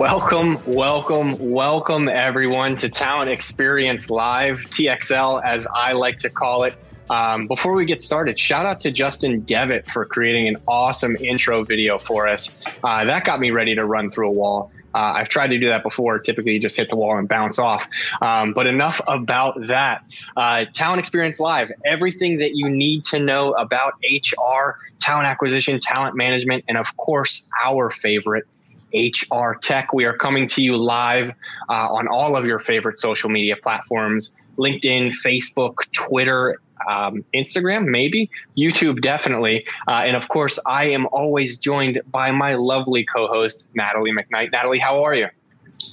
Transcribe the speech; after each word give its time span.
Welcome, 0.00 0.58
welcome, 0.64 1.36
welcome 1.38 2.08
everyone 2.08 2.74
to 2.76 2.88
Talent 2.88 3.30
Experience 3.30 4.08
Live, 4.08 4.60
TXL 4.70 5.44
as 5.44 5.66
I 5.66 5.92
like 5.92 6.20
to 6.20 6.30
call 6.30 6.64
it. 6.64 6.72
Um, 7.10 7.46
before 7.46 7.74
we 7.74 7.84
get 7.84 8.00
started, 8.00 8.38
shout 8.38 8.64
out 8.64 8.80
to 8.80 8.90
Justin 8.90 9.44
Devitt 9.44 9.86
for 9.90 10.06
creating 10.06 10.48
an 10.48 10.56
awesome 10.66 11.16
intro 11.16 11.64
video 11.64 11.98
for 11.98 12.26
us. 12.26 12.50
Uh, 12.82 13.04
that 13.04 13.26
got 13.26 13.40
me 13.40 13.50
ready 13.50 13.74
to 13.74 13.84
run 13.84 14.10
through 14.10 14.30
a 14.30 14.32
wall. 14.32 14.72
Uh, 14.94 15.16
I've 15.16 15.28
tried 15.28 15.48
to 15.48 15.58
do 15.58 15.68
that 15.68 15.82
before. 15.82 16.18
Typically, 16.18 16.54
you 16.54 16.60
just 16.60 16.78
hit 16.78 16.88
the 16.88 16.96
wall 16.96 17.18
and 17.18 17.28
bounce 17.28 17.58
off. 17.58 17.86
Um, 18.22 18.54
but 18.54 18.66
enough 18.66 19.02
about 19.06 19.66
that. 19.66 20.02
Uh, 20.34 20.64
talent 20.72 21.00
Experience 21.00 21.38
Live, 21.40 21.70
everything 21.84 22.38
that 22.38 22.54
you 22.54 22.70
need 22.70 23.04
to 23.04 23.18
know 23.18 23.52
about 23.52 23.92
HR, 24.02 24.78
talent 24.98 25.26
acquisition, 25.26 25.78
talent 25.78 26.16
management, 26.16 26.64
and 26.68 26.78
of 26.78 26.96
course, 26.96 27.44
our 27.62 27.90
favorite, 27.90 28.46
HR 28.94 29.54
Tech. 29.60 29.92
We 29.92 30.04
are 30.04 30.16
coming 30.16 30.48
to 30.48 30.62
you 30.62 30.76
live 30.76 31.30
uh, 31.68 31.92
on 31.92 32.08
all 32.08 32.36
of 32.36 32.44
your 32.44 32.58
favorite 32.58 32.98
social 32.98 33.30
media 33.30 33.56
platforms 33.56 34.32
LinkedIn, 34.58 35.12
Facebook, 35.24 35.90
Twitter, 35.92 36.60
um, 36.88 37.24
Instagram, 37.34 37.86
maybe 37.86 38.30
YouTube, 38.56 39.00
definitely. 39.00 39.66
Uh, 39.88 40.02
and 40.04 40.16
of 40.16 40.28
course, 40.28 40.58
I 40.66 40.84
am 40.84 41.06
always 41.12 41.58
joined 41.58 42.00
by 42.10 42.30
my 42.30 42.54
lovely 42.54 43.04
co 43.04 43.26
host, 43.26 43.64
Natalie 43.74 44.12
McKnight. 44.12 44.52
Natalie, 44.52 44.78
how 44.78 45.02
are 45.04 45.14
you? 45.14 45.28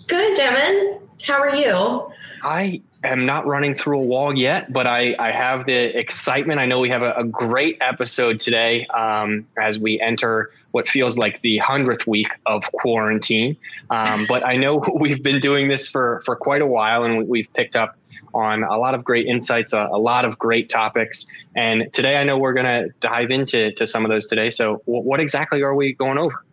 Good, 0.08 0.36
Devin. 0.36 1.00
How 1.26 1.40
are 1.40 1.56
you? 1.56 2.12
I 2.44 2.82
am 3.04 3.26
not 3.26 3.46
running 3.48 3.74
through 3.74 4.00
a 4.00 4.04
wall 4.04 4.38
yet, 4.38 4.72
but 4.72 4.86
I, 4.86 5.16
I 5.20 5.32
have 5.32 5.66
the 5.66 5.98
excitement. 5.98 6.60
I 6.60 6.66
know 6.66 6.80
we 6.80 6.90
have 6.90 7.02
a, 7.02 7.14
a 7.14 7.24
great 7.24 7.78
episode 7.82 8.40
today 8.40 8.86
um, 8.88 9.48
as 9.58 9.80
we 9.80 10.00
enter 10.00 10.52
what 10.78 10.88
feels 10.88 11.18
like 11.18 11.42
the 11.42 11.58
hundredth 11.58 12.06
week 12.06 12.28
of 12.46 12.62
quarantine. 12.72 13.58
Um, 13.90 14.28
but 14.30 14.46
I 14.46 14.58
know 14.58 14.86
we've 15.00 15.24
been 15.24 15.40
doing 15.40 15.70
this 15.70 15.88
for 15.88 16.22
for 16.24 16.36
quite 16.36 16.62
a 16.62 16.68
while, 16.68 17.04
and 17.04 17.28
we've 17.28 17.52
picked 17.54 17.76
up 17.76 17.98
on 18.36 18.62
a 18.62 18.78
lot 18.78 18.94
of 18.94 19.04
great 19.04 19.26
insights, 19.26 19.74
a, 19.74 19.90
a 19.92 19.98
lot 19.98 20.24
of 20.24 20.38
great 20.38 20.70
topics. 20.70 21.26
And 21.56 21.92
today, 21.94 22.18
I 22.18 22.24
know 22.24 22.38
we're 22.38 22.54
going 22.54 22.68
to 22.68 22.94
dive 23.00 23.32
into 23.32 23.72
to 23.72 23.88
some 23.88 24.06
of 24.06 24.10
those 24.10 24.28
today. 24.28 24.52
So, 24.52 24.84
w- 24.86 25.02
what 25.02 25.20
exactly 25.20 25.64
are 25.64 25.74
we 25.74 25.94
going 25.94 26.20
over? 26.20 26.44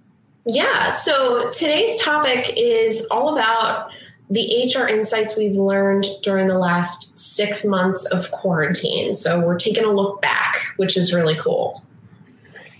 Yeah. 0.46 0.88
So 0.88 1.50
today's 1.50 2.00
topic 2.00 2.54
is 2.56 3.06
all 3.10 3.34
about 3.34 3.90
the 4.30 4.72
HR 4.74 4.88
insights 4.88 5.36
we've 5.36 5.56
learned 5.56 6.06
during 6.22 6.46
the 6.46 6.58
last 6.58 7.18
six 7.18 7.62
months 7.62 8.06
of 8.06 8.30
quarantine. 8.30 9.14
So 9.14 9.40
we're 9.40 9.58
taking 9.58 9.84
a 9.84 9.92
look 9.92 10.22
back, 10.22 10.56
which 10.76 10.96
is 10.96 11.12
really 11.12 11.34
cool. 11.34 11.83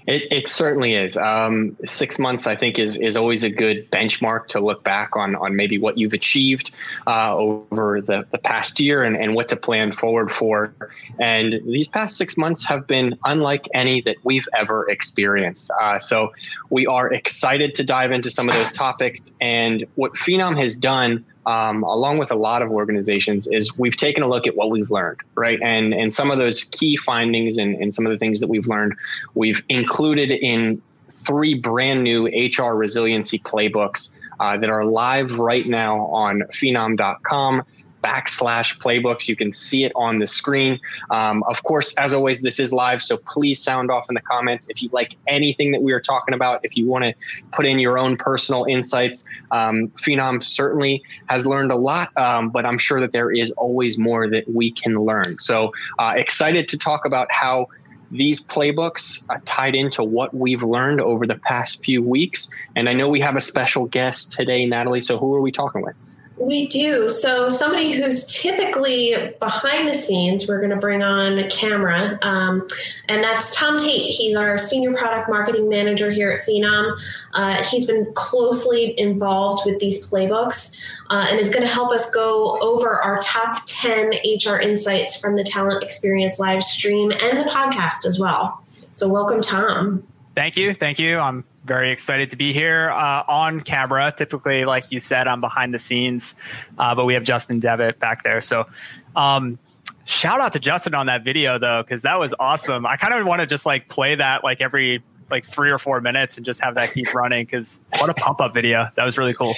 It, 0.06 0.30
it 0.30 0.48
certainly 0.48 0.94
is. 0.94 1.16
Um, 1.16 1.76
six 1.86 2.18
months, 2.18 2.46
I 2.46 2.56
think, 2.56 2.78
is 2.78 2.96
is 2.96 3.16
always 3.16 3.42
a 3.42 3.48
good 3.50 3.90
benchmark 3.90 4.48
to 4.48 4.60
look 4.60 4.84
back 4.84 5.16
on 5.16 5.34
on 5.36 5.56
maybe 5.56 5.78
what 5.78 5.96
you've 5.96 6.12
achieved 6.12 6.70
uh, 7.06 7.34
over 7.34 8.02
the, 8.02 8.26
the 8.30 8.38
past 8.38 8.80
year 8.80 9.02
and, 9.02 9.16
and 9.16 9.34
what 9.34 9.48
to 9.48 9.56
plan 9.56 9.92
forward 9.92 10.30
for. 10.30 10.74
And 11.18 11.54
these 11.64 11.88
past 11.88 12.18
six 12.18 12.36
months 12.36 12.66
have 12.66 12.86
been 12.86 13.18
unlike 13.24 13.66
any 13.72 14.02
that 14.02 14.16
we've 14.24 14.46
ever 14.54 14.88
experienced. 14.90 15.70
Uh, 15.80 15.98
so 15.98 16.32
we 16.68 16.86
are 16.86 17.12
excited 17.12 17.74
to 17.76 17.84
dive 17.84 18.12
into 18.12 18.30
some 18.30 18.48
of 18.48 18.54
those 18.54 18.72
topics. 18.72 19.32
And 19.40 19.86
what 19.94 20.12
Phenom 20.12 20.60
has 20.60 20.76
done 20.76 21.24
um, 21.46 21.82
along 21.82 22.18
with 22.18 22.30
a 22.30 22.34
lot 22.34 22.62
of 22.62 22.70
organizations, 22.70 23.46
is 23.46 23.76
we've 23.78 23.96
taken 23.96 24.22
a 24.22 24.28
look 24.28 24.46
at 24.46 24.56
what 24.56 24.70
we've 24.70 24.90
learned, 24.90 25.20
right? 25.34 25.58
And 25.62 25.94
and 25.94 26.12
some 26.12 26.30
of 26.30 26.38
those 26.38 26.64
key 26.64 26.96
findings 26.96 27.58
and, 27.58 27.74
and 27.76 27.94
some 27.94 28.06
of 28.06 28.12
the 28.12 28.18
things 28.18 28.40
that 28.40 28.48
we've 28.48 28.66
learned, 28.66 28.94
we've 29.34 29.62
included 29.68 30.30
in 30.30 30.80
three 31.24 31.54
brand 31.54 32.04
new 32.04 32.26
HR 32.26 32.74
resiliency 32.74 33.38
playbooks 33.38 34.14
uh, 34.40 34.56
that 34.56 34.70
are 34.70 34.84
live 34.84 35.38
right 35.38 35.66
now 35.66 36.06
on 36.06 36.42
phenom.com 36.52 37.64
backslash 38.04 38.78
playbooks. 38.78 39.28
You 39.28 39.36
can 39.36 39.52
see 39.52 39.84
it 39.84 39.92
on 39.96 40.18
the 40.18 40.26
screen. 40.26 40.78
Um, 41.10 41.42
of 41.44 41.62
course, 41.62 41.96
as 41.96 42.12
always, 42.12 42.42
this 42.42 42.60
is 42.60 42.72
live, 42.72 43.02
so 43.02 43.16
please 43.16 43.62
sound 43.62 43.90
off 43.90 44.06
in 44.08 44.14
the 44.14 44.20
comments 44.20 44.66
if 44.68 44.82
you 44.82 44.90
like 44.92 45.16
anything 45.26 45.72
that 45.72 45.82
we 45.82 45.92
are 45.92 46.00
talking 46.00 46.34
about. 46.34 46.60
If 46.62 46.76
you 46.76 46.86
want 46.86 47.04
to 47.04 47.14
put 47.52 47.64
in 47.64 47.78
your 47.78 47.98
own 47.98 48.16
personal 48.16 48.64
insights, 48.64 49.24
um, 49.50 49.88
Phenom 50.02 50.44
certainly 50.44 51.02
has 51.26 51.46
learned 51.46 51.72
a 51.72 51.76
lot, 51.76 52.16
um, 52.16 52.50
but 52.50 52.66
I'm 52.66 52.78
sure 52.78 53.00
that 53.00 53.12
there 53.12 53.30
is 53.30 53.50
always 53.52 53.96
more 53.96 54.28
that 54.28 54.44
we 54.52 54.70
can 54.70 55.00
learn. 55.00 55.38
So 55.38 55.72
uh, 55.98 56.12
excited 56.16 56.68
to 56.68 56.78
talk 56.78 57.06
about 57.06 57.30
how 57.32 57.68
these 58.10 58.40
playbooks 58.40 59.24
uh, 59.30 59.38
tied 59.44 59.74
into 59.74 60.04
what 60.04 60.34
we've 60.34 60.62
learned 60.62 61.00
over 61.00 61.26
the 61.26 61.36
past 61.36 61.82
few 61.84 62.02
weeks. 62.02 62.50
And 62.76 62.88
I 62.88 62.92
know 62.92 63.08
we 63.08 63.20
have 63.20 63.34
a 63.34 63.40
special 63.40 63.86
guest 63.86 64.32
today, 64.32 64.66
Natalie. 64.66 65.00
So 65.00 65.18
who 65.18 65.34
are 65.34 65.40
we 65.40 65.50
talking 65.50 65.82
with? 65.82 65.96
We 66.36 66.66
do. 66.66 67.08
So, 67.08 67.48
somebody 67.48 67.92
who's 67.92 68.24
typically 68.26 69.14
behind 69.38 69.86
the 69.86 69.94
scenes, 69.94 70.48
we're 70.48 70.58
going 70.58 70.70
to 70.70 70.76
bring 70.76 71.00
on 71.00 71.38
a 71.38 71.48
camera, 71.48 72.18
um, 72.22 72.66
and 73.08 73.22
that's 73.22 73.54
Tom 73.54 73.78
Tate. 73.78 74.10
He's 74.10 74.34
our 74.34 74.58
senior 74.58 74.92
product 74.94 75.28
marketing 75.28 75.68
manager 75.68 76.10
here 76.10 76.32
at 76.32 76.44
Phenom. 76.44 76.98
Uh, 77.34 77.62
he's 77.62 77.86
been 77.86 78.12
closely 78.14 78.98
involved 78.98 79.64
with 79.64 79.78
these 79.78 80.04
playbooks 80.08 80.76
uh, 81.08 81.26
and 81.30 81.38
is 81.38 81.50
going 81.50 81.64
to 81.64 81.72
help 81.72 81.92
us 81.92 82.10
go 82.10 82.58
over 82.60 83.00
our 83.00 83.20
top 83.20 83.62
10 83.66 84.14
HR 84.24 84.56
insights 84.56 85.14
from 85.14 85.36
the 85.36 85.44
Talent 85.44 85.84
Experience 85.84 86.40
live 86.40 86.64
stream 86.64 87.12
and 87.12 87.38
the 87.38 87.44
podcast 87.44 88.04
as 88.04 88.18
well. 88.18 88.60
So, 88.94 89.08
welcome, 89.08 89.40
Tom. 89.40 90.04
Thank 90.34 90.56
you. 90.56 90.74
Thank 90.74 90.98
you. 90.98 91.18
I'm 91.18 91.44
very 91.64 91.92
excited 91.92 92.30
to 92.30 92.36
be 92.36 92.52
here 92.52 92.90
uh, 92.90 93.22
on 93.28 93.60
camera. 93.60 94.12
Typically, 94.16 94.64
like 94.64 94.90
you 94.90 94.98
said, 94.98 95.28
I'm 95.28 95.40
behind 95.40 95.72
the 95.72 95.78
scenes, 95.78 96.34
uh, 96.78 96.94
but 96.94 97.04
we 97.04 97.14
have 97.14 97.22
Justin 97.22 97.60
Devitt 97.60 98.00
back 98.00 98.24
there. 98.24 98.40
So, 98.40 98.66
um, 99.14 99.58
shout 100.04 100.40
out 100.40 100.52
to 100.54 100.58
Justin 100.58 100.94
on 100.94 101.06
that 101.06 101.24
video 101.24 101.58
though, 101.58 101.82
because 101.82 102.02
that 102.02 102.18
was 102.18 102.34
awesome. 102.38 102.84
I 102.84 102.96
kind 102.96 103.14
of 103.14 103.24
want 103.26 103.40
to 103.40 103.46
just 103.46 103.64
like 103.64 103.88
play 103.88 104.16
that 104.16 104.42
like 104.42 104.60
every 104.60 105.02
like 105.30 105.44
three 105.44 105.70
or 105.70 105.78
four 105.78 106.00
minutes 106.00 106.36
and 106.36 106.44
just 106.44 106.60
have 106.60 106.74
that 106.74 106.92
keep 106.92 107.14
running 107.14 107.44
because 107.44 107.80
what 107.98 108.10
a 108.10 108.14
pump 108.14 108.40
up 108.40 108.52
video. 108.52 108.88
That 108.96 109.04
was 109.04 109.16
really 109.16 109.34
cool. 109.34 109.54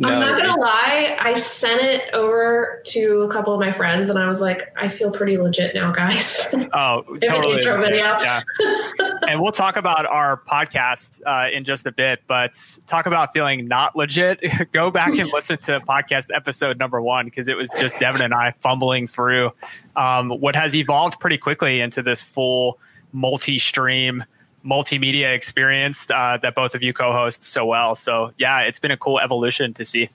No, 0.00 0.10
I'm 0.10 0.20
not 0.20 0.38
gonna 0.40 0.60
lie. 0.60 1.16
I 1.18 1.34
sent 1.34 1.80
it 1.82 2.14
over 2.14 2.80
to 2.86 3.22
a 3.22 3.28
couple 3.28 3.52
of 3.52 3.58
my 3.58 3.72
friends, 3.72 4.08
and 4.08 4.16
I 4.16 4.28
was 4.28 4.40
like, 4.40 4.72
"I 4.76 4.88
feel 4.88 5.10
pretty 5.10 5.38
legit 5.38 5.74
now, 5.74 5.90
guys." 5.90 6.46
Oh, 6.72 7.02
totally. 7.20 7.54
intro 7.54 7.80
video. 7.80 8.04
Yeah. 8.20 8.42
and 9.28 9.40
we'll 9.40 9.52
talk 9.52 9.76
about 9.76 10.06
our 10.06 10.36
podcast 10.36 11.22
uh, 11.26 11.50
in 11.50 11.64
just 11.64 11.86
a 11.86 11.92
bit, 11.92 12.20
but 12.26 12.78
talk 12.86 13.06
about 13.06 13.32
feeling 13.32 13.66
not 13.66 13.96
legit. 13.96 14.40
Go 14.72 14.90
back 14.90 15.16
and 15.18 15.30
listen 15.32 15.58
to 15.58 15.80
podcast 15.80 16.28
episode 16.34 16.78
number 16.78 17.00
one 17.00 17.24
because 17.24 17.48
it 17.48 17.56
was 17.56 17.70
just 17.78 17.98
Devin 17.98 18.20
and 18.20 18.34
I 18.34 18.54
fumbling 18.60 19.06
through 19.06 19.52
um, 19.96 20.30
what 20.30 20.54
has 20.56 20.76
evolved 20.76 21.18
pretty 21.20 21.38
quickly 21.38 21.80
into 21.80 22.02
this 22.02 22.22
full 22.22 22.78
multi-stream 23.12 24.24
multimedia 24.68 25.34
experience 25.34 26.10
uh, 26.10 26.38
that 26.42 26.54
both 26.54 26.74
of 26.74 26.82
you 26.82 26.92
co-host 26.92 27.42
so 27.42 27.64
well. 27.64 27.94
So 27.94 28.32
yeah, 28.36 28.60
it's 28.60 28.78
been 28.78 28.90
a 28.90 28.96
cool 28.96 29.18
evolution 29.18 29.72
to 29.74 29.84
see. 29.84 30.10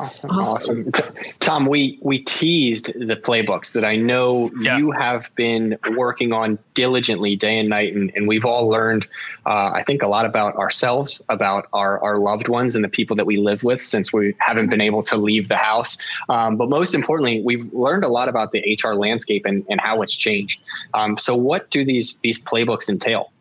Awesome. 0.00 0.30
awesome. 0.30 0.92
Tom, 1.40 1.66
we, 1.66 1.98
we 2.00 2.20
teased 2.20 2.86
the 2.98 3.16
playbooks 3.16 3.72
that 3.72 3.84
I 3.84 3.96
know 3.96 4.50
yeah. 4.62 4.78
you 4.78 4.92
have 4.92 5.28
been 5.34 5.76
working 5.94 6.32
on 6.32 6.58
diligently 6.72 7.36
day 7.36 7.58
and 7.58 7.68
night. 7.68 7.94
And, 7.94 8.10
and 8.16 8.26
we've 8.26 8.46
all 8.46 8.66
learned, 8.66 9.06
uh, 9.44 9.72
I 9.74 9.82
think, 9.82 10.02
a 10.02 10.08
lot 10.08 10.24
about 10.24 10.56
ourselves, 10.56 11.20
about 11.28 11.68
our, 11.74 12.02
our 12.02 12.18
loved 12.18 12.48
ones 12.48 12.74
and 12.74 12.82
the 12.82 12.88
people 12.88 13.14
that 13.16 13.26
we 13.26 13.36
live 13.36 13.62
with 13.62 13.84
since 13.84 14.10
we 14.10 14.34
haven't 14.38 14.70
been 14.70 14.80
able 14.80 15.02
to 15.02 15.18
leave 15.18 15.48
the 15.48 15.58
house. 15.58 15.98
Um, 16.30 16.56
but 16.56 16.70
most 16.70 16.94
importantly, 16.94 17.42
we've 17.42 17.70
learned 17.74 18.04
a 18.04 18.08
lot 18.08 18.30
about 18.30 18.52
the 18.52 18.78
HR 18.82 18.94
landscape 18.94 19.44
and, 19.44 19.66
and 19.68 19.82
how 19.82 20.00
it's 20.00 20.16
changed. 20.16 20.62
Um, 20.94 21.18
so, 21.18 21.36
what 21.36 21.68
do 21.70 21.84
these, 21.84 22.16
these 22.22 22.42
playbooks 22.42 22.88
entail? 22.88 23.32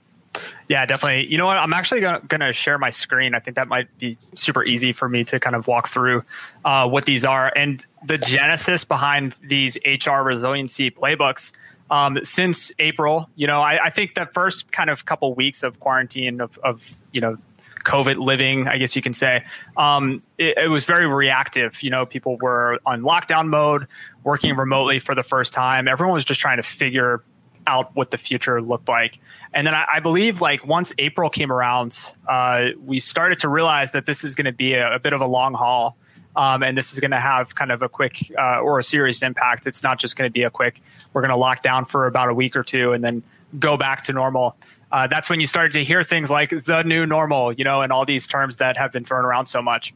Yeah, 0.69 0.85
definitely. 0.85 1.25
You 1.31 1.39
know 1.39 1.47
what? 1.47 1.57
I'm 1.57 1.73
actually 1.73 2.01
going 2.01 2.41
to 2.41 2.53
share 2.53 2.77
my 2.77 2.91
screen. 2.91 3.33
I 3.33 3.39
think 3.39 3.55
that 3.55 3.67
might 3.67 3.95
be 3.97 4.15
super 4.35 4.63
easy 4.63 4.93
for 4.93 5.09
me 5.09 5.23
to 5.23 5.39
kind 5.39 5.55
of 5.55 5.65
walk 5.65 5.87
through 5.87 6.23
uh, 6.63 6.87
what 6.87 7.05
these 7.05 7.25
are 7.25 7.51
and 7.55 7.83
the 8.05 8.19
genesis 8.19 8.85
behind 8.85 9.33
these 9.41 9.79
HR 9.83 10.21
resiliency 10.21 10.91
playbooks. 10.91 11.53
Um, 11.89 12.19
since 12.23 12.71
April, 12.77 13.27
you 13.35 13.47
know, 13.47 13.61
I, 13.63 13.85
I, 13.85 13.89
think 13.89 14.13
the 14.13 14.27
first 14.27 14.71
kind 14.71 14.91
of 14.91 15.07
couple 15.07 15.33
weeks 15.33 15.63
of 15.63 15.79
quarantine 15.79 16.39
of, 16.39 16.55
of 16.59 16.95
you 17.13 17.19
know, 17.19 17.39
COVID 17.83 18.17
living, 18.17 18.67
I 18.67 18.77
guess 18.77 18.95
you 18.95 19.01
can 19.01 19.13
say, 19.13 19.43
um, 19.75 20.21
it, 20.37 20.55
it 20.55 20.67
was 20.67 20.85
very 20.85 21.07
reactive. 21.07 21.81
You 21.81 21.89
know, 21.89 22.05
people 22.05 22.37
were 22.37 22.77
on 22.85 23.01
lockdown 23.01 23.47
mode, 23.47 23.87
working 24.23 24.55
remotely 24.55 24.99
for 24.99 25.15
the 25.15 25.23
first 25.23 25.51
time. 25.51 25.87
Everyone 25.87 26.13
was 26.13 26.25
just 26.25 26.39
trying 26.39 26.57
to 26.57 26.63
figure 26.63 27.23
out 27.69 27.95
what 27.95 28.11
the 28.11 28.17
future 28.17 28.61
looked 28.61 28.89
like. 28.89 29.19
And 29.53 29.65
then 29.65 29.75
I, 29.75 29.85
I 29.95 29.99
believe 29.99 30.41
like 30.41 30.65
once 30.65 30.93
April 30.97 31.29
came 31.29 31.51
around, 31.51 32.13
uh, 32.27 32.69
we 32.83 32.99
started 32.99 33.39
to 33.39 33.47
realize 33.47 33.91
that 33.91 34.05
this 34.05 34.23
is 34.23 34.35
going 34.35 34.45
to 34.45 34.51
be 34.51 34.73
a, 34.73 34.95
a, 34.95 34.99
bit 34.99 35.13
of 35.13 35.21
a 35.21 35.27
long 35.27 35.53
haul. 35.53 35.95
Um, 36.35 36.63
and 36.63 36.77
this 36.77 36.93
is 36.93 36.99
going 36.99 37.11
to 37.11 37.19
have 37.19 37.55
kind 37.55 37.71
of 37.71 37.81
a 37.81 37.89
quick 37.89 38.31
uh, 38.37 38.59
or 38.59 38.79
a 38.79 38.83
serious 38.83 39.21
impact. 39.21 39.67
It's 39.67 39.83
not 39.83 39.99
just 39.99 40.15
going 40.15 40.29
to 40.29 40.33
be 40.33 40.43
a 40.43 40.49
quick, 40.49 40.81
we're 41.13 41.21
going 41.21 41.29
to 41.29 41.35
lock 41.37 41.63
down 41.63 41.85
for 41.85 42.07
about 42.07 42.29
a 42.29 42.33
week 42.33 42.55
or 42.55 42.63
two 42.63 42.93
and 42.93 43.03
then 43.03 43.23
go 43.59 43.77
back 43.77 44.03
to 44.05 44.13
normal. 44.13 44.55
Uh, 44.91 45.07
that's 45.07 45.29
when 45.29 45.39
you 45.39 45.47
started 45.47 45.73
to 45.73 45.83
hear 45.83 46.03
things 46.03 46.29
like 46.29 46.49
the 46.65 46.83
new 46.83 47.05
normal, 47.05 47.51
you 47.53 47.63
know, 47.63 47.81
and 47.81 47.91
all 47.91 48.05
these 48.05 48.27
terms 48.27 48.57
that 48.57 48.77
have 48.77 48.91
been 48.91 49.03
thrown 49.03 49.25
around 49.25 49.45
so 49.45 49.61
much. 49.61 49.93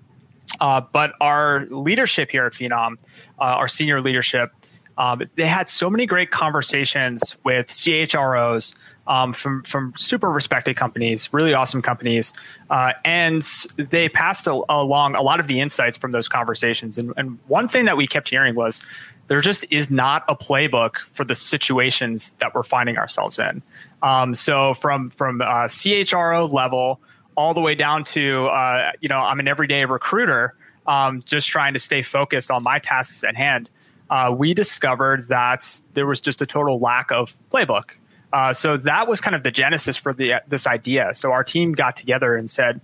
Uh, 0.60 0.82
but 0.82 1.14
our 1.22 1.66
leadership 1.70 2.32
here 2.32 2.46
at 2.46 2.54
Phenom, 2.54 2.98
uh, 3.40 3.44
our 3.44 3.68
senior 3.68 4.02
leadership, 4.02 4.52
um, 4.98 5.24
they 5.36 5.48
had 5.48 5.70
so 5.70 5.90
many 5.90 6.06
great 6.06 6.32
conversations 6.32 7.36
with 7.44 7.68
CHROs 7.68 8.74
um, 9.08 9.34
from 9.34 9.64
from 9.64 9.94
super 9.98 10.30
respected 10.30 10.76
companies, 10.76 11.34
really 11.34 11.54
awesome 11.54 11.82
companies, 11.82 12.32
uh, 12.70 12.94
and 13.04 13.44
they 13.76 14.08
passed 14.08 14.48
a, 14.48 14.62
along 14.70 15.16
a 15.16 15.22
lot 15.22 15.40
of 15.40 15.48
the 15.48 15.60
insights 15.60 15.98
from 15.98 16.12
those 16.12 16.28
conversations. 16.28 16.98
And, 16.98 17.14
and 17.18 17.40
one 17.48 17.68
thing 17.68 17.86
that 17.86 17.98
we 17.98 18.08
kept 18.08 18.30
hearing 18.30 18.56
was 18.56 18.82
there 19.28 19.42
just 19.42 19.66
is 19.72 19.90
not 19.90 20.24
a 20.28 20.36
playbook 20.36 20.98
for 21.12 21.26
the 21.26 21.36
situations 21.36 22.32
that 22.40 22.54
we're 22.54 22.64
finding 22.64 22.98
ourselves 22.98 23.40
in. 23.40 23.62
Um, 24.04 24.36
so 24.36 24.74
from 24.76 25.10
from 25.10 25.42
uh, 25.42 25.66
CHRO 25.66 26.52
level 26.52 27.02
all 27.36 27.56
the 27.56 27.62
way 27.62 27.74
down 27.74 28.04
to 28.04 28.46
uh, 28.48 28.92
you 29.02 29.10
know 29.10 29.18
I'm 29.18 29.40
an 29.40 29.48
everyday 29.48 29.86
recruiter, 29.86 30.56
um, 30.86 31.22
just 31.26 31.48
trying 31.48 31.74
to 31.74 31.80
stay 31.80 32.04
focused 32.04 32.52
on 32.52 32.64
my 32.64 32.80
tasks 32.80 33.24
at 33.24 33.36
hand 33.36 33.70
uh, 34.10 34.34
we 34.36 34.54
discovered 34.54 35.28
that 35.30 35.80
there 35.94 36.06
was 36.06 36.20
just 36.20 36.42
a 36.42 36.46
total 36.46 36.80
lack 36.80 37.12
of 37.12 37.36
playbook. 37.52 37.92
Uh, 38.32 38.52
so 38.52 38.78
that 38.78 39.08
was 39.08 39.22
kind 39.22 39.36
of 39.36 39.44
the 39.44 39.52
genesis 39.52 39.96
for 39.96 40.14
the 40.14 40.34
this 40.48 40.66
idea. 40.66 41.12
So 41.14 41.32
our 41.32 41.44
team 41.44 41.74
got 41.74 41.96
together 41.96 42.36
and 42.36 42.50
said, 42.50 42.82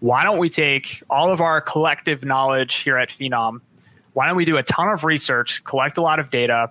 "Why 0.00 0.22
don't 0.22 0.38
we 0.38 0.50
take 0.50 1.02
all 1.08 1.32
of 1.32 1.40
our 1.40 1.60
collective 1.60 2.22
knowledge 2.24 2.76
here 2.76 2.98
at 2.98 3.08
Phenom? 3.08 3.60
Why 4.12 4.26
don't 4.26 4.36
we 4.36 4.44
do 4.44 4.56
a 4.56 4.62
ton 4.62 4.88
of 4.88 5.04
research, 5.04 5.64
collect 5.64 5.96
a 5.96 6.02
lot 6.02 6.18
of 6.18 6.30
data, 6.30 6.70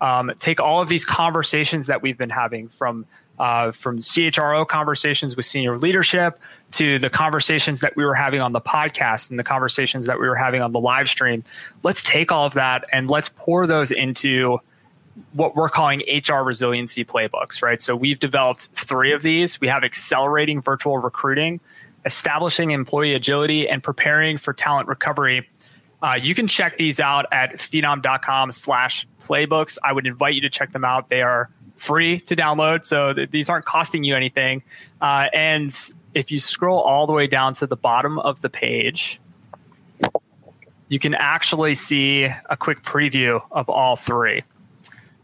um, 0.00 0.30
take 0.38 0.60
all 0.60 0.80
of 0.80 0.88
these 0.88 1.04
conversations 1.04 1.86
that 1.86 2.02
we've 2.02 2.18
been 2.18 2.30
having 2.30 2.68
from 2.68 3.06
uh, 3.38 3.72
from 3.72 3.98
CHRO 3.98 4.66
conversations 4.66 5.36
with 5.36 5.44
senior 5.44 5.78
leadership 5.78 6.38
to 6.74 6.98
the 6.98 7.10
conversations 7.10 7.80
that 7.80 7.96
we 7.96 8.04
were 8.04 8.14
having 8.14 8.40
on 8.40 8.52
the 8.52 8.60
podcast 8.60 9.30
and 9.30 9.38
the 9.38 9.44
conversations 9.44 10.06
that 10.06 10.18
we 10.18 10.26
were 10.26 10.34
having 10.34 10.60
on 10.60 10.72
the 10.72 10.80
live 10.80 11.08
stream. 11.08 11.44
Let's 11.82 12.02
take 12.02 12.32
all 12.32 12.46
of 12.46 12.54
that 12.54 12.84
and 12.92 13.08
let's 13.08 13.28
pour 13.28 13.66
those 13.66 13.92
into 13.92 14.58
what 15.32 15.54
we're 15.54 15.68
calling 15.68 16.02
HR 16.08 16.42
resiliency 16.42 17.04
playbooks, 17.04 17.62
right? 17.62 17.80
So 17.80 17.94
we've 17.94 18.18
developed 18.18 18.70
three 18.74 19.12
of 19.12 19.22
these. 19.22 19.60
We 19.60 19.68
have 19.68 19.84
accelerating 19.84 20.60
virtual 20.60 20.98
recruiting, 20.98 21.60
establishing 22.04 22.72
employee 22.72 23.14
agility, 23.14 23.68
and 23.68 23.80
preparing 23.80 24.36
for 24.36 24.52
talent 24.52 24.88
recovery. 24.88 25.48
Uh, 26.02 26.16
you 26.20 26.34
can 26.34 26.48
check 26.48 26.76
these 26.76 26.98
out 26.98 27.26
at 27.30 27.54
phenom.com 27.54 28.50
slash 28.50 29.06
playbooks. 29.22 29.78
I 29.84 29.92
would 29.92 30.06
invite 30.06 30.34
you 30.34 30.40
to 30.40 30.50
check 30.50 30.72
them 30.72 30.84
out. 30.84 31.08
They 31.08 31.22
are 31.22 31.48
free 31.76 32.20
to 32.20 32.34
download, 32.34 32.84
so 32.84 33.12
th- 33.12 33.30
these 33.30 33.48
aren't 33.48 33.64
costing 33.64 34.02
you 34.02 34.16
anything. 34.16 34.62
Uh, 35.00 35.28
and 35.32 35.72
if 36.14 36.30
you 36.30 36.40
scroll 36.40 36.80
all 36.80 37.06
the 37.06 37.12
way 37.12 37.26
down 37.26 37.54
to 37.54 37.66
the 37.66 37.76
bottom 37.76 38.18
of 38.18 38.40
the 38.40 38.48
page, 38.48 39.20
you 40.88 40.98
can 40.98 41.14
actually 41.14 41.74
see 41.74 42.24
a 42.24 42.56
quick 42.56 42.82
preview 42.82 43.42
of 43.50 43.68
all 43.68 43.96
three. 43.96 44.42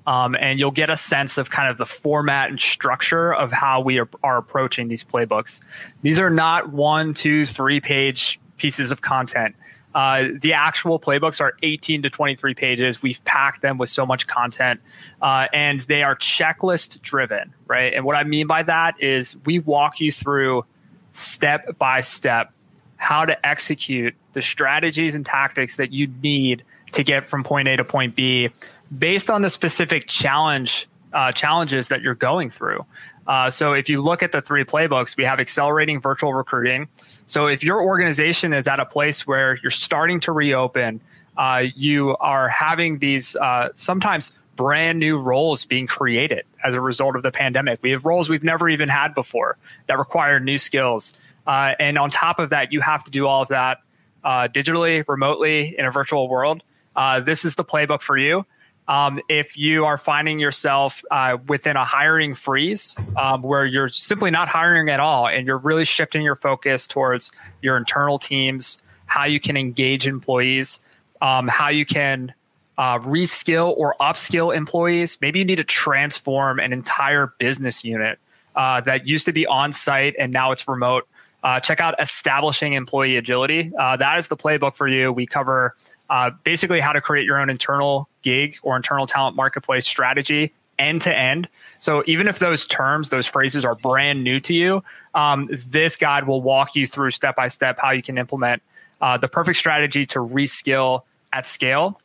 Um, 0.07 0.35
and 0.35 0.59
you'll 0.59 0.71
get 0.71 0.91
a 0.91 0.97
sense 0.97 1.39
of 1.39 1.51
kind 1.51 1.69
of 1.69 1.79
the 1.79 1.87
format 1.87 2.51
and 2.51 2.61
structure 2.61 3.33
of 3.33 3.53
how 3.53 3.81
we 3.81 3.99
are, 3.99 4.09
are 4.25 4.39
approaching 4.39 4.89
these 4.89 5.05
playbooks. 5.05 5.61
These 6.03 6.19
are 6.19 6.31
not 6.31 6.73
one, 6.73 7.15
two, 7.15 7.47
three 7.47 7.81
page 7.81 8.41
pieces 8.57 8.91
of 8.91 9.03
content. 9.03 9.55
Uh, 9.95 10.29
the 10.41 10.53
actual 10.53 11.01
playbooks 11.01 11.41
are 11.41 11.55
18 11.63 12.03
to 12.03 12.11
23 12.11 12.55
pages. 12.55 13.03
We've 13.03 13.23
packed 13.25 13.61
them 13.61 13.77
with 13.77 13.91
so 13.91 14.07
much 14.07 14.27
content, 14.27 14.81
uh, 15.21 15.49
and 15.53 15.81
they 15.81 16.03
are 16.03 16.15
checklist 16.15 17.03
driven, 17.03 17.53
right? 17.67 17.93
And 17.93 18.05
what 18.05 18.17
I 18.17 18.25
mean 18.25 18.47
by 18.47 18.63
that 18.63 19.03
is 19.03 19.37
we 19.45 19.59
walk 19.59 20.01
you 20.01 20.13
through 20.13 20.65
step 21.13 21.79
by 21.79 22.01
step 22.01 22.53
how 22.97 23.25
to 23.25 23.47
execute 23.47 24.15
the 24.35 24.43
strategies 24.43 25.15
and 25.15 25.25
tactics 25.25 25.77
that 25.77 25.93
you 25.93 26.07
need 26.23 26.63
to 26.93 27.03
get 27.03 27.29
from 27.29 27.43
point 27.43 27.69
A 27.69 27.77
to 27.77 27.85
point 27.85 28.15
B 28.15 28.51
based 28.99 29.31
on 29.31 29.43
the 29.43 29.51
specific 29.51 30.07
challenge 30.07 30.89
uh, 31.13 31.33
challenges 31.33 31.89
that 31.89 32.03
you're 32.03 32.15
going 32.15 32.51
through. 32.51 32.85
Uh, 33.27 33.51
so 33.51 33.73
if 33.73 33.89
you 33.89 34.01
look 34.01 34.23
at 34.23 34.33
the 34.33 34.41
three 34.41 34.65
playbooks, 34.65 35.17
we 35.17 35.25
have 35.25 35.41
accelerating 35.41 36.01
virtual 36.01 36.35
recruiting. 36.35 36.89
So 37.27 37.47
if 37.47 37.65
your 37.65 37.83
organization 37.83 38.53
is 38.53 38.67
at 38.67 38.81
a 38.81 38.87
place 38.87 39.27
where 39.27 39.59
you're 39.63 39.71
starting 39.71 40.21
to 40.21 40.33
reopen, 40.33 41.01
uh, 41.37 41.65
you 41.75 42.17
are 42.19 42.49
having 42.49 42.99
these 42.99 43.37
uh, 43.37 43.69
sometimes 43.75 44.33
brand 44.61 44.99
new 44.99 45.17
roles 45.17 45.65
being 45.65 45.87
created 45.87 46.45
as 46.63 46.75
a 46.75 46.83
result 46.83 47.17
of 47.17 47.23
the 47.23 47.31
pandemic. 47.31 47.79
We 47.83 47.93
have 47.93 48.05
roles 48.05 48.29
we've 48.29 48.45
never 48.45 48.69
even 48.69 48.91
had 48.91 49.15
before 49.15 49.57
that 49.87 49.97
require 49.97 50.39
new 50.39 50.59
skills. 50.59 51.15
Uh, 51.47 51.73
and 51.81 51.97
on 51.97 52.11
top 52.11 52.39
of 52.39 52.51
that, 52.51 52.71
you 52.71 52.83
have 52.83 53.03
to 53.05 53.11
do 53.11 53.27
all 53.27 53.41
of 53.41 53.49
that 53.49 53.79
uh, 54.23 54.49
digitally, 54.49 55.03
remotely, 55.09 55.75
in 55.79 55.87
a 55.87 55.91
virtual 55.91 56.29
world. 56.29 56.63
Uh, 56.95 57.21
this 57.21 57.47
is 57.47 57.55
the 57.55 57.65
playbook 57.65 58.03
for 58.03 58.19
you. 58.19 58.45
Um, 58.87 59.23
if 59.31 59.57
you 59.57 59.87
are 59.87 59.97
finding 59.97 60.39
yourself 60.39 61.03
uh, 61.11 61.39
within 61.49 61.77
a 61.77 61.85
hiring 61.85 62.35
freeze 62.35 62.99
um, 63.17 63.41
where 63.41 63.65
you're 63.65 63.89
simply 63.89 64.31
not 64.31 64.49
hiring 64.49 64.91
at 64.91 65.01
all 65.01 65.27
and 65.27 65.47
you're 65.47 65.57
really 65.57 65.87
shifting 65.87 66.21
your 66.21 66.37
focus 66.37 66.87
towards 66.87 67.33
your 67.63 67.79
internal 67.79 68.19
teams, 68.19 68.83
how 69.07 69.25
you 69.25 69.41
can 69.41 69.57
engage 69.57 70.07
employees, 70.07 70.81
um, 71.23 71.49
how 71.49 71.71
you 71.71 71.87
can 71.87 72.35
uh, 72.81 72.99
reskill 73.01 73.77
or 73.77 73.95
upskill 74.01 74.57
employees. 74.57 75.19
Maybe 75.21 75.39
you 75.39 75.45
need 75.45 75.57
to 75.57 75.65
transform 75.65 76.59
an 76.59 76.73
entire 76.73 77.27
business 77.39 77.85
unit 77.85 78.19
uh, 78.57 78.81
that 78.81 79.07
used 79.07 79.27
to 79.27 79.33
be 79.33 79.47
on 79.47 79.71
site 79.73 80.15
and 80.19 80.33
now 80.33 80.51
it's 80.51 80.67
remote. 80.67 81.07
Uh, 81.45 81.61
check 81.61 81.81
out 81.81 81.95
establishing 82.01 82.73
employee 82.73 83.19
agility. 83.19 83.71
Uh, 83.79 83.99
that 83.99 84.17
is 84.17 84.29
the 84.29 84.37
playbook 84.37 84.75
for 84.75 84.89
you. 84.89 85.13
We 85.13 85.27
cover 85.27 85.77
uh, 86.09 86.31
basically 86.43 86.81
how 86.81 86.93
to 86.93 87.03
create 87.03 87.27
your 87.27 87.39
own 87.39 87.51
internal 87.51 88.09
gig 88.23 88.57
or 88.63 88.77
internal 88.77 89.07
talent 89.07 89.37
marketplace 89.37 89.87
strategy 89.87 90.55
end 90.79 91.03
to 91.03 91.15
end. 91.15 91.49
So 91.81 92.03
even 92.07 92.29
if 92.29 92.39
those 92.39 92.67
terms, 92.67 93.11
those 93.11 93.27
phrases 93.27 93.63
are 93.63 93.75
brand 93.75 94.25
new 94.25 94.41
to 94.41 94.55
you, 94.55 94.83
um, 95.15 95.51
this 95.51 95.97
guide 95.97 96.27
will 96.27 96.41
walk 96.41 96.75
you 96.75 96.87
through 96.87 97.11
step 97.11 97.37
by 97.37 97.49
step 97.49 97.79
how 97.79 97.91
you 97.91 98.03
can 98.03 98.17
implement 98.17 98.63
uh, 99.03 99.19
the 99.19 99.29
perfect 99.29 99.59
strategy 99.59 100.07
to 100.07 100.21
reskill 100.21 101.03
at 101.31 101.47
scale 101.47 102.01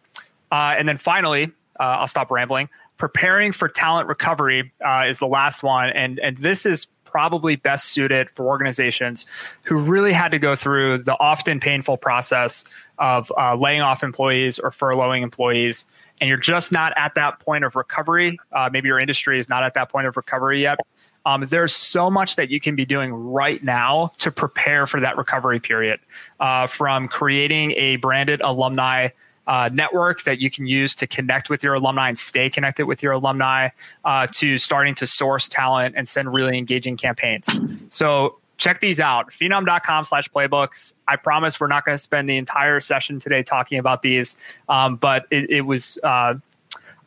uh, 0.56 0.74
and 0.78 0.88
then 0.88 0.98
finally, 0.98 1.52
uh, 1.82 1.84
I'll 1.84 2.08
stop 2.08 2.32
rambling. 2.32 2.70
Preparing 2.98 3.52
for 3.52 3.68
talent 3.68 4.08
recovery 4.08 4.72
uh, 4.86 5.04
is 5.06 5.20
the 5.20 5.28
last 5.28 5.64
one, 5.64 5.90
and 5.90 6.18
and 6.20 6.38
this 6.38 6.66
is 6.66 6.88
probably 7.04 7.58
best 7.58 7.90
suited 7.90 8.30
for 8.36 8.46
organizations 8.46 9.26
who 9.64 9.78
really 9.78 10.14
had 10.14 10.32
to 10.32 10.40
go 10.40 10.56
through 10.56 11.00
the 11.00 11.20
often 11.20 11.60
painful 11.60 11.98
process 11.98 12.64
of 13.00 13.34
uh, 13.38 13.54
laying 13.56 13.82
off 13.82 14.02
employees 14.02 14.58
or 14.58 14.72
furloughing 14.72 15.24
employees, 15.24 15.86
and 16.22 16.30
you're 16.30 16.38
just 16.38 16.72
not 16.72 16.94
at 16.96 17.16
that 17.16 17.42
point 17.42 17.66
of 17.66 17.76
recovery. 17.76 18.40
Uh, 18.54 18.70
maybe 18.72 18.88
your 18.88 19.00
industry 19.00 19.38
is 19.38 19.50
not 19.50 19.62
at 19.62 19.74
that 19.74 19.90
point 19.90 20.08
of 20.08 20.16
recovery 20.16 20.62
yet. 20.62 20.80
Um, 21.26 21.46
there's 21.50 21.76
so 21.76 22.10
much 22.10 22.38
that 22.38 22.50
you 22.50 22.62
can 22.62 22.78
be 22.78 22.86
doing 22.86 23.12
right 23.12 23.62
now 23.62 24.14
to 24.20 24.32
prepare 24.32 24.88
for 24.88 25.02
that 25.02 25.18
recovery 25.18 25.60
period, 25.60 26.00
uh, 26.40 26.68
from 26.68 27.10
creating 27.10 27.72
a 27.72 27.98
branded 27.98 28.40
alumni 28.40 29.10
uh, 29.48 29.70
network 29.74 30.24
that 30.24 30.40
you 30.40 30.50
can 30.50 30.66
use 30.66 30.96
to 30.96 31.08
connect 31.08 31.50
with 31.50 31.64
your 31.64 31.75
alumni 31.75 32.08
and 32.08 32.18
stay 32.18 32.50
connected 32.50 32.86
with 32.86 33.04
your 33.04 33.14
alumni 33.14 33.70
uh, 34.04 34.28
to 34.32 34.58
starting 34.58 34.96
to 34.96 35.08
source 35.08 35.48
talent 35.48 35.96
and 35.98 36.08
send 36.08 36.34
really 36.34 36.58
engaging 36.58 36.98
campaigns. 36.98 37.60
So 37.90 38.38
check 38.58 38.80
these 38.80 39.00
out 39.00 39.32
phenom.com 39.32 40.06
slash 40.06 40.30
playbooks 40.30 40.94
i 41.10 41.18
promise 41.18 41.60
we're 41.60 41.68
not 41.68 41.84
going 41.84 41.94
to 41.94 42.02
spend 42.02 42.30
the 42.30 42.38
entire 42.38 42.80
session 42.80 43.20
today 43.20 43.44
talking 43.44 43.80
about 43.80 44.02
these 44.02 44.38
um, 44.70 44.96
but 44.96 45.25
it, 45.30 45.50
it 45.50 45.62
was 45.62 46.00
uh, 46.04 46.34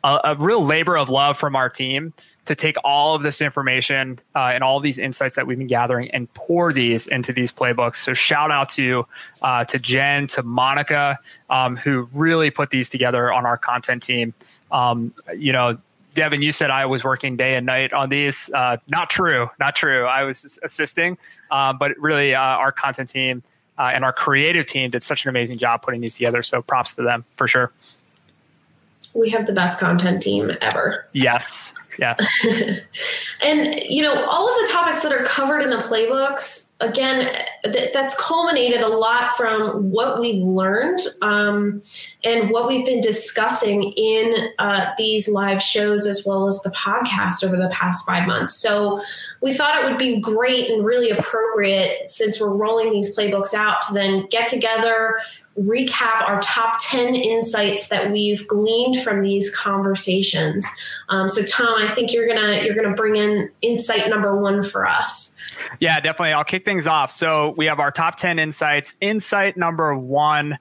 a, 0.03 0.19
a, 0.25 0.35
real 0.35 0.63
labor 0.63 0.95
of 0.95 1.09
love 1.09 1.37
from 1.37 1.55
our 1.55 1.67
team 1.67 2.13
to 2.45 2.55
take 2.55 2.75
all 2.83 3.15
of 3.15 3.21
this 3.21 3.41
information 3.41 4.19
uh, 4.35 4.51
and 4.53 4.63
all 4.63 4.77
of 4.77 4.83
these 4.83 4.97
insights 4.97 5.35
that 5.35 5.45
we've 5.45 5.57
been 5.57 5.67
gathering 5.67 6.09
and 6.11 6.33
pour 6.33 6.73
these 6.73 7.05
into 7.07 7.31
these 7.31 7.51
playbooks. 7.51 7.97
So 7.97 8.13
shout 8.13 8.49
out 8.51 8.69
to 8.71 9.03
uh, 9.41 9.65
to 9.65 9.77
Jen, 9.79 10.27
to 10.27 10.43
Monica, 10.43 11.19
um, 11.49 11.75
who 11.75 12.07
really 12.13 12.49
put 12.49 12.69
these 12.71 12.89
together 12.89 13.31
on 13.31 13.45
our 13.45 13.57
content 13.57 14.01
team. 14.03 14.33
Um, 14.71 15.13
you 15.37 15.53
know, 15.53 15.77
Devin, 16.15 16.41
you 16.41 16.51
said 16.51 16.71
I 16.71 16.85
was 16.85 17.03
working 17.03 17.37
day 17.37 17.55
and 17.55 17.65
night 17.65 17.93
on 17.93 18.09
these. 18.09 18.49
Uh, 18.53 18.77
not 18.87 19.09
true, 19.09 19.49
not 19.59 19.75
true. 19.75 20.05
I 20.05 20.23
was 20.23 20.59
assisting, 20.63 21.17
um, 21.51 21.77
but 21.77 21.97
really, 21.99 22.33
uh, 22.33 22.41
our 22.41 22.71
content 22.71 23.09
team 23.09 23.43
uh, 23.77 23.91
and 23.93 24.03
our 24.03 24.11
creative 24.11 24.65
team 24.65 24.89
did 24.89 25.03
such 25.03 25.23
an 25.23 25.29
amazing 25.29 25.57
job 25.57 25.81
putting 25.81 26.01
these 26.01 26.15
together. 26.15 26.43
So 26.43 26.61
props 26.61 26.95
to 26.95 27.03
them 27.03 27.25
for 27.37 27.47
sure. 27.47 27.71
We 29.13 29.29
have 29.29 29.47
the 29.47 29.53
best 29.53 29.79
content 29.79 30.21
team 30.21 30.51
ever. 30.61 31.07
Yes, 31.13 31.73
yeah. 31.99 32.15
and, 33.41 33.81
you 33.87 34.01
know, 34.01 34.25
all 34.25 34.49
of 34.49 34.55
the 34.65 34.71
topics 34.71 35.03
that 35.03 35.11
are 35.11 35.23
covered 35.23 35.61
in 35.61 35.69
the 35.69 35.77
playbooks 35.77 36.69
again, 36.81 37.43
th- 37.63 37.91
that's 37.93 38.15
culminated 38.15 38.81
a 38.81 38.87
lot 38.87 39.35
from 39.35 39.91
what 39.91 40.19
we've 40.19 40.41
learned 40.41 40.99
um, 41.21 41.81
and 42.23 42.51
what 42.51 42.67
we've 42.67 42.85
been 42.85 43.01
discussing 43.01 43.91
in 43.97 44.49
uh, 44.59 44.91
these 44.97 45.27
live 45.27 45.61
shows 45.61 46.05
as 46.05 46.25
well 46.25 46.45
as 46.45 46.61
the 46.61 46.69
podcast 46.71 47.43
over 47.43 47.57
the 47.57 47.69
past 47.69 48.05
five 48.05 48.25
months. 48.25 48.55
So 48.55 49.01
we 49.41 49.53
thought 49.53 49.83
it 49.83 49.89
would 49.89 49.97
be 49.97 50.19
great 50.21 50.69
and 50.69 50.85
really 50.85 51.09
appropriate 51.09 52.09
since 52.09 52.39
we're 52.39 52.53
rolling 52.53 52.91
these 52.91 53.15
playbooks 53.15 53.53
out 53.53 53.81
to 53.87 53.93
then 53.93 54.27
get 54.29 54.47
together, 54.47 55.19
recap 55.59 56.27
our 56.27 56.39
top 56.41 56.77
10 56.81 57.15
insights 57.15 57.87
that 57.87 58.11
we've 58.11 58.47
gleaned 58.47 59.01
from 59.01 59.21
these 59.21 59.49
conversations. 59.49 60.67
Um, 61.09 61.27
so 61.27 61.43
Tom, 61.43 61.75
I 61.77 61.87
think 61.93 62.13
you're 62.13 62.27
gonna 62.27 62.63
you're 62.63 62.75
gonna 62.75 62.95
bring 62.95 63.15
in 63.15 63.51
insight 63.61 64.09
number 64.09 64.39
one 64.39 64.63
for 64.63 64.87
us. 64.87 65.31
Yeah, 65.79 65.99
definitely. 65.99 66.33
I'll 66.33 66.43
kick 66.43 66.65
things 66.65 66.87
off. 66.87 67.11
So 67.11 67.53
we 67.57 67.65
have 67.65 67.79
our 67.79 67.91
top 67.91 68.17
10 68.17 68.39
insights. 68.39 68.93
Insight 69.01 69.57
number 69.57 69.95
one 69.95 70.57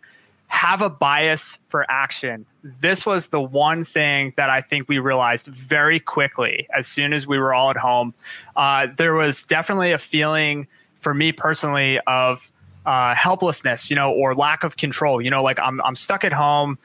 have 0.48 0.80
a 0.80 0.88
bias 0.88 1.58
for 1.68 1.84
action. 1.90 2.46
This 2.80 3.04
was 3.04 3.28
the 3.28 3.40
one 3.40 3.84
thing 3.84 4.32
that 4.36 4.50
I 4.50 4.62
think 4.62 4.88
we 4.88 4.98
realized 4.98 5.46
very 5.46 6.00
quickly 6.00 6.66
as 6.76 6.86
soon 6.86 7.12
as 7.12 7.26
we 7.26 7.38
were 7.38 7.52
all 7.54 7.70
at 7.70 7.76
home. 7.76 8.14
Uh, 8.56 8.88
there 8.96 9.14
was 9.14 9.42
definitely 9.42 9.92
a 9.92 9.98
feeling 9.98 10.66
for 11.00 11.12
me 11.12 11.32
personally 11.32 12.00
of 12.06 12.50
uh, 12.88 13.14
helplessness, 13.14 13.90
you 13.90 13.96
know, 13.96 14.10
or 14.10 14.34
lack 14.34 14.64
of 14.64 14.78
control. 14.78 15.20
You 15.20 15.28
know, 15.28 15.42
like 15.42 15.60
I'm 15.60 15.78
I'm 15.82 15.94
stuck 15.94 16.24
at 16.24 16.32
home. 16.32 16.78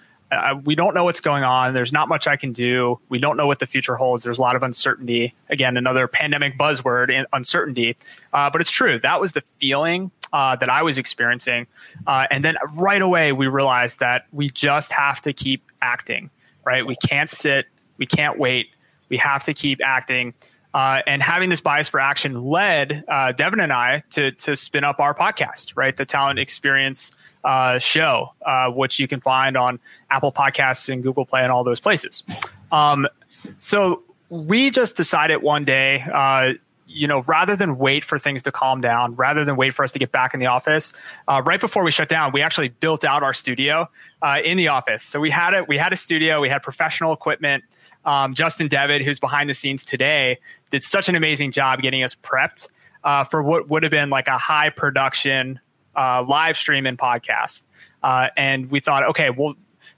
We 0.64 0.76
don't 0.76 0.94
know 0.96 1.04
what's 1.04 1.22
going 1.22 1.44
on. 1.44 1.74
There's 1.74 1.94
not 1.94 2.10
much 2.10 2.28
I 2.28 2.36
can 2.38 2.52
do. 2.52 3.00
We 3.08 3.20
don't 3.20 3.38
know 3.38 3.46
what 3.46 3.60
the 3.60 3.68
future 3.68 3.96
holds. 3.96 4.24
There's 4.24 4.40
a 4.40 4.42
lot 4.42 4.56
of 4.56 4.64
uncertainty. 4.64 5.34
Again, 5.50 5.78
another 5.78 6.08
pandemic 6.08 6.58
buzzword, 6.58 7.24
uncertainty. 7.32 7.96
Uh, 8.34 8.50
but 8.50 8.60
it's 8.60 8.72
true. 8.72 9.00
That 9.00 9.22
was 9.22 9.34
the 9.34 9.44
feeling 9.60 10.10
uh, 10.34 10.56
that 10.56 10.70
I 10.70 10.82
was 10.82 10.98
experiencing. 10.98 11.68
Uh, 12.08 12.26
and 12.32 12.44
then 12.44 12.58
right 12.76 13.02
away, 13.02 13.32
we 13.32 13.46
realized 13.46 14.00
that 14.00 14.26
we 14.32 14.50
just 14.50 14.92
have 14.92 15.22
to 15.22 15.34
keep 15.34 15.64
acting, 15.84 16.32
right? 16.66 16.86
We 16.86 16.96
can't 16.96 17.30
sit, 17.30 17.68
we 17.98 18.08
can't 18.08 18.40
wait. 18.40 18.70
We 19.10 19.18
have 19.18 19.44
to 19.44 19.54
keep 19.54 19.80
acting. 19.86 20.34
Uh, 20.74 21.02
and 21.06 21.22
having 21.22 21.50
this 21.50 21.62
bias 21.62 21.88
for 21.88 22.00
action 22.00 22.44
led 22.46 23.04
uh, 23.08 23.32
Devin 23.32 23.60
and 23.60 23.72
I 23.72 24.04
to 24.12 24.32
to 24.32 24.56
spin 24.56 24.84
up 24.84 25.00
our 25.00 25.14
podcast, 25.14 25.74
right? 25.76 25.96
The 25.96 26.06
Talent 26.06 26.40
Experience 26.40 27.12
uh, 27.44 27.78
show, 27.78 28.34
uh, 28.46 28.70
which 28.70 29.00
you 29.00 29.08
can 29.08 29.22
find 29.22 29.56
on 29.56 29.80
Apple 30.10 30.32
Podcasts 30.32 30.92
and 30.92 31.04
Google 31.04 31.26
Play 31.26 31.44
and 31.44 31.52
all 31.52 31.64
those 31.64 31.80
places. 31.80 32.24
Um, 32.72 33.08
so 33.58 34.02
we 34.30 34.72
just 34.72 34.98
decided 34.98 35.44
one 35.44 35.64
day, 35.64 36.04
uh, 36.12 36.54
you 36.88 37.08
know, 37.08 37.22
rather 37.24 37.56
than 37.56 37.78
wait 37.78 38.04
for 38.04 38.18
things 38.18 38.42
to 38.44 38.52
calm 38.52 38.82
down, 38.82 39.16
rather 39.16 39.46
than 39.46 39.56
wait 39.56 39.76
for 39.76 39.84
us 39.84 39.92
to 39.92 40.00
get 40.00 40.12
back 40.12 40.34
in 40.34 40.40
the 40.40 40.48
office, 40.48 40.92
uh, 41.28 41.42
right 41.46 41.60
before 41.60 41.84
we 41.84 41.92
shut 41.92 42.10
down, 42.10 42.32
we 42.32 42.42
actually 42.42 42.70
built 42.70 43.06
out 43.06 43.22
our 43.22 43.34
studio 43.34 43.88
in 44.44 44.58
the 44.58 44.70
office. 44.70 45.04
So 45.04 45.20
we 45.20 45.30
had 45.30 45.54
a 45.54 45.64
we 45.66 45.78
had 45.78 45.94
a 45.94 45.98
studio, 45.98 46.42
we 46.42 46.50
had 46.50 46.64
professional 46.64 47.14
equipment. 47.14 47.64
Um, 48.06 48.34
Justin 48.34 48.68
Devitt, 48.68 49.02
who's 49.02 49.20
behind 49.20 49.50
the 49.50 49.54
scenes 49.54 49.84
today, 49.84 50.38
did 50.72 50.84
such 50.84 51.10
an 51.10 51.16
amazing 51.16 51.52
job 51.52 51.82
getting 51.82 52.04
us 52.04 52.16
prepped 52.16 52.68
uh, 53.04 53.24
for 53.24 53.44
what 53.44 53.70
would 53.70 53.84
have 53.84 53.92
been 53.92 54.10
like 54.10 54.28
a 54.28 54.38
high 54.38 54.70
production 54.70 55.60
uh, 55.96 56.24
live 56.28 56.58
stream 56.58 56.86
and 56.86 56.98
podcast. 56.98 57.64
Uh, 58.02 58.28
and 58.36 58.70
we 58.70 58.80
thought, 58.80 59.04
okay, 59.04 59.30
well, 59.30 59.54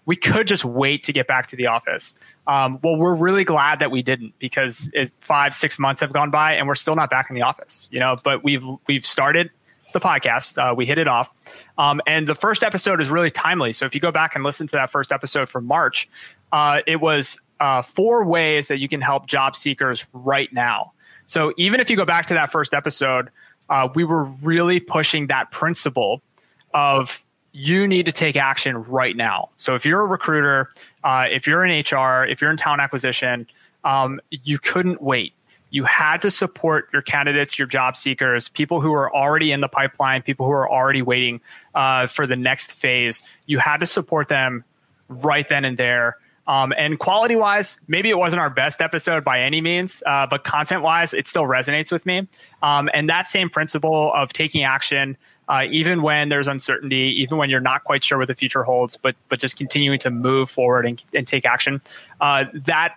we 0.05 0.15
could 0.15 0.47
just 0.47 0.63
wait 0.63 1.03
to 1.03 1.13
get 1.13 1.27
back 1.27 1.47
to 1.47 1.55
the 1.55 1.67
office. 1.67 2.13
Um, 2.47 2.79
well, 2.83 2.95
we're 2.95 3.15
really 3.15 3.43
glad 3.43 3.79
that 3.79 3.89
we 3.89 4.01
didn't 4.01 4.37
because 4.39 4.89
five, 5.21 5.55
six 5.55 5.79
months 5.79 6.01
have 6.01 6.13
gone 6.13 6.29
by 6.29 6.53
and 6.53 6.67
we're 6.67 6.75
still 6.75 6.95
not 6.95 7.09
back 7.09 7.29
in 7.29 7.35
the 7.35 7.41
office. 7.41 7.89
You 7.91 7.99
know, 7.99 8.17
but 8.23 8.43
we've 8.43 8.63
we've 8.87 9.05
started 9.05 9.49
the 9.93 9.99
podcast. 9.99 10.57
Uh, 10.57 10.75
we 10.75 10.85
hit 10.85 10.97
it 10.97 11.07
off, 11.07 11.33
um, 11.77 12.01
and 12.05 12.27
the 12.27 12.35
first 12.35 12.63
episode 12.63 13.01
is 13.01 13.09
really 13.09 13.31
timely. 13.31 13.73
So 13.73 13.85
if 13.85 13.95
you 13.95 14.01
go 14.01 14.11
back 14.11 14.35
and 14.35 14.43
listen 14.43 14.67
to 14.67 14.73
that 14.73 14.91
first 14.91 15.11
episode 15.11 15.49
from 15.49 15.65
March, 15.65 16.07
uh, 16.51 16.81
it 16.85 16.97
was 17.01 17.39
uh, 17.59 17.81
four 17.81 18.25
ways 18.25 18.67
that 18.67 18.79
you 18.79 18.87
can 18.87 19.01
help 19.01 19.27
job 19.27 19.55
seekers 19.55 20.05
right 20.13 20.51
now. 20.51 20.93
So 21.25 21.53
even 21.57 21.79
if 21.79 21.89
you 21.89 21.95
go 21.95 22.05
back 22.05 22.27
to 22.27 22.33
that 22.35 22.51
first 22.51 22.73
episode, 22.73 23.29
uh, 23.69 23.89
we 23.95 24.03
were 24.03 24.25
really 24.43 24.79
pushing 24.79 25.27
that 25.27 25.51
principle 25.51 26.21
of 26.73 27.23
you 27.51 27.87
need 27.87 28.05
to 28.05 28.11
take 28.11 28.35
action 28.35 28.83
right 28.83 29.15
now. 29.15 29.49
So 29.57 29.75
if 29.75 29.85
you're 29.85 30.01
a 30.01 30.05
recruiter, 30.05 30.69
uh, 31.03 31.25
if 31.31 31.47
you're 31.47 31.65
in 31.65 31.71
HR, 31.79 32.25
if 32.25 32.41
you're 32.41 32.51
in 32.51 32.57
talent 32.57 32.81
acquisition, 32.81 33.47
um, 33.83 34.19
you 34.29 34.59
couldn't 34.59 35.01
wait. 35.01 35.33
You 35.69 35.83
had 35.85 36.21
to 36.21 36.31
support 36.31 36.89
your 36.93 37.01
candidates, 37.01 37.57
your 37.57 37.67
job 37.67 37.97
seekers, 37.97 38.49
people 38.49 38.81
who 38.81 38.93
are 38.93 39.13
already 39.13 39.51
in 39.51 39.61
the 39.61 39.67
pipeline, 39.67 40.21
people 40.21 40.45
who 40.45 40.51
are 40.51 40.69
already 40.69 41.01
waiting 41.01 41.41
uh, 41.73 42.07
for 42.07 42.27
the 42.27 42.35
next 42.35 42.73
phase. 42.73 43.23
You 43.45 43.59
had 43.59 43.77
to 43.77 43.85
support 43.85 44.27
them 44.27 44.63
right 45.07 45.47
then 45.47 45.65
and 45.65 45.77
there 45.77 46.17
um, 46.47 46.73
and 46.77 46.99
quality 46.99 47.35
wise, 47.35 47.79
maybe 47.87 48.09
it 48.09 48.17
wasn't 48.17 48.39
our 48.39 48.49
best 48.49 48.81
episode 48.81 49.23
by 49.23 49.39
any 49.39 49.61
means, 49.61 50.03
uh, 50.05 50.27
but 50.27 50.43
content 50.43 50.83
wise, 50.83 51.13
it 51.13 51.27
still 51.27 51.43
resonates 51.43 51.91
with 51.91 52.05
me. 52.05 52.27
Um, 52.61 52.89
and 52.93 53.09
that 53.09 53.27
same 53.27 53.49
principle 53.49 54.11
of 54.13 54.31
taking 54.31 54.63
action, 54.63 55.17
uh, 55.49 55.63
even 55.69 56.01
when 56.01 56.29
there's 56.29 56.47
uncertainty, 56.47 57.13
even 57.17 57.37
when 57.37 57.49
you're 57.49 57.59
not 57.59 57.83
quite 57.83 58.03
sure 58.03 58.17
what 58.17 58.27
the 58.27 58.35
future 58.35 58.63
holds, 58.63 58.97
but 58.97 59.15
but 59.29 59.39
just 59.39 59.57
continuing 59.57 59.99
to 59.99 60.09
move 60.09 60.49
forward 60.49 60.85
and, 60.85 61.03
and 61.13 61.27
take 61.27 61.45
action, 61.45 61.81
uh, 62.21 62.45
that 62.53 62.95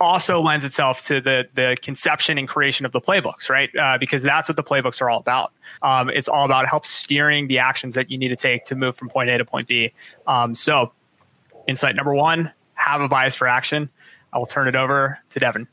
also 0.00 0.40
lends 0.40 0.64
itself 0.64 1.04
to 1.06 1.20
the 1.20 1.46
the 1.54 1.76
conception 1.82 2.38
and 2.38 2.48
creation 2.48 2.86
of 2.86 2.92
the 2.92 3.00
playbooks, 3.00 3.50
right? 3.50 3.70
Uh, 3.76 3.98
because 3.98 4.22
that's 4.22 4.48
what 4.48 4.56
the 4.56 4.62
playbooks 4.62 5.00
are 5.00 5.10
all 5.10 5.20
about. 5.20 5.52
Um, 5.82 6.10
it's 6.10 6.28
all 6.28 6.44
about 6.44 6.68
help 6.68 6.86
steering 6.86 7.48
the 7.48 7.58
actions 7.58 7.94
that 7.94 8.10
you 8.10 8.18
need 8.18 8.28
to 8.28 8.36
take 8.36 8.64
to 8.66 8.74
move 8.74 8.96
from 8.96 9.08
point 9.08 9.30
A 9.30 9.38
to 9.38 9.44
point 9.44 9.68
B. 9.68 9.92
Um, 10.26 10.54
so, 10.54 10.92
insight 11.66 11.96
number 11.96 12.14
one: 12.14 12.52
have 12.78 13.00
a 13.00 13.08
bias 13.08 13.34
for 13.34 13.46
action. 13.46 13.88
I 14.32 14.38
will 14.38 14.46
turn 14.46 14.68
it 14.68 14.76
over 14.76 15.18
to 15.30 15.40
Devin. 15.40 15.66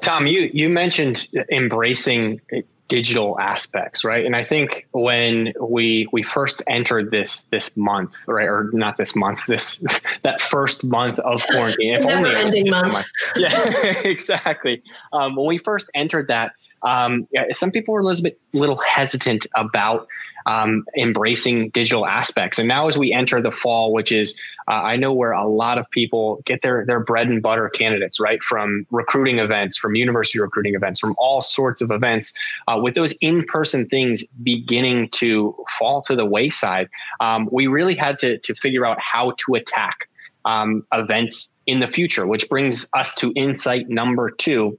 Tom, 0.00 0.26
you 0.26 0.50
you 0.52 0.68
mentioned 0.68 1.28
embracing 1.50 2.40
digital 2.88 3.38
aspects, 3.40 4.04
right? 4.04 4.26
And 4.26 4.36
I 4.36 4.44
think 4.44 4.86
when 4.92 5.52
we 5.60 6.06
we 6.12 6.22
first 6.22 6.62
entered 6.66 7.10
this 7.10 7.44
this 7.44 7.76
month, 7.76 8.12
right, 8.26 8.46
or 8.46 8.70
not 8.72 8.96
this 8.96 9.16
month, 9.16 9.46
this 9.46 9.84
that 10.22 10.40
first 10.40 10.84
month 10.84 11.18
of 11.20 11.44
quarantine, 11.46 11.94
if 11.94 12.06
only 12.06 12.34
ending 12.34 12.68
month. 12.70 12.92
month. 12.92 13.06
yeah, 13.36 13.98
exactly. 14.04 14.82
Um, 15.12 15.36
when 15.36 15.46
we 15.46 15.58
first 15.58 15.90
entered 15.94 16.28
that, 16.28 16.52
um, 16.84 17.26
some 17.52 17.70
people 17.70 17.94
were 17.94 18.00
a 18.00 18.04
little 18.04 18.22
bit 18.22 18.38
little 18.52 18.76
hesitant 18.76 19.46
about 19.54 20.06
um, 20.46 20.84
embracing 20.96 21.70
digital 21.70 22.06
aspects. 22.06 22.58
And 22.58 22.68
now, 22.68 22.86
as 22.86 22.98
we 22.98 23.12
enter 23.12 23.40
the 23.40 23.50
fall, 23.50 23.92
which 23.92 24.12
is 24.12 24.34
uh, 24.68 24.72
I 24.72 24.96
know 24.96 25.12
where 25.12 25.32
a 25.32 25.46
lot 25.46 25.78
of 25.78 25.90
people 25.90 26.42
get 26.44 26.62
their 26.62 26.84
their 26.84 27.00
bread 27.00 27.28
and 27.28 27.42
butter 27.42 27.68
candidates, 27.70 28.20
right, 28.20 28.42
from 28.42 28.86
recruiting 28.90 29.38
events, 29.38 29.76
from 29.76 29.94
university 29.94 30.38
recruiting 30.38 30.74
events, 30.74 31.00
from 31.00 31.14
all 31.18 31.40
sorts 31.40 31.80
of 31.80 31.90
events, 31.90 32.32
uh, 32.68 32.78
with 32.80 32.94
those 32.94 33.12
in 33.20 33.44
person 33.44 33.86
things 33.88 34.24
beginning 34.42 35.08
to 35.10 35.56
fall 35.78 36.02
to 36.02 36.14
the 36.14 36.26
wayside, 36.26 36.88
um, 37.20 37.48
we 37.50 37.66
really 37.66 37.94
had 37.94 38.18
to 38.18 38.38
to 38.38 38.54
figure 38.54 38.84
out 38.84 38.98
how 39.00 39.32
to 39.38 39.54
attack. 39.54 40.08
Um, 40.46 40.86
events 40.92 41.58
in 41.66 41.80
the 41.80 41.86
future, 41.86 42.26
which 42.26 42.50
brings 42.50 42.86
us 42.92 43.14
to 43.14 43.32
insight 43.34 43.88
number 43.88 44.28
two, 44.28 44.78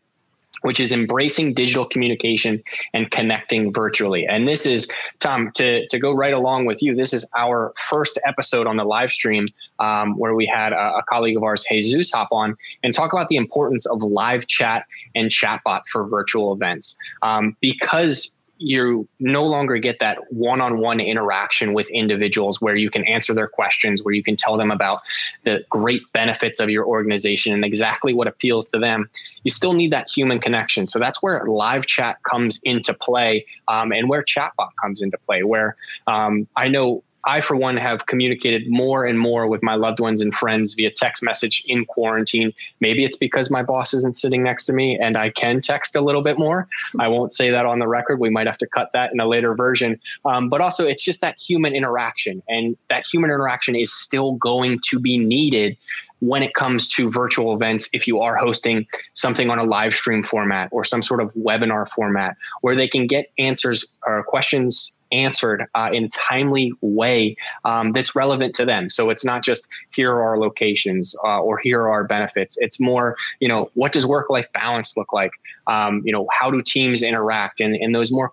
which 0.65 0.79
is 0.79 0.91
embracing 0.91 1.53
digital 1.53 1.85
communication 1.85 2.63
and 2.95 3.11
connecting 3.11 3.71
virtually. 3.71 4.25
And 4.25 4.47
this 4.47 4.65
is, 4.65 4.89
Tom, 5.19 5.51
to, 5.53 5.87
to 5.87 5.99
go 5.99 6.11
right 6.11 6.33
along 6.33 6.65
with 6.65 6.81
you, 6.81 6.95
this 6.95 7.13
is 7.13 7.23
our 7.37 7.71
first 7.87 8.17
episode 8.25 8.65
on 8.65 8.75
the 8.75 8.83
live 8.83 9.11
stream 9.11 9.45
um, 9.77 10.17
where 10.17 10.33
we 10.33 10.47
had 10.47 10.73
a, 10.73 10.97
a, 10.97 11.03
colleague 11.07 11.37
of 11.37 11.43
ours, 11.43 11.63
Jesus, 11.69 12.11
hop 12.11 12.29
on 12.31 12.57
and 12.81 12.95
talk 12.95 13.13
about 13.13 13.27
the 13.27 13.35
importance 13.35 13.85
of 13.85 14.01
live 14.01 14.47
chat 14.47 14.87
and 15.13 15.29
chatbot 15.29 15.81
for 15.91 16.07
virtual 16.07 16.51
events. 16.51 16.97
Um, 17.21 17.55
because 17.61 18.35
you 18.57 19.07
no 19.19 19.45
longer 19.45 19.77
get 19.77 19.99
that 19.99 20.17
one-on-one 20.31 20.99
interaction 20.99 21.73
with 21.73 21.89
individuals 21.89 22.61
where 22.61 22.75
you 22.75 22.89
can 22.89 23.03
answer 23.05 23.33
their 23.33 23.47
questions 23.47 24.03
where 24.03 24.13
you 24.13 24.23
can 24.23 24.35
tell 24.35 24.57
them 24.57 24.71
about 24.71 25.01
the 25.43 25.63
great 25.69 26.01
benefits 26.13 26.59
of 26.59 26.69
your 26.69 26.85
organization 26.85 27.53
and 27.53 27.65
exactly 27.65 28.13
what 28.13 28.27
appeals 28.27 28.67
to 28.67 28.79
them. 28.79 29.09
You 29.43 29.51
still 29.51 29.73
need 29.73 29.91
that 29.91 30.09
human 30.09 30.39
connection. 30.39 30.87
So 30.87 30.99
that's 30.99 31.21
where 31.21 31.45
live 31.45 31.85
chat 31.85 32.17
comes 32.23 32.59
into 32.63 32.93
play 32.93 33.45
um, 33.67 33.91
and 33.91 34.09
where 34.09 34.23
chatbot 34.23 34.69
comes 34.81 35.01
into 35.01 35.17
play 35.17 35.43
where 35.43 35.75
um, 36.07 36.47
i 36.55 36.67
know 36.67 37.03
I, 37.25 37.41
for 37.41 37.55
one, 37.55 37.77
have 37.77 38.05
communicated 38.05 38.69
more 38.69 39.05
and 39.05 39.19
more 39.19 39.47
with 39.47 39.63
my 39.63 39.75
loved 39.75 39.99
ones 39.99 40.21
and 40.21 40.33
friends 40.33 40.73
via 40.73 40.91
text 40.91 41.23
message 41.23 41.63
in 41.67 41.85
quarantine. 41.85 42.53
Maybe 42.79 43.03
it's 43.03 43.17
because 43.17 43.49
my 43.49 43.63
boss 43.63 43.93
isn't 43.93 44.17
sitting 44.17 44.43
next 44.43 44.65
to 44.67 44.73
me 44.73 44.99
and 44.99 45.17
I 45.17 45.29
can 45.29 45.61
text 45.61 45.95
a 45.95 46.01
little 46.01 46.21
bit 46.21 46.37
more. 46.37 46.67
I 46.99 47.07
won't 47.07 47.33
say 47.33 47.49
that 47.49 47.65
on 47.65 47.79
the 47.79 47.87
record. 47.87 48.19
We 48.19 48.29
might 48.29 48.47
have 48.47 48.57
to 48.59 48.67
cut 48.67 48.91
that 48.93 49.11
in 49.13 49.19
a 49.19 49.27
later 49.27 49.55
version. 49.55 49.99
Um, 50.25 50.49
but 50.49 50.61
also, 50.61 50.85
it's 50.85 51.03
just 51.03 51.21
that 51.21 51.37
human 51.37 51.75
interaction. 51.75 52.43
And 52.47 52.77
that 52.89 53.05
human 53.05 53.29
interaction 53.29 53.75
is 53.75 53.91
still 53.91 54.33
going 54.33 54.79
to 54.85 54.99
be 54.99 55.17
needed 55.17 55.77
when 56.19 56.41
it 56.41 56.53
comes 56.53 56.87
to 56.89 57.09
virtual 57.09 57.53
events, 57.53 57.89
if 57.93 58.07
you 58.07 58.21
are 58.21 58.35
hosting 58.35 58.87
something 59.13 59.49
on 59.49 59.59
a 59.59 59.63
live 59.63 59.93
stream 59.93 60.23
format 60.23 60.69
or 60.71 60.83
some 60.83 61.03
sort 61.03 61.21
of 61.21 61.33
webinar 61.33 61.87
format 61.89 62.37
where 62.61 62.75
they 62.75 62.87
can 62.87 63.05
get 63.05 63.31
answers 63.37 63.85
or 64.07 64.23
questions 64.23 64.93
answered 65.23 65.65
uh, 65.75 65.89
in 65.91 66.05
a 66.05 66.09
timely 66.09 66.73
way 66.81 67.35
um, 67.63 67.91
that's 67.93 68.15
relevant 68.15 68.55
to 68.55 68.65
them. 68.65 68.89
So 68.89 69.09
it's 69.09 69.25
not 69.25 69.43
just 69.43 69.67
here 69.91 70.11
are 70.11 70.23
our 70.23 70.39
locations 70.39 71.15
uh, 71.23 71.39
or 71.39 71.57
here 71.57 71.81
are 71.81 71.89
our 71.89 72.03
benefits. 72.03 72.57
It's 72.59 72.79
more, 72.79 73.15
you 73.39 73.47
know, 73.47 73.71
what 73.73 73.91
does 73.91 74.05
work 74.05 74.29
life 74.29 74.51
balance 74.53 74.97
look 74.97 75.13
like? 75.13 75.31
Um, 75.67 76.01
you 76.05 76.11
know, 76.11 76.27
how 76.37 76.51
do 76.51 76.61
teams 76.61 77.01
interact? 77.01 77.59
And, 77.61 77.75
and 77.75 77.93
those 77.95 78.11
more 78.11 78.31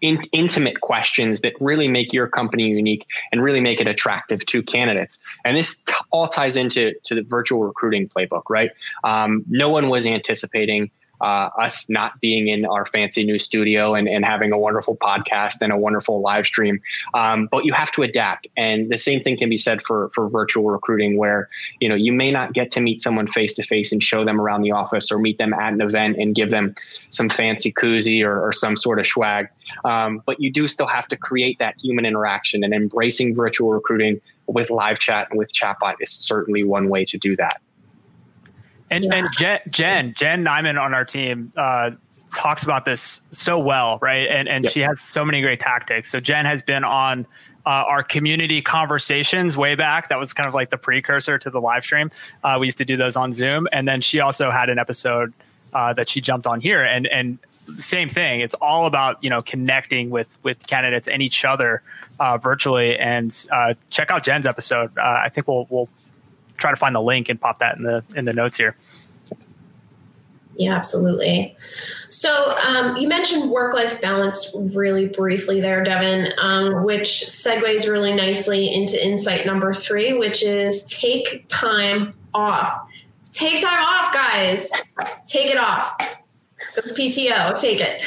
in, 0.00 0.22
intimate 0.32 0.80
questions 0.80 1.40
that 1.40 1.54
really 1.60 1.88
make 1.88 2.12
your 2.12 2.28
company 2.28 2.68
unique 2.68 3.06
and 3.32 3.42
really 3.42 3.60
make 3.60 3.80
it 3.80 3.88
attractive 3.88 4.44
to 4.46 4.62
candidates. 4.62 5.18
And 5.44 5.56
this 5.56 5.76
t- 5.78 5.94
all 6.10 6.28
ties 6.28 6.56
into 6.56 6.94
to 7.04 7.14
the 7.14 7.22
virtual 7.22 7.64
recruiting 7.64 8.08
playbook, 8.08 8.44
right? 8.48 8.70
Um, 9.04 9.44
no 9.48 9.68
one 9.68 9.88
was 9.88 10.06
anticipating 10.06 10.90
uh, 11.20 11.50
us 11.58 11.88
not 11.88 12.20
being 12.20 12.48
in 12.48 12.64
our 12.64 12.86
fancy 12.86 13.24
new 13.24 13.38
studio 13.38 13.94
and, 13.94 14.08
and 14.08 14.24
having 14.24 14.52
a 14.52 14.58
wonderful 14.58 14.96
podcast 14.96 15.56
and 15.60 15.72
a 15.72 15.76
wonderful 15.76 16.20
live 16.20 16.46
stream. 16.46 16.80
Um, 17.14 17.48
but 17.50 17.64
you 17.64 17.72
have 17.72 17.90
to 17.92 18.02
adapt. 18.02 18.46
And 18.56 18.90
the 18.90 18.98
same 18.98 19.20
thing 19.22 19.36
can 19.36 19.48
be 19.48 19.56
said 19.56 19.82
for, 19.82 20.10
for 20.10 20.28
virtual 20.28 20.70
recruiting, 20.70 21.16
where, 21.16 21.48
you 21.80 21.88
know, 21.88 21.94
you 21.94 22.12
may 22.12 22.30
not 22.30 22.52
get 22.52 22.70
to 22.72 22.80
meet 22.80 23.00
someone 23.02 23.26
face 23.26 23.54
to 23.54 23.62
face 23.62 23.92
and 23.92 24.02
show 24.02 24.24
them 24.24 24.40
around 24.40 24.62
the 24.62 24.72
office 24.72 25.10
or 25.10 25.18
meet 25.18 25.38
them 25.38 25.52
at 25.52 25.72
an 25.72 25.80
event 25.80 26.16
and 26.16 26.34
give 26.34 26.50
them 26.50 26.74
some 27.10 27.28
fancy 27.28 27.72
koozie 27.72 28.24
or, 28.24 28.40
or 28.40 28.52
some 28.52 28.76
sort 28.76 28.98
of 28.98 29.06
swag. 29.06 29.48
Um, 29.84 30.22
but 30.26 30.40
you 30.40 30.50
do 30.52 30.66
still 30.66 30.86
have 30.86 31.06
to 31.08 31.16
create 31.16 31.58
that 31.58 31.76
human 31.78 32.04
interaction 32.04 32.64
and 32.64 32.74
embracing 32.74 33.34
virtual 33.34 33.72
recruiting 33.72 34.20
with 34.46 34.70
live 34.70 34.98
chat 34.98 35.28
and 35.30 35.38
with 35.38 35.52
chatbot 35.52 35.94
is 36.00 36.10
certainly 36.10 36.64
one 36.64 36.88
way 36.88 37.04
to 37.04 37.18
do 37.18 37.36
that. 37.36 37.60
And 38.90 39.04
yeah. 39.04 39.14
and 39.14 39.28
Jen, 39.36 39.60
Jen 39.68 40.14
Jen 40.16 40.44
Nyman 40.44 40.80
on 40.80 40.94
our 40.94 41.04
team 41.04 41.52
uh, 41.56 41.92
talks 42.34 42.62
about 42.62 42.84
this 42.84 43.20
so 43.30 43.58
well, 43.58 43.98
right? 44.00 44.28
And 44.28 44.48
and 44.48 44.64
yep. 44.64 44.72
she 44.72 44.80
has 44.80 45.00
so 45.00 45.24
many 45.24 45.42
great 45.42 45.60
tactics. 45.60 46.10
So 46.10 46.20
Jen 46.20 46.44
has 46.44 46.62
been 46.62 46.84
on 46.84 47.26
uh, 47.66 47.68
our 47.68 48.02
community 48.02 48.62
conversations 48.62 49.56
way 49.56 49.74
back. 49.74 50.08
That 50.08 50.18
was 50.18 50.32
kind 50.32 50.48
of 50.48 50.54
like 50.54 50.70
the 50.70 50.78
precursor 50.78 51.38
to 51.38 51.50
the 51.50 51.60
live 51.60 51.84
stream. 51.84 52.10
Uh, 52.42 52.56
we 52.58 52.66
used 52.66 52.78
to 52.78 52.84
do 52.84 52.96
those 52.96 53.16
on 53.16 53.32
Zoom, 53.32 53.68
and 53.72 53.86
then 53.86 54.00
she 54.00 54.20
also 54.20 54.50
had 54.50 54.70
an 54.70 54.78
episode 54.78 55.32
uh, 55.72 55.92
that 55.92 56.08
she 56.08 56.20
jumped 56.20 56.46
on 56.46 56.60
here, 56.60 56.82
and 56.82 57.06
and 57.06 57.38
same 57.78 58.08
thing. 58.08 58.40
It's 58.40 58.54
all 58.56 58.86
about 58.86 59.22
you 59.22 59.30
know 59.30 59.42
connecting 59.42 60.10
with 60.10 60.28
with 60.42 60.66
candidates 60.66 61.08
and 61.08 61.22
each 61.22 61.44
other 61.44 61.82
uh, 62.18 62.38
virtually. 62.38 62.98
And 62.98 63.34
uh, 63.52 63.74
check 63.90 64.10
out 64.10 64.24
Jen's 64.24 64.46
episode. 64.46 64.96
Uh, 64.98 65.02
I 65.02 65.28
think 65.28 65.46
we'll 65.46 65.66
we'll 65.70 65.88
try 66.60 66.70
to 66.70 66.76
find 66.76 66.94
the 66.94 67.00
link 67.00 67.28
and 67.28 67.40
pop 67.40 67.58
that 67.58 67.76
in 67.76 67.82
the 67.82 68.04
in 68.14 68.24
the 68.24 68.32
notes 68.32 68.56
here. 68.56 68.76
Yeah, 70.56 70.74
absolutely. 70.74 71.56
So 72.10 72.54
um, 72.66 72.96
you 72.96 73.08
mentioned 73.08 73.50
work 73.50 73.72
life 73.72 74.00
balance 74.00 74.54
really 74.54 75.06
briefly 75.06 75.60
there, 75.60 75.82
Devin, 75.82 76.32
um, 76.38 76.84
which 76.84 77.24
segues 77.26 77.88
really 77.90 78.12
nicely 78.12 78.72
into 78.72 79.02
insight 79.02 79.46
number 79.46 79.72
three, 79.72 80.12
which 80.12 80.42
is 80.42 80.84
take 80.84 81.46
time 81.48 82.12
off. 82.34 82.88
Take 83.32 83.62
time 83.62 83.82
off, 83.82 84.12
guys. 84.12 84.70
Take 85.26 85.46
it 85.46 85.56
off. 85.56 85.98
The 86.74 86.82
PTO, 86.82 87.58
take 87.58 87.80
it. 87.80 88.04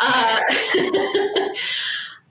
Uh, 0.00 0.40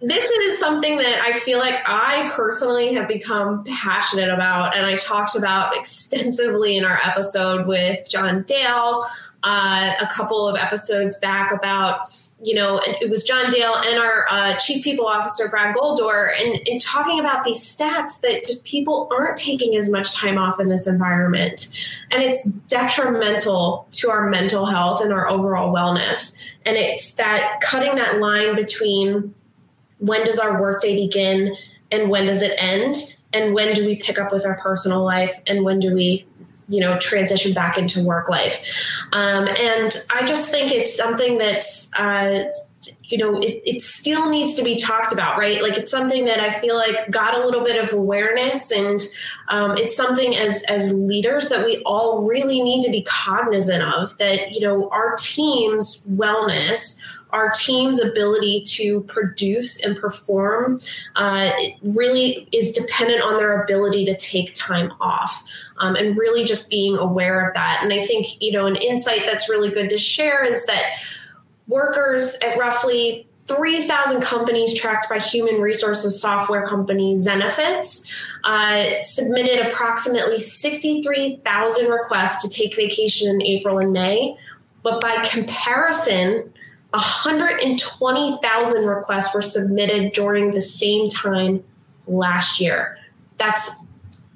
this 0.07 0.23
is 0.23 0.59
something 0.59 0.97
that 0.97 1.21
I 1.21 1.37
feel 1.39 1.59
like 1.59 1.81
I 1.85 2.31
personally 2.35 2.93
have 2.93 3.07
become 3.07 3.63
passionate 3.63 4.29
about, 4.29 4.75
and 4.75 4.85
I 4.85 4.95
talked 4.95 5.35
about 5.35 5.75
extensively 5.75 6.77
in 6.77 6.85
our 6.85 6.99
episode 7.03 7.67
with 7.67 8.07
John 8.07 8.43
Dale 8.43 9.05
uh, 9.43 9.93
a 10.01 10.07
couple 10.07 10.47
of 10.47 10.57
episodes 10.57 11.17
back 11.19 11.51
about 11.51 12.09
you 12.41 12.53
know, 12.53 12.81
it 12.83 13.09
was 13.09 13.23
John 13.23 13.49
Dale 13.49 13.75
and 13.75 13.97
our 13.97 14.27
uh, 14.29 14.55
chief 14.55 14.83
people 14.83 15.07
officer, 15.07 15.47
Brad 15.47 15.73
Goldor, 15.75 16.29
and, 16.37 16.67
and 16.67 16.81
talking 16.81 17.19
about 17.19 17.45
these 17.45 17.59
stats 17.59 18.19
that 18.21 18.45
just 18.45 18.65
people 18.65 19.07
aren't 19.11 19.37
taking 19.37 19.75
as 19.77 19.89
much 19.89 20.13
time 20.13 20.37
off 20.37 20.59
in 20.59 20.67
this 20.67 20.85
environment. 20.85 21.67
And 22.11 22.21
it's 22.21 22.43
detrimental 22.43 23.87
to 23.93 24.09
our 24.09 24.29
mental 24.29 24.65
health 24.65 25.01
and 25.01 25.13
our 25.13 25.29
overall 25.29 25.73
wellness. 25.73 26.35
And 26.65 26.75
it's 26.75 27.13
that 27.13 27.61
cutting 27.61 27.95
that 27.95 28.19
line 28.19 28.55
between 28.55 29.33
when 29.99 30.23
does 30.23 30.39
our 30.39 30.61
workday 30.61 30.95
begin 30.95 31.55
and 31.91 32.09
when 32.09 32.25
does 32.25 32.41
it 32.41 32.53
end? 32.57 32.95
And 33.33 33.53
when 33.53 33.73
do 33.73 33.85
we 33.85 33.97
pick 33.97 34.17
up 34.17 34.31
with 34.31 34.45
our 34.45 34.55
personal 34.59 35.03
life? 35.03 35.37
And 35.47 35.63
when 35.63 35.79
do 35.79 35.93
we 35.93 36.25
you 36.67 36.79
know 36.79 36.97
transition 36.97 37.53
back 37.53 37.77
into 37.77 38.03
work 38.03 38.27
life? 38.27 38.59
Um, 39.13 39.47
and 39.47 39.95
i 40.09 40.25
just 40.25 40.49
think 40.49 40.71
it's 40.71 40.95
something 40.95 41.37
that's 41.37 41.93
uh, 41.93 42.45
you 43.03 43.17
know 43.17 43.37
it, 43.39 43.61
it 43.65 43.81
still 43.81 44.29
needs 44.29 44.55
to 44.55 44.63
be 44.63 44.75
talked 44.75 45.11
about 45.11 45.37
right? 45.37 45.61
Like 45.61 45.77
it's 45.77 45.91
something 45.91 46.25
that 46.25 46.39
i 46.39 46.51
feel 46.51 46.75
like 46.75 47.09
got 47.11 47.39
a 47.39 47.45
little 47.45 47.63
bit 47.63 47.83
of 47.83 47.93
awareness 47.93 48.71
and 48.71 48.99
um, 49.49 49.77
it's 49.77 49.95
something 49.95 50.35
as 50.35 50.63
as 50.63 50.91
leaders 50.91 51.49
that 51.49 51.65
we 51.65 51.83
all 51.85 52.23
really 52.23 52.61
need 52.61 52.81
to 52.83 52.89
be 52.89 53.03
cognizant 53.03 53.83
of 53.83 54.17
that 54.17 54.51
you 54.51 54.59
know 54.59 54.89
our 54.89 55.15
team's 55.17 56.01
wellness 56.07 56.95
our 57.35 57.49
team's 57.49 57.99
ability 57.99 58.61
to 58.61 59.01
produce 59.01 59.83
and 59.83 59.97
perform 59.97 60.79
uh, 61.17 61.51
really 61.83 62.47
is 62.53 62.71
dependent 62.71 63.21
on 63.21 63.35
their 63.35 63.61
ability 63.61 64.05
to 64.05 64.15
take 64.15 64.53
time 64.55 64.89
off 65.01 65.43
um, 65.79 65.97
and 65.97 66.17
really 66.17 66.45
just 66.45 66.69
being 66.69 66.95
aware 66.97 67.45
of 67.45 67.53
that. 67.53 67.79
And 67.83 67.91
I 67.91 68.05
think, 68.05 68.41
you 68.41 68.53
know, 68.53 68.67
an 68.67 68.77
insight 68.77 69.23
that's 69.25 69.49
really 69.49 69.69
good 69.69 69.89
to 69.89 69.97
share 69.97 70.45
is 70.45 70.65
that 70.67 70.93
workers 71.67 72.37
at 72.41 72.57
roughly 72.57 73.27
3,000 73.47 74.21
companies 74.21 74.73
tracked 74.73 75.09
by 75.09 75.19
human 75.19 75.59
resources 75.59 76.19
software 76.19 76.65
company 76.65 77.15
Zenefits 77.15 78.09
uh, 78.45 78.97
submitted 79.01 79.67
approximately 79.67 80.39
63,000 80.39 81.87
requests 81.87 82.41
to 82.43 82.49
take 82.49 82.77
vacation 82.77 83.29
in 83.29 83.41
April 83.41 83.77
and 83.77 83.91
May. 83.91 84.37
But 84.83 85.01
by 85.01 85.25
comparison, 85.25 86.53
120,000 86.95 88.85
requests 88.85 89.33
were 89.33 89.41
submitted 89.41 90.13
during 90.13 90.51
the 90.51 90.61
same 90.61 91.09
time 91.09 91.63
last 92.07 92.59
year. 92.61 92.97
That's 93.37 93.69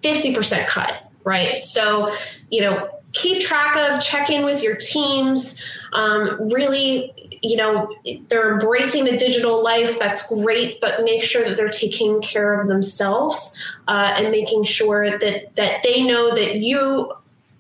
50% 0.01 0.67
cut, 0.67 1.09
right? 1.23 1.65
So, 1.65 2.13
you 2.49 2.61
know, 2.61 2.89
keep 3.13 3.41
track 3.41 3.75
of, 3.75 4.01
check 4.01 4.29
in 4.29 4.43
with 4.43 4.61
your 4.61 4.75
teams. 4.75 5.61
Um, 5.93 6.49
really, 6.51 7.39
you 7.41 7.55
know, 7.55 7.93
they're 8.27 8.53
embracing 8.53 9.05
the 9.05 9.15
digital 9.15 9.63
life. 9.63 9.97
That's 9.97 10.27
great, 10.27 10.81
but 10.81 11.03
make 11.03 11.23
sure 11.23 11.47
that 11.47 11.55
they're 11.55 11.69
taking 11.69 12.21
care 12.21 12.59
of 12.59 12.67
themselves 12.67 13.55
uh, 13.87 14.13
and 14.15 14.31
making 14.31 14.65
sure 14.65 15.17
that 15.17 15.55
that 15.55 15.83
they 15.83 16.03
know 16.03 16.35
that 16.35 16.55
you 16.55 17.13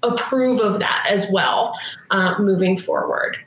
approve 0.03 0.59
of 0.59 0.79
that 0.79 1.05
as 1.09 1.27
well 1.31 1.77
uh, 2.11 2.35
moving 2.39 2.77
forward. 2.77 3.37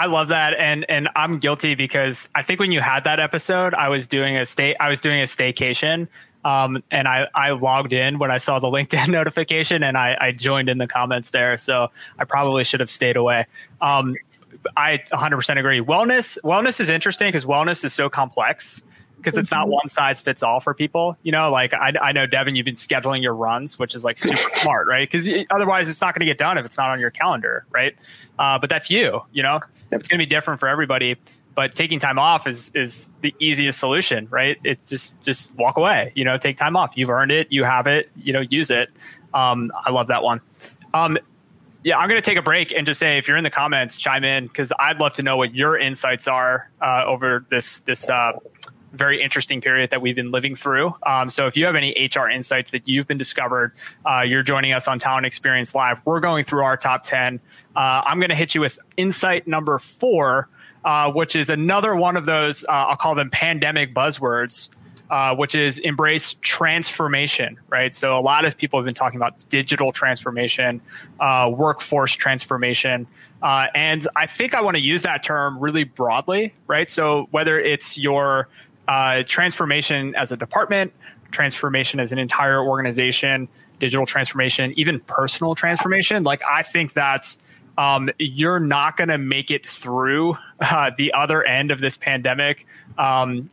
I 0.00 0.06
love 0.06 0.28
that, 0.28 0.54
and 0.54 0.86
and 0.88 1.10
I'm 1.14 1.38
guilty 1.38 1.74
because 1.74 2.26
I 2.34 2.42
think 2.42 2.58
when 2.58 2.72
you 2.72 2.80
had 2.80 3.04
that 3.04 3.20
episode, 3.20 3.74
I 3.74 3.90
was 3.90 4.06
doing 4.06 4.34
a 4.34 4.46
state, 4.46 4.74
I 4.80 4.88
was 4.88 4.98
doing 4.98 5.20
a 5.20 5.24
staycation, 5.24 6.08
um, 6.42 6.82
and 6.90 7.06
I 7.06 7.28
I 7.34 7.50
logged 7.50 7.92
in 7.92 8.18
when 8.18 8.30
I 8.30 8.38
saw 8.38 8.58
the 8.58 8.66
LinkedIn 8.70 9.10
notification, 9.10 9.82
and 9.82 9.98
I, 9.98 10.16
I 10.18 10.32
joined 10.32 10.70
in 10.70 10.78
the 10.78 10.86
comments 10.86 11.30
there. 11.30 11.58
So 11.58 11.88
I 12.18 12.24
probably 12.24 12.64
should 12.64 12.80
have 12.80 12.88
stayed 12.88 13.18
away. 13.18 13.44
Um, 13.82 14.16
I 14.74 15.02
100% 15.12 15.58
agree. 15.58 15.82
Wellness 15.82 16.38
wellness 16.44 16.80
is 16.80 16.88
interesting 16.88 17.28
because 17.28 17.44
wellness 17.44 17.84
is 17.84 17.92
so 17.92 18.08
complex 18.08 18.82
because 19.18 19.36
it's 19.36 19.50
not 19.50 19.64
mm-hmm. 19.64 19.72
one 19.72 19.88
size 19.88 20.22
fits 20.22 20.42
all 20.42 20.60
for 20.60 20.72
people. 20.72 21.14
You 21.24 21.32
know, 21.32 21.50
like 21.50 21.74
I, 21.74 21.92
I 22.00 22.12
know 22.12 22.24
Devin, 22.24 22.56
you've 22.56 22.64
been 22.64 22.74
scheduling 22.74 23.22
your 23.22 23.34
runs, 23.34 23.78
which 23.78 23.94
is 23.94 24.02
like 24.02 24.16
super 24.16 24.50
smart, 24.62 24.88
right? 24.88 25.10
Because 25.10 25.28
otherwise, 25.50 25.90
it's 25.90 26.00
not 26.00 26.14
going 26.14 26.20
to 26.20 26.26
get 26.26 26.38
done 26.38 26.56
if 26.56 26.64
it's 26.64 26.78
not 26.78 26.88
on 26.88 27.00
your 27.00 27.10
calendar, 27.10 27.66
right? 27.70 27.94
Uh, 28.38 28.58
but 28.58 28.70
that's 28.70 28.90
you. 28.90 29.20
You 29.32 29.42
know, 29.42 29.60
it's 29.90 30.08
going 30.08 30.18
to 30.18 30.26
be 30.26 30.26
different 30.26 30.60
for 30.60 30.68
everybody. 30.68 31.16
But 31.54 31.74
taking 31.74 31.98
time 31.98 32.18
off 32.18 32.46
is 32.46 32.70
is 32.74 33.10
the 33.22 33.34
easiest 33.40 33.78
solution, 33.78 34.28
right? 34.30 34.56
It 34.64 34.78
just 34.86 35.20
just 35.22 35.54
walk 35.56 35.76
away. 35.76 36.12
You 36.14 36.24
know, 36.24 36.38
take 36.38 36.56
time 36.56 36.76
off. 36.76 36.92
You've 36.94 37.10
earned 37.10 37.32
it. 37.32 37.50
You 37.50 37.64
have 37.64 37.86
it. 37.86 38.08
You 38.16 38.32
know, 38.32 38.40
use 38.40 38.70
it. 38.70 38.88
Um, 39.34 39.70
I 39.84 39.90
love 39.90 40.06
that 40.08 40.22
one. 40.22 40.40
Um, 40.94 41.18
yeah, 41.82 41.98
I'm 41.98 42.08
going 42.08 42.20
to 42.20 42.30
take 42.30 42.38
a 42.38 42.42
break 42.42 42.72
and 42.72 42.86
just 42.86 43.00
say 43.00 43.18
if 43.18 43.26
you're 43.26 43.36
in 43.36 43.44
the 43.44 43.50
comments, 43.50 43.98
chime 43.98 44.22
in 44.22 44.46
because 44.46 44.72
I'd 44.78 44.98
love 44.98 45.14
to 45.14 45.22
know 45.22 45.36
what 45.36 45.54
your 45.54 45.78
insights 45.78 46.28
are 46.28 46.70
uh, 46.80 47.04
over 47.06 47.44
this 47.48 47.80
this 47.80 48.08
uh, 48.08 48.32
very 48.92 49.22
interesting 49.22 49.60
period 49.60 49.90
that 49.90 50.02
we've 50.02 50.16
been 50.16 50.30
living 50.30 50.56
through. 50.56 50.94
Um, 51.06 51.30
so 51.30 51.46
if 51.46 51.56
you 51.56 51.64
have 51.66 51.76
any 51.76 52.10
HR 52.14 52.28
insights 52.28 52.70
that 52.72 52.88
you've 52.88 53.06
been 53.06 53.18
discovered, 53.18 53.72
uh, 54.04 54.22
you're 54.22 54.42
joining 54.42 54.72
us 54.72 54.88
on 54.88 54.98
Talent 54.98 55.26
Experience 55.26 55.74
Live. 55.74 56.00
We're 56.04 56.20
going 56.20 56.44
through 56.44 56.64
our 56.64 56.76
top 56.76 57.02
10. 57.04 57.40
Uh, 57.76 58.02
I'm 58.04 58.18
going 58.18 58.30
to 58.30 58.36
hit 58.36 58.54
you 58.54 58.60
with 58.60 58.78
insight 58.96 59.46
number 59.46 59.78
four, 59.78 60.48
uh, 60.84 61.10
which 61.12 61.36
is 61.36 61.50
another 61.50 61.94
one 61.94 62.16
of 62.16 62.26
those, 62.26 62.64
uh, 62.64 62.72
I'll 62.72 62.96
call 62.96 63.14
them 63.14 63.30
pandemic 63.30 63.94
buzzwords. 63.94 64.70
uh, 65.10 65.34
which 65.34 65.56
is 65.56 65.78
embrace 65.80 66.36
transformation, 66.40 67.58
right? 67.68 67.94
So 67.94 68.16
a 68.16 68.20
lot 68.20 68.44
of 68.44 68.56
people 68.56 68.78
have 68.78 68.84
been 68.84 68.94
talking 68.94 69.16
about 69.16 69.34
digital 69.48 69.90
transformation, 69.90 70.80
uh, 71.18 71.50
workforce 71.52 72.14
transformation. 72.14 73.08
Uh, 73.42 73.66
and 73.74 74.06
I 74.14 74.26
think 74.26 74.54
I 74.54 74.60
want 74.60 74.76
to 74.76 74.82
use 74.82 75.02
that 75.02 75.24
term 75.24 75.58
really 75.58 75.82
broadly, 75.82 76.54
right? 76.68 76.88
So 76.88 77.26
whether 77.32 77.58
it's 77.58 77.98
your 77.98 78.48
transformation 79.26 80.14
as 80.14 80.32
a 80.32 80.36
department, 80.36 80.92
transformation 81.32 82.00
as 82.00 82.12
an 82.12 82.18
entire 82.18 82.60
organization, 82.60 83.48
digital 83.78 84.06
transformation, 84.06 84.74
even 84.76 85.00
personal 85.00 85.54
transformation, 85.54 86.22
like 86.22 86.42
I 86.48 86.62
think 86.62 86.92
that's 86.92 87.38
um, 87.80 88.10
you're 88.18 88.60
not 88.60 88.98
going 88.98 89.08
to 89.08 89.16
make 89.16 89.50
it 89.50 89.66
through 89.66 90.36
uh, 90.60 90.90
the 90.98 91.10
other 91.14 91.42
end 91.44 91.70
of 91.70 91.80
this 91.80 91.96
pandemic 91.96 92.66
um, 92.98 93.48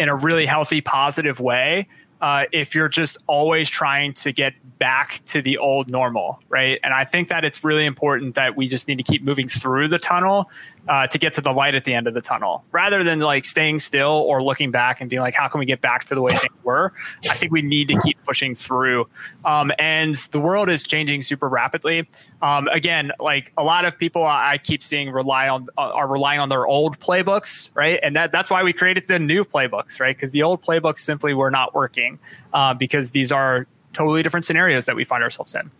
in 0.00 0.08
a 0.08 0.16
really 0.16 0.46
healthy, 0.46 0.80
positive 0.80 1.38
way 1.38 1.86
uh, 2.20 2.44
if 2.52 2.74
you're 2.74 2.88
just 2.88 3.18
always 3.26 3.68
trying 3.68 4.12
to 4.12 4.32
get 4.32 4.54
back 4.78 5.20
to 5.26 5.42
the 5.42 5.58
old 5.58 5.88
normal, 5.88 6.40
right? 6.48 6.78
And 6.82 6.94
I 6.94 7.04
think 7.04 7.28
that 7.28 7.44
it's 7.44 7.64
really 7.64 7.84
important 7.84 8.34
that 8.36 8.56
we 8.56 8.68
just 8.68 8.88
need 8.88 8.96
to 8.96 9.02
keep 9.02 9.22
moving 9.22 9.48
through 9.48 9.88
the 9.88 9.98
tunnel 9.98 10.50
uh, 10.88 11.06
to 11.06 11.18
get 11.18 11.34
to 11.34 11.40
the 11.40 11.52
light 11.52 11.74
at 11.74 11.84
the 11.84 11.92
end 11.92 12.06
of 12.06 12.14
the 12.14 12.20
tunnel, 12.20 12.64
rather 12.72 13.04
than 13.04 13.20
like 13.20 13.44
staying 13.44 13.78
still 13.78 14.24
or 14.26 14.42
looking 14.42 14.70
back 14.70 15.00
and 15.00 15.10
being 15.10 15.20
like, 15.20 15.34
how 15.34 15.46
can 15.46 15.58
we 15.58 15.66
get 15.66 15.80
back 15.82 16.04
to 16.04 16.14
the 16.14 16.22
way 16.22 16.32
things 16.32 16.54
were? 16.62 16.94
I 17.28 17.36
think 17.36 17.52
we 17.52 17.60
need 17.60 17.88
to 17.88 18.00
keep 18.00 18.16
pushing 18.24 18.54
through. 18.54 19.06
Um, 19.44 19.70
and 19.78 20.14
the 20.30 20.40
world 20.40 20.70
is 20.70 20.86
changing 20.86 21.22
super 21.22 21.48
rapidly. 21.48 22.08
Um, 22.40 22.68
again, 22.68 23.12
like 23.20 23.52
a 23.58 23.64
lot 23.64 23.84
of 23.84 23.98
people 23.98 24.24
I 24.24 24.58
keep 24.62 24.82
seeing 24.82 25.10
rely 25.10 25.48
on 25.48 25.68
uh, 25.76 25.90
are 25.90 26.08
relying 26.08 26.40
on 26.40 26.48
their 26.48 26.66
old 26.66 26.98
playbooks, 27.00 27.68
right? 27.74 28.00
And 28.02 28.16
that, 28.16 28.32
that's 28.32 28.48
why 28.48 28.62
we 28.62 28.72
created 28.72 29.08
the 29.08 29.18
new 29.18 29.44
playbooks, 29.44 30.00
right? 30.00 30.16
Because 30.16 30.30
the 30.30 30.42
old 30.42 30.62
playbooks 30.62 31.00
simply 31.00 31.34
were 31.34 31.50
not 31.50 31.74
working 31.74 32.07
uh, 32.54 32.74
because 32.74 33.10
these 33.10 33.32
are 33.32 33.66
totally 33.92 34.22
different 34.22 34.46
scenarios 34.46 34.86
that 34.86 34.96
we 34.96 35.04
find 35.04 35.22
ourselves 35.22 35.54
in. 35.54 35.70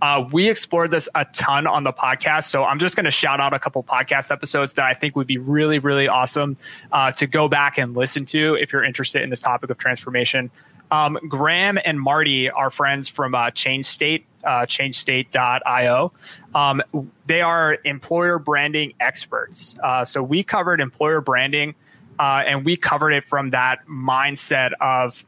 Uh, 0.00 0.24
we 0.32 0.48
explored 0.48 0.90
this 0.90 1.08
a 1.14 1.24
ton 1.26 1.66
on 1.66 1.84
the 1.84 1.92
podcast. 1.92 2.44
So 2.44 2.64
I'm 2.64 2.78
just 2.78 2.96
going 2.96 3.04
to 3.04 3.10
shout 3.10 3.40
out 3.40 3.52
a 3.54 3.58
couple 3.58 3.82
podcast 3.82 4.30
episodes 4.30 4.74
that 4.74 4.84
I 4.84 4.94
think 4.94 5.16
would 5.16 5.26
be 5.26 5.38
really, 5.38 5.78
really 5.78 6.08
awesome 6.08 6.56
uh, 6.92 7.12
to 7.12 7.26
go 7.26 7.48
back 7.48 7.78
and 7.78 7.94
listen 7.96 8.24
to 8.26 8.54
if 8.54 8.72
you're 8.72 8.84
interested 8.84 9.22
in 9.22 9.30
this 9.30 9.40
topic 9.40 9.70
of 9.70 9.78
transformation. 9.78 10.50
Um, 10.90 11.18
Graham 11.28 11.78
and 11.84 12.00
Marty 12.00 12.50
are 12.50 12.70
friends 12.70 13.08
from 13.08 13.34
uh, 13.34 13.50
Change 13.50 13.86
State, 13.86 14.24
uh, 14.44 14.60
changestate.io. 14.62 16.12
Um, 16.54 16.82
they 17.26 17.42
are 17.42 17.76
employer 17.84 18.38
branding 18.38 18.94
experts. 18.98 19.76
Uh, 19.82 20.04
so 20.04 20.22
we 20.22 20.42
covered 20.42 20.80
employer 20.80 21.20
branding 21.20 21.74
uh, 22.18 22.42
and 22.46 22.64
we 22.64 22.76
covered 22.76 23.12
it 23.12 23.24
from 23.24 23.50
that 23.50 23.86
mindset 23.86 24.72
of 24.80 25.24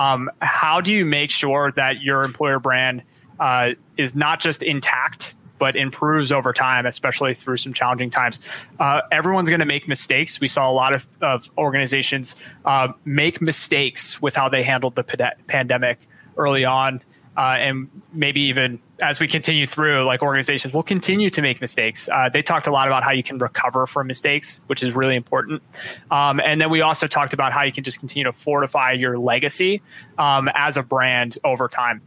um, 0.00 0.30
how 0.40 0.80
do 0.80 0.94
you 0.94 1.04
make 1.04 1.30
sure 1.30 1.70
that 1.72 2.00
your 2.00 2.22
employer 2.22 2.58
brand 2.58 3.02
uh, 3.38 3.70
is 3.98 4.14
not 4.14 4.40
just 4.40 4.62
intact 4.62 5.34
but 5.58 5.76
improves 5.76 6.32
over 6.32 6.54
time, 6.54 6.86
especially 6.86 7.34
through 7.34 7.58
some 7.58 7.74
challenging 7.74 8.08
times. 8.08 8.40
Uh, 8.78 9.02
everyone's 9.12 9.50
going 9.50 9.60
to 9.60 9.66
make 9.66 9.86
mistakes. 9.86 10.40
We 10.40 10.48
saw 10.48 10.70
a 10.70 10.72
lot 10.72 10.94
of, 10.94 11.06
of 11.20 11.50
organizations 11.58 12.34
uh, 12.64 12.88
make 13.04 13.42
mistakes 13.42 14.22
with 14.22 14.34
how 14.34 14.48
they 14.48 14.62
handled 14.62 14.94
the 14.94 15.04
pandemic 15.48 16.08
early 16.38 16.64
on 16.64 17.02
uh, 17.36 17.58
and 17.60 17.90
maybe 18.14 18.40
even 18.40 18.80
as 19.02 19.20
we 19.20 19.28
continue 19.28 19.66
through, 19.66 20.04
like 20.04 20.22
organizations 20.22 20.74
will 20.74 20.82
continue 20.82 21.30
to 21.30 21.42
make 21.42 21.60
mistakes. 21.60 22.08
Uh, 22.08 22.28
they 22.28 22.42
talked 22.42 22.66
a 22.66 22.70
lot 22.70 22.86
about 22.86 23.02
how 23.02 23.10
you 23.10 23.22
can 23.22 23.38
recover 23.38 23.86
from 23.86 24.06
mistakes, 24.06 24.60
which 24.66 24.82
is 24.82 24.94
really 24.94 25.16
important. 25.16 25.62
Um, 26.10 26.40
and 26.40 26.60
then 26.60 26.70
we 26.70 26.80
also 26.80 27.06
talked 27.06 27.32
about 27.32 27.52
how 27.52 27.62
you 27.62 27.72
can 27.72 27.84
just 27.84 27.98
continue 27.98 28.24
to 28.24 28.32
fortify 28.32 28.92
your 28.92 29.18
legacy 29.18 29.82
um, 30.18 30.48
as 30.54 30.76
a 30.76 30.82
brand 30.82 31.38
over 31.44 31.68
time. 31.68 32.02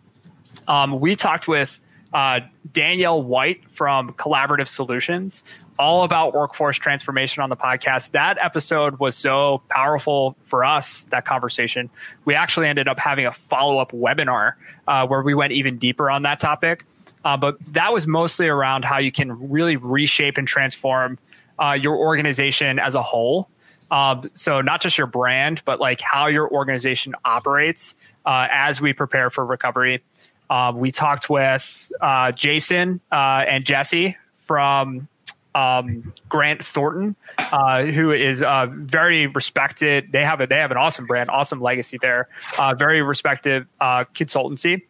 Um, 0.67 0.99
we 0.99 1.15
talked 1.15 1.47
with 1.47 1.79
uh, 2.13 2.41
Danielle 2.71 3.23
White 3.23 3.69
from 3.71 4.13
Collaborative 4.13 4.67
Solutions 4.67 5.43
all 5.79 6.03
about 6.03 6.33
workforce 6.33 6.77
transformation 6.77 7.41
on 7.41 7.49
the 7.49 7.55
podcast. 7.55 8.11
That 8.11 8.37
episode 8.39 8.99
was 8.99 9.15
so 9.15 9.61
powerful 9.69 10.35
for 10.43 10.63
us, 10.63 11.03
that 11.03 11.25
conversation. 11.25 11.89
We 12.25 12.35
actually 12.35 12.67
ended 12.67 12.87
up 12.87 12.99
having 12.99 13.25
a 13.25 13.31
follow 13.31 13.79
up 13.79 13.91
webinar 13.91 14.53
uh, 14.87 15.07
where 15.07 15.21
we 15.21 15.33
went 15.33 15.53
even 15.53 15.77
deeper 15.77 16.09
on 16.09 16.21
that 16.23 16.39
topic. 16.39 16.85
Uh, 17.25 17.37
but 17.37 17.57
that 17.73 17.93
was 17.93 18.05
mostly 18.05 18.47
around 18.47 18.85
how 18.85 18.97
you 18.97 19.11
can 19.11 19.49
really 19.51 19.77
reshape 19.77 20.37
and 20.37 20.47
transform 20.47 21.17
uh, 21.59 21.71
your 21.71 21.95
organization 21.95 22.79
as 22.79 22.95
a 22.95 23.01
whole. 23.01 23.49
Um, 23.91 24.29
so, 24.33 24.59
not 24.61 24.81
just 24.81 24.97
your 24.97 25.07
brand, 25.07 25.61
but 25.65 25.79
like 25.79 26.01
how 26.01 26.27
your 26.27 26.49
organization 26.49 27.13
operates 27.25 27.95
uh, 28.25 28.47
as 28.51 28.81
we 28.81 28.91
prepare 28.91 29.29
for 29.29 29.45
recovery. 29.45 30.03
Um, 30.49 30.79
we 30.79 30.91
talked 30.91 31.29
with 31.29 31.91
uh, 32.01 32.31
Jason 32.31 32.99
uh, 33.11 33.45
and 33.47 33.65
Jesse 33.65 34.17
from 34.45 35.07
um, 35.55 36.13
Grant 36.29 36.63
Thornton, 36.63 37.15
uh, 37.37 37.83
who 37.83 38.11
is 38.11 38.41
uh, 38.41 38.67
very 38.71 39.27
respected. 39.27 40.11
They 40.11 40.23
have 40.23 40.41
a 40.41 40.47
they 40.47 40.57
have 40.57 40.71
an 40.71 40.77
awesome 40.77 41.05
brand, 41.05 41.29
awesome 41.29 41.61
legacy 41.61 41.97
there. 42.01 42.27
Uh, 42.57 42.73
very 42.73 43.01
respected 43.01 43.67
uh, 43.79 44.05
consultancy. 44.15 44.83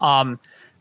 Um, 0.00 0.38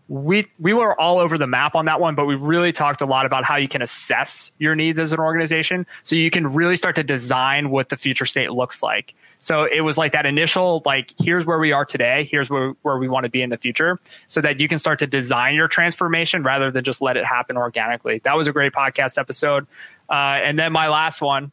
we 0.10 0.48
we 0.60 0.74
were 0.74 1.00
all 1.00 1.18
over 1.18 1.38
the 1.38 1.48
map 1.48 1.76
on 1.76 1.86
that 1.86 2.00
one, 2.00 2.16
but 2.16 2.26
we 2.26 2.36
really 2.36 2.72
talked 2.72 3.02
a 3.02 3.06
lot 3.06 3.26
about 3.26 3.44
how 3.46 3.56
you 3.56 3.68
can 3.68 3.82
assess 3.82 4.52
your 4.60 4.76
needs 4.76 5.00
as 5.00 5.14
an 5.14 5.20
organization, 5.20 5.86
so 6.04 6.16
you 6.16 6.30
can 6.30 6.48
really 6.48 6.76
start 6.76 6.96
to 6.96 7.04
design 7.04 7.70
what 7.70 7.90
the 7.90 7.98
future 7.98 8.26
state 8.26 8.52
looks 8.52 8.84
like. 8.84 9.16
So 9.44 9.66
it 9.66 9.82
was 9.82 9.98
like 9.98 10.14
that 10.14 10.26
initial, 10.26 10.82
like, 10.86 11.14
here's 11.20 11.46
where 11.46 11.60
we 11.60 11.74
are 11.74 11.84
today, 11.84 12.30
here's 12.32 12.50
where, 12.50 12.70
where 12.82 12.98
we 12.98 13.10
want 13.10 13.26
to 13.26 13.30
be 13.30 13.42
in 13.42 13.50
the 13.50 13.58
future, 13.58 14.00
so 14.30 14.40
that 14.40 14.62
you 14.62 14.70
can 14.70 14.80
start 14.80 15.00
to 15.00 15.08
design 15.08 15.54
your 15.54 15.68
transformation 15.68 16.44
rather 16.44 16.72
than 16.72 16.86
just 16.86 17.02
let 17.02 17.18
it 17.18 17.26
happen 17.26 17.58
organically. 17.58 18.22
That 18.24 18.38
was 18.38 18.48
a 18.48 18.54
great 18.54 18.72
podcast 18.72 19.18
episode. 19.18 19.68
Uh, 20.10 20.40
and 20.42 20.58
then 20.58 20.72
my 20.72 20.88
last 20.88 21.22
one, 21.22 21.52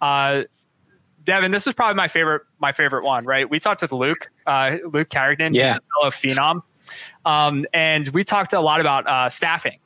uh, 0.00 0.42
Devin, 1.24 1.50
this 1.50 1.66
was 1.66 1.74
probably 1.74 1.96
my 1.96 2.06
favorite, 2.06 2.42
my 2.60 2.70
favorite 2.70 3.04
one, 3.04 3.24
right? 3.24 3.50
We 3.50 3.58
talked 3.58 3.82
with 3.82 3.90
Luke, 3.90 4.30
uh, 4.46 4.76
Luke 4.92 5.08
Carrington, 5.08 5.54
yeah, 5.54 5.78
fellow 6.00 6.12
phenom. 6.12 6.62
Um, 7.26 7.66
and 7.74 8.06
we 8.10 8.22
talked 8.22 8.52
a 8.52 8.60
lot 8.60 8.80
about 8.80 9.08
uh, 9.08 9.28
staffing 9.28 9.80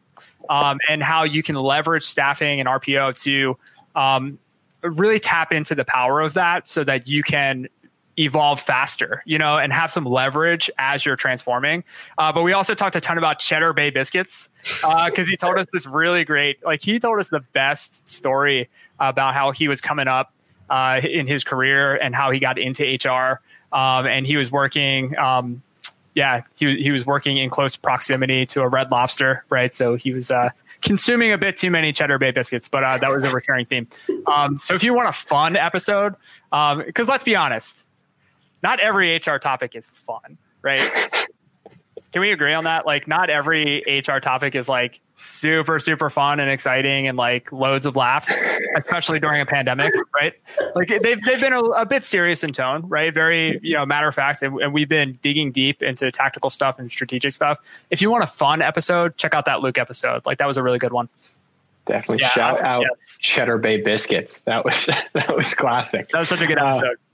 um, 0.51 0.79
and 0.91 1.03
how 1.03 1.23
you 1.23 1.43
can 1.43 1.55
leverage 1.57 2.03
staffing 2.03 2.61
and 2.61 2.69
RPO 2.69 3.23
to 3.23 3.57
um, 3.99 4.39
really 4.83 5.19
tap 5.19 5.53
into 5.53 5.75
the 5.75 5.85
power 5.85 6.21
of 6.21 6.35
that 6.35 6.69
so 6.69 6.85
that 6.85 7.09
you 7.09 7.23
can 7.23 7.69
evolve 8.19 8.61
faster, 8.61 9.23
you 9.27 9.39
know, 9.39 9.59
and 9.59 9.73
have 9.73 9.91
some 9.91 10.05
leverage 10.05 10.71
as 10.79 11.07
you're 11.07 11.17
transforming. 11.17 11.85
Uh, 12.19 12.33
but 12.33 12.43
we 12.43 12.53
also 12.53 12.75
talked 12.75 12.97
a 12.97 13.01
ton 13.01 13.17
about 13.17 13.39
Cheddar 13.39 13.73
Bay 13.73 13.91
biscuits 13.91 14.49
because 14.63 15.27
uh, 15.27 15.31
he 15.31 15.37
told 15.37 15.57
us 15.57 15.67
this 15.73 15.87
really 15.87 16.25
great, 16.25 16.65
like 16.65 16.83
he 16.83 16.99
told 16.99 17.19
us 17.21 17.29
the 17.29 17.41
best 17.53 18.09
story 18.09 18.69
about 18.99 19.35
how 19.35 19.53
he 19.53 19.69
was 19.69 19.81
coming 19.81 20.09
up 20.09 20.33
uh, 20.69 21.01
in 21.03 21.27
his 21.27 21.45
career 21.45 21.95
and 21.97 22.15
how 22.15 22.31
he 22.31 22.41
got 22.41 22.59
into 22.59 22.85
HR. 22.85 23.41
Um, 23.73 24.07
and 24.07 24.27
he 24.27 24.37
was 24.37 24.51
working, 24.51 25.17
um, 25.17 25.63
yeah, 26.15 26.43
he, 26.59 26.83
he 26.83 26.91
was 26.91 27.07
working 27.07 27.39
in 27.39 27.51
close 27.51 27.77
proximity 27.77 28.47
to 28.47 28.63
a 28.63 28.69
Red 28.69 28.91
Lobster, 28.91 29.45
right? 29.51 29.73
So 29.73 29.95
he 29.95 30.13
was 30.13 30.31
uh, 30.31 30.51
consuming 30.83 31.33
a 31.33 31.39
bit 31.39 31.57
too 31.57 31.71
many 31.71 31.93
Cheddar 31.93 32.19
Bay 32.19 32.31
biscuits, 32.31 32.69
but 32.69 32.85
uh, 32.85 32.99
that 32.99 33.11
was 33.11 33.25
a 33.25 33.31
recurring 33.31 33.67
theme. 33.67 33.87
Um, 34.27 34.57
so 34.57 34.75
if 34.75 34.83
you 34.83 34.95
want 34.95 35.09
a 35.09 35.13
fun 35.13 35.57
episode, 35.57 36.15
because 36.51 36.81
um, 36.81 37.07
let's 37.07 37.25
be 37.25 37.37
honest, 37.37 37.87
not 38.63 38.81
every 38.81 39.17
HR 39.17 39.37
topic 39.37 39.75
is 39.75 39.89
fun, 40.07 40.39
right? 40.63 40.91
Can 42.13 42.23
we 42.23 42.33
agree 42.33 42.55
on 42.55 42.65
that? 42.65 42.87
Like, 42.87 43.07
not 43.07 43.29
every 43.29 43.83
HR 43.87 44.19
topic 44.19 44.55
is 44.55 44.69
like 44.69 45.01
super, 45.15 45.79
super 45.79 46.09
fun 46.09 46.41
and 46.41 46.51
exciting 46.51 47.07
and 47.07 47.19
like 47.19 47.53
loads 47.53 47.85
of 47.85 47.97
laughs, 47.97 48.33
especially 48.77 49.21
during 49.21 49.43
a 49.43 49.47
pandemic, 49.47 49.93
right? 50.15 50.33
Like, 50.75 50.89
they've, 50.89 51.23
they've 51.23 51.41
been 51.41 51.53
a, 51.53 51.63
a 51.63 51.85
bit 51.85 52.05
serious 52.05 52.43
in 52.43 52.53
tone, 52.53 52.89
right? 52.89 53.15
Very, 53.15 53.61
you 53.63 53.75
know, 53.75 53.85
matter 53.85 54.09
of 54.09 54.15
fact. 54.15 54.43
And, 54.43 54.59
and, 54.61 54.73
we've 54.73 54.89
been 54.89 55.19
digging 55.21 55.53
deep 55.53 55.83
into 55.83 56.11
tactical 56.11 56.49
stuff 56.49 56.79
and 56.79 56.91
strategic 56.91 57.35
stuff. 57.35 57.59
If 57.91 58.01
you 58.01 58.11
want 58.11 58.25
a 58.25 58.29
fun 58.29 58.63
episode, 58.63 59.17
check 59.19 59.35
out 59.35 59.45
that 59.45 59.61
Luke 59.61 59.77
episode. 59.77 60.25
Like, 60.25 60.39
that 60.39 60.47
was 60.47 60.57
a 60.57 60.63
really 60.63 60.79
good 60.79 60.93
one. 60.93 61.11
Definitely 61.89 62.23
yeah, 62.23 62.29
shout 62.29 62.61
out 62.63 62.85
yes. 62.89 63.17
Cheddar 63.19 63.59
Bay 63.59 63.81
biscuits. 63.81 64.41
That 64.41 64.65
was 64.65 64.87
that 65.15 65.35
was 65.35 65.55
classic. 65.55 66.11
That 66.11 66.21
was 66.21 66.29
such 66.29 66.43
a 66.43 66.47
good 66.47 66.59
uh, 66.59 66.67
episode. 66.67 66.93
Uh, 66.93 67.08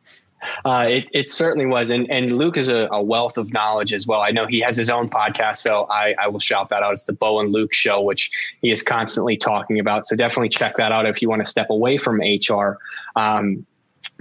uh, 0.64 0.87
it, 0.88 1.09
it 1.12 1.30
certainly 1.30 1.66
was. 1.66 1.90
And, 1.90 2.11
and 2.11 2.37
Luke 2.37 2.57
is 2.57 2.68
a, 2.68 2.88
a, 2.90 3.02
wealth 3.02 3.37
of 3.37 3.52
knowledge 3.52 3.92
as 3.92 4.07
well. 4.07 4.20
I 4.20 4.30
know 4.30 4.46
he 4.46 4.61
has 4.61 4.76
his 4.76 4.90
own 4.90 5.09
podcast, 5.09 5.57
so 5.57 5.87
I, 5.90 6.14
I 6.20 6.28
will 6.28 6.40
shout 6.40 6.68
that 6.70 6.83
out. 6.83 6.92
It's 6.92 7.04
the 7.04 7.12
Bo 7.12 7.40
and 7.40 7.52
Luke 7.52 7.74
show, 7.74 8.00
which 8.00 8.30
he 8.62 8.70
is 8.70 8.83
constantly 8.83 9.37
talking 9.37 9.78
about. 9.78 10.07
So 10.07 10.16
definitely 10.16 10.48
check 10.48 10.76
that 10.76 10.92
out 10.92 11.07
if 11.07 11.20
you 11.20 11.28
want 11.28 11.44
to 11.44 11.50
step 11.50 11.70
away 11.70 11.98
from 11.98 12.20
HR. 12.20 12.78
Um, 13.16 13.66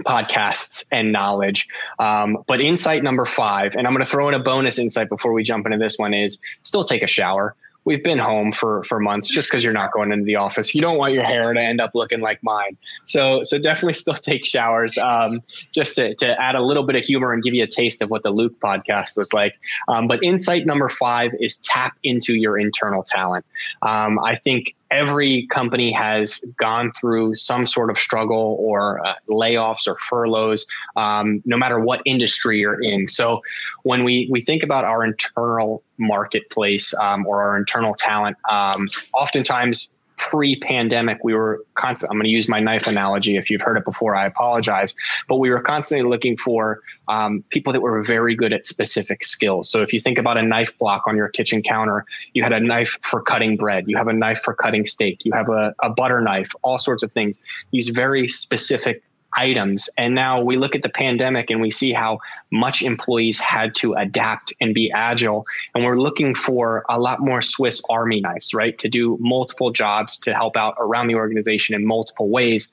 podcasts 0.02 0.84
and 0.90 1.12
knowledge. 1.12 1.68
Um, 1.98 2.42
but 2.48 2.60
insight 2.60 3.04
number 3.04 3.24
five, 3.24 3.76
and 3.76 3.86
I'm 3.86 3.92
going 3.92 4.04
to 4.04 4.10
throw 4.10 4.28
in 4.28 4.34
a 4.34 4.40
bonus 4.40 4.78
insight 4.78 5.08
before 5.08 5.32
we 5.32 5.44
jump 5.44 5.66
into 5.66 5.78
this 5.78 5.98
one 5.98 6.12
is 6.12 6.38
still 6.64 6.84
take 6.84 7.02
a 7.02 7.06
shower 7.06 7.54
we've 7.84 8.02
been 8.02 8.18
home 8.18 8.52
for 8.52 8.82
for 8.84 8.98
months 8.98 9.28
just 9.28 9.48
because 9.48 9.62
you're 9.62 9.72
not 9.72 9.92
going 9.92 10.12
into 10.12 10.24
the 10.24 10.36
office. 10.36 10.74
You 10.74 10.80
don't 10.80 10.98
want 10.98 11.12
your 11.12 11.24
hair 11.24 11.52
to 11.52 11.60
end 11.60 11.80
up 11.80 11.92
looking 11.94 12.20
like 12.20 12.42
mine. 12.42 12.76
So 13.04 13.42
so 13.42 13.58
definitely 13.58 13.94
still 14.04 14.14
take 14.14 14.44
showers 14.44 14.98
um, 14.98 15.42
just 15.72 15.96
to, 15.96 16.14
to 16.16 16.40
add 16.40 16.54
a 16.54 16.62
little 16.62 16.84
bit 16.84 16.96
of 16.96 17.04
humor 17.04 17.32
and 17.32 17.42
give 17.42 17.54
you 17.54 17.62
a 17.62 17.68
taste 17.68 18.02
of 18.02 18.10
what 18.10 18.22
the 18.22 18.30
Luke 18.30 18.58
podcast 18.60 19.16
was 19.16 19.32
like. 19.32 19.54
Um, 19.88 20.08
but 20.08 20.22
insight 20.22 20.66
number 20.66 20.88
five 20.88 21.32
is 21.40 21.58
tap 21.58 21.96
into 22.02 22.34
your 22.34 22.58
internal 22.58 23.02
talent. 23.02 23.44
Um, 23.82 24.18
I 24.18 24.34
think 24.34 24.74
every 24.94 25.46
company 25.48 25.92
has 25.92 26.40
gone 26.58 26.92
through 26.92 27.34
some 27.34 27.66
sort 27.66 27.90
of 27.90 27.98
struggle 27.98 28.56
or 28.60 29.04
uh, 29.04 29.14
layoffs 29.28 29.86
or 29.86 29.96
furloughs, 30.08 30.66
um, 30.96 31.42
no 31.44 31.56
matter 31.56 31.80
what 31.80 32.00
industry 32.04 32.60
you're 32.60 32.82
in. 32.82 33.08
So 33.08 33.42
when 33.82 34.04
we 34.04 34.28
we 34.30 34.40
think 34.40 34.62
about 34.62 34.84
our 34.84 35.04
internal 35.04 35.82
marketplace 35.98 36.94
um, 37.02 37.26
or 37.26 37.42
our 37.42 37.56
internal 37.56 37.94
talent, 37.94 38.36
um, 38.50 38.88
oftentimes 39.14 39.94
pre-pandemic 40.30 41.18
we 41.22 41.34
were 41.34 41.64
constant 41.74 42.10
i'm 42.10 42.16
going 42.16 42.24
to 42.24 42.30
use 42.30 42.48
my 42.48 42.58
knife 42.58 42.86
analogy 42.86 43.36
if 43.36 43.50
you've 43.50 43.60
heard 43.60 43.76
it 43.76 43.84
before 43.84 44.16
i 44.16 44.24
apologize 44.24 44.94
but 45.28 45.36
we 45.36 45.50
were 45.50 45.60
constantly 45.60 46.08
looking 46.08 46.34
for 46.36 46.80
um, 47.08 47.44
people 47.50 47.72
that 47.72 47.80
were 47.80 48.02
very 48.02 48.34
good 48.34 48.52
at 48.52 48.64
specific 48.64 49.24
skills. 49.24 49.68
So 49.68 49.82
if 49.82 49.92
you 49.92 50.00
think 50.00 50.16
about 50.16 50.38
a 50.38 50.42
knife 50.42 50.76
block 50.78 51.02
on 51.06 51.16
your 51.16 51.28
kitchen 51.28 51.62
counter 51.62 52.06
you 52.32 52.42
had 52.42 52.52
a 52.52 52.60
knife 52.60 52.96
for 53.02 53.20
cutting 53.20 53.56
bread 53.56 53.84
you 53.86 53.96
have 53.96 54.08
a 54.08 54.12
knife 54.12 54.40
for 54.42 54.54
cutting 54.54 54.86
steak 54.86 55.24
you 55.24 55.32
have 55.32 55.48
a, 55.50 55.74
a 55.82 55.90
butter 55.90 56.20
knife 56.20 56.50
all 56.62 56.78
sorts 56.78 57.02
of 57.02 57.12
things. 57.12 57.38
These 57.72 57.90
very 57.90 58.26
specific 58.28 59.02
items. 59.36 59.88
And 59.98 60.14
now 60.14 60.40
we 60.40 60.56
look 60.56 60.74
at 60.74 60.82
the 60.82 60.88
pandemic 60.88 61.50
and 61.50 61.60
we 61.60 61.70
see 61.70 61.92
how 61.92 62.18
much 62.50 62.82
employees 62.82 63.40
had 63.40 63.74
to 63.76 63.94
adapt 63.94 64.52
and 64.60 64.74
be 64.74 64.90
agile. 64.92 65.46
And 65.74 65.84
we're 65.84 66.00
looking 66.00 66.34
for 66.34 66.84
a 66.88 66.98
lot 66.98 67.20
more 67.20 67.42
Swiss 67.42 67.82
Army 67.88 68.20
knives, 68.20 68.54
right? 68.54 68.76
To 68.78 68.88
do 68.88 69.16
multiple 69.20 69.70
jobs 69.70 70.18
to 70.20 70.34
help 70.34 70.56
out 70.56 70.74
around 70.78 71.08
the 71.08 71.14
organization 71.14 71.74
in 71.74 71.86
multiple 71.86 72.28
ways. 72.28 72.72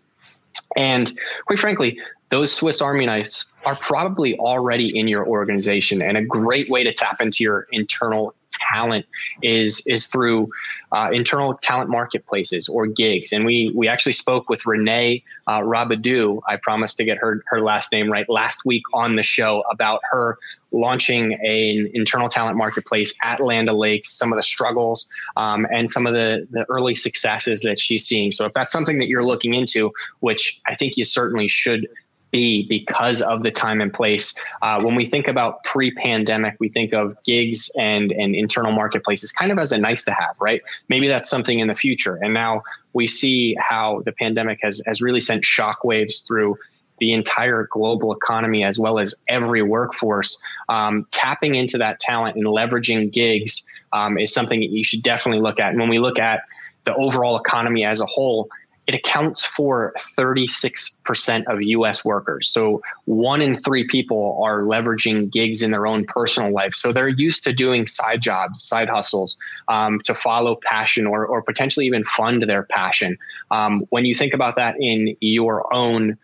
And 0.75 1.13
quite 1.45 1.59
frankly, 1.59 1.99
those 2.29 2.51
Swiss 2.51 2.81
Army 2.81 3.05
knives 3.05 3.47
are 3.65 3.75
probably 3.75 4.37
already 4.37 4.97
in 4.97 5.07
your 5.07 5.27
organization. 5.27 6.01
And 6.01 6.17
a 6.17 6.23
great 6.23 6.69
way 6.69 6.83
to 6.83 6.93
tap 6.93 7.19
into 7.19 7.43
your 7.43 7.67
internal 7.71 8.33
talent 8.51 9.05
is 9.41 9.83
is 9.87 10.07
through 10.07 10.49
uh, 10.91 11.09
internal 11.11 11.55
talent 11.55 11.89
marketplaces 11.89 12.67
or 12.67 12.87
gigs. 12.87 13.31
And 13.31 13.45
we 13.45 13.71
we 13.75 13.87
actually 13.87 14.13
spoke 14.13 14.49
with 14.49 14.65
Renee 14.65 15.23
uh, 15.47 15.61
Rabadou. 15.61 16.41
I 16.47 16.57
promised 16.57 16.97
to 16.97 17.03
get 17.03 17.17
her 17.17 17.43
her 17.47 17.61
last 17.61 17.91
name 17.91 18.11
right 18.11 18.27
last 18.29 18.65
week 18.65 18.83
on 18.93 19.15
the 19.15 19.23
show 19.23 19.63
about 19.71 20.01
her 20.11 20.37
launching 20.73 21.33
an 21.33 21.91
internal 21.93 22.29
talent 22.29 22.57
marketplace 22.57 23.13
at 23.23 23.41
Land 23.41 23.67
Lakes, 23.67 24.09
some 24.11 24.31
of 24.31 24.37
the 24.37 24.43
struggles 24.43 25.07
um, 25.35 25.67
and 25.71 25.89
some 25.89 26.07
of 26.07 26.13
the 26.13 26.47
the 26.51 26.65
early 26.69 26.95
successes 26.95 27.61
that 27.61 27.79
she's 27.79 28.05
seeing. 28.05 28.31
So 28.31 28.45
if 28.45 28.53
that's 28.53 28.71
something 28.71 28.99
that 28.99 29.07
you're 29.07 29.25
looking 29.25 29.53
into, 29.53 29.91
which 30.19 30.61
I 30.67 30.75
think 30.75 30.97
you 30.97 31.03
certainly 31.03 31.47
should 31.47 31.87
be 32.31 32.65
because 32.67 33.21
of 33.21 33.43
the 33.43 33.51
time 33.51 33.81
and 33.81 33.93
place. 33.93 34.35
Uh, 34.61 34.81
when 34.81 34.95
we 34.95 35.05
think 35.05 35.27
about 35.27 35.63
pre-pandemic, 35.63 36.55
we 36.59 36.69
think 36.69 36.93
of 36.93 37.15
gigs 37.23 37.69
and 37.77 38.11
and 38.11 38.35
internal 38.35 38.71
marketplaces 38.71 39.31
kind 39.31 39.51
of 39.51 39.59
as 39.59 39.71
a 39.71 39.77
nice 39.77 40.03
to 40.05 40.11
have, 40.11 40.35
right? 40.39 40.61
Maybe 40.89 41.07
that's 41.07 41.29
something 41.29 41.59
in 41.59 41.67
the 41.67 41.75
future. 41.75 42.15
And 42.15 42.33
now 42.33 42.63
we 42.93 43.07
see 43.07 43.55
how 43.59 44.01
the 44.05 44.11
pandemic 44.11 44.59
has 44.63 44.81
has 44.85 45.01
really 45.01 45.21
sent 45.21 45.43
shockwaves 45.43 46.25
through 46.25 46.57
the 46.99 47.11
entire 47.11 47.67
global 47.71 48.13
economy 48.13 48.63
as 48.63 48.77
well 48.77 48.99
as 48.99 49.15
every 49.27 49.63
workforce. 49.63 50.39
Um, 50.69 51.07
tapping 51.11 51.55
into 51.55 51.77
that 51.79 51.99
talent 51.99 52.35
and 52.35 52.45
leveraging 52.45 53.11
gigs 53.11 53.63
um, 53.91 54.19
is 54.19 54.31
something 54.31 54.59
that 54.59 54.69
you 54.69 54.83
should 54.83 55.01
definitely 55.01 55.41
look 55.41 55.59
at. 55.59 55.71
And 55.71 55.79
when 55.79 55.89
we 55.89 55.97
look 55.97 56.19
at 56.19 56.43
the 56.85 56.93
overall 56.95 57.37
economy 57.37 57.83
as 57.83 58.01
a 58.01 58.05
whole, 58.05 58.49
it 58.87 58.95
accounts 58.95 59.45
for 59.45 59.93
36% 60.17 61.43
of 61.47 61.61
US 61.61 62.03
workers. 62.03 62.49
So 62.49 62.81
one 63.05 63.41
in 63.41 63.55
three 63.55 63.87
people 63.87 64.41
are 64.43 64.61
leveraging 64.61 65.31
gigs 65.31 65.61
in 65.61 65.71
their 65.71 65.85
own 65.85 66.05
personal 66.05 66.51
life. 66.51 66.73
So 66.73 66.91
they're 66.91 67.07
used 67.07 67.43
to 67.43 67.53
doing 67.53 67.85
side 67.85 68.21
jobs, 68.21 68.63
side 68.63 68.89
hustles 68.89 69.37
um, 69.67 69.99
to 70.01 70.15
follow 70.15 70.55
passion 70.55 71.05
or, 71.05 71.25
or 71.25 71.41
potentially 71.41 71.85
even 71.85 72.03
fund 72.03 72.43
their 72.43 72.63
passion. 72.63 73.17
Um, 73.51 73.85
when 73.89 74.05
you 74.05 74.15
think 74.15 74.33
about 74.33 74.55
that 74.55 74.75
in 74.79 75.15
your 75.19 75.71
own 75.73 76.17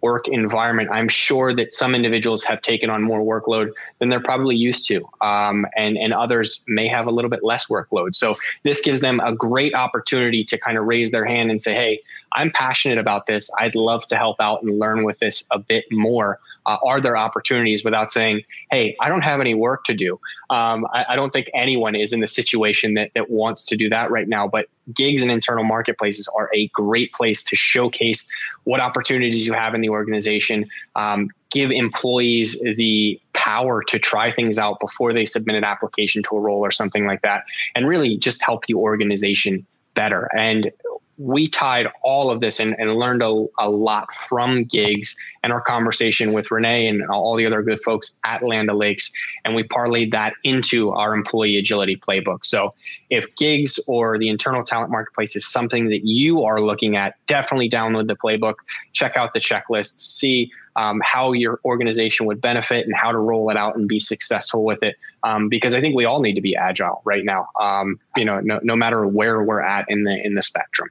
work 0.00 0.28
environment, 0.28 0.88
I'm 0.92 1.08
sure 1.08 1.54
that 1.54 1.74
some 1.74 1.94
individuals 1.94 2.44
have 2.44 2.62
taken 2.62 2.90
on 2.90 3.02
more 3.02 3.20
workload 3.20 3.72
than 3.98 4.08
they're 4.08 4.20
probably 4.20 4.56
used 4.56 4.86
to, 4.88 5.08
um, 5.20 5.66
and 5.76 5.96
and 5.96 6.12
others 6.12 6.62
may 6.66 6.88
have 6.88 7.06
a 7.06 7.10
little 7.10 7.30
bit 7.30 7.42
less 7.42 7.66
workload. 7.66 8.14
So 8.14 8.36
this 8.62 8.80
gives 8.80 9.00
them 9.00 9.20
a 9.20 9.34
great 9.34 9.74
opportunity 9.74 10.44
to 10.44 10.58
kind 10.58 10.78
of 10.78 10.84
raise 10.84 11.10
their 11.10 11.24
hand 11.24 11.50
and 11.50 11.60
say, 11.60 11.74
"Hey, 11.74 12.00
I'm 12.32 12.50
passionate 12.50 12.98
about 12.98 13.26
this. 13.26 13.50
I'd 13.58 13.74
love 13.74 14.06
to 14.06 14.16
help 14.16 14.40
out 14.40 14.62
and 14.62 14.78
learn 14.78 15.04
with 15.04 15.18
this 15.18 15.44
a 15.50 15.58
bit 15.58 15.84
more." 15.90 16.38
Uh, 16.68 16.76
are 16.84 17.00
there 17.00 17.16
opportunities 17.16 17.82
without 17.82 18.12
saying, 18.12 18.42
"Hey, 18.70 18.94
I 19.00 19.08
don't 19.08 19.22
have 19.22 19.40
any 19.40 19.54
work 19.54 19.84
to 19.84 19.94
do"? 19.94 20.20
Um, 20.50 20.86
I, 20.92 21.06
I 21.10 21.16
don't 21.16 21.32
think 21.32 21.48
anyone 21.54 21.94
is 21.94 22.12
in 22.12 22.20
the 22.20 22.26
situation 22.26 22.94
that 22.94 23.10
that 23.14 23.30
wants 23.30 23.64
to 23.66 23.76
do 23.76 23.88
that 23.88 24.10
right 24.10 24.28
now, 24.28 24.46
but 24.46 24.66
gigs 24.94 25.22
and 25.22 25.30
internal 25.30 25.64
marketplaces 25.64 26.28
are 26.36 26.50
a 26.54 26.68
great 26.68 27.12
place 27.12 27.42
to 27.44 27.56
showcase 27.56 28.28
what 28.64 28.80
opportunities 28.80 29.46
you 29.46 29.54
have 29.54 29.74
in 29.74 29.80
the 29.80 29.88
organization, 29.88 30.66
um, 30.94 31.30
give 31.50 31.70
employees 31.70 32.60
the 32.76 33.18
power 33.32 33.82
to 33.84 33.98
try 33.98 34.30
things 34.30 34.58
out 34.58 34.78
before 34.78 35.14
they 35.14 35.24
submit 35.24 35.56
an 35.56 35.64
application 35.64 36.22
to 36.22 36.36
a 36.36 36.40
role 36.40 36.60
or 36.60 36.70
something 36.70 37.06
like 37.06 37.22
that, 37.22 37.44
and 37.74 37.88
really 37.88 38.18
just 38.18 38.42
help 38.42 38.66
the 38.66 38.74
organization 38.74 39.66
better. 39.94 40.28
And 40.36 40.70
we 41.18 41.48
tied 41.48 41.88
all 42.02 42.30
of 42.30 42.40
this 42.40 42.60
and, 42.60 42.78
and 42.78 42.94
learned 42.94 43.22
a, 43.22 43.46
a, 43.58 43.68
lot 43.68 44.08
from 44.28 44.64
gigs 44.64 45.16
and 45.42 45.52
our 45.52 45.60
conversation 45.60 46.32
with 46.32 46.50
Renee 46.50 46.86
and 46.86 47.04
all 47.08 47.36
the 47.36 47.44
other 47.44 47.60
good 47.62 47.82
folks 47.82 48.14
at 48.24 48.42
Land 48.42 48.70
O'Lakes. 48.70 49.10
And 49.44 49.56
we 49.56 49.64
parlayed 49.64 50.12
that 50.12 50.34
into 50.44 50.90
our 50.90 51.14
employee 51.14 51.58
agility 51.58 51.96
playbook. 51.96 52.44
So 52.44 52.72
if 53.10 53.34
gigs 53.34 53.80
or 53.88 54.16
the 54.16 54.28
internal 54.28 54.62
talent 54.62 54.92
marketplace 54.92 55.34
is 55.34 55.44
something 55.44 55.88
that 55.88 56.06
you 56.06 56.44
are 56.44 56.60
looking 56.60 56.96
at, 56.96 57.14
definitely 57.26 57.68
download 57.68 58.06
the 58.06 58.16
playbook, 58.16 58.54
check 58.92 59.16
out 59.16 59.32
the 59.32 59.40
checklist, 59.40 59.98
see 60.00 60.52
um, 60.76 61.02
how 61.04 61.32
your 61.32 61.58
organization 61.64 62.26
would 62.26 62.40
benefit 62.40 62.86
and 62.86 62.94
how 62.94 63.10
to 63.10 63.18
roll 63.18 63.50
it 63.50 63.56
out 63.56 63.74
and 63.74 63.88
be 63.88 63.98
successful 63.98 64.64
with 64.64 64.84
it. 64.84 64.94
Um, 65.24 65.48
because 65.48 65.74
I 65.74 65.80
think 65.80 65.96
we 65.96 66.04
all 66.04 66.20
need 66.20 66.34
to 66.34 66.40
be 66.40 66.54
agile 66.54 67.02
right 67.04 67.24
now. 67.24 67.48
Um, 67.60 67.98
you 68.16 68.24
know, 68.24 68.38
no, 68.38 68.60
no 68.62 68.76
matter 68.76 69.04
where 69.04 69.42
we're 69.42 69.60
at 69.60 69.86
in 69.88 70.04
the 70.04 70.24
in 70.24 70.36
the 70.36 70.42
spectrum. 70.42 70.88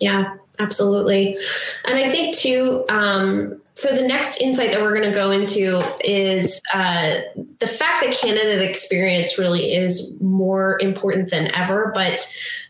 Yeah, 0.00 0.36
absolutely. 0.58 1.38
And 1.84 1.98
I 1.98 2.10
think 2.10 2.34
too, 2.34 2.84
um, 2.88 3.60
so 3.74 3.94
the 3.94 4.02
next 4.02 4.38
insight 4.38 4.72
that 4.72 4.82
we're 4.82 4.94
going 4.94 5.08
to 5.08 5.14
go 5.14 5.30
into 5.30 5.82
is 6.04 6.60
uh, 6.74 7.18
the 7.60 7.66
fact 7.66 8.04
that 8.04 8.12
candidate 8.12 8.60
experience 8.60 9.38
really 9.38 9.72
is 9.72 10.14
more 10.20 10.78
important 10.82 11.30
than 11.30 11.54
ever. 11.54 11.90
But 11.94 12.18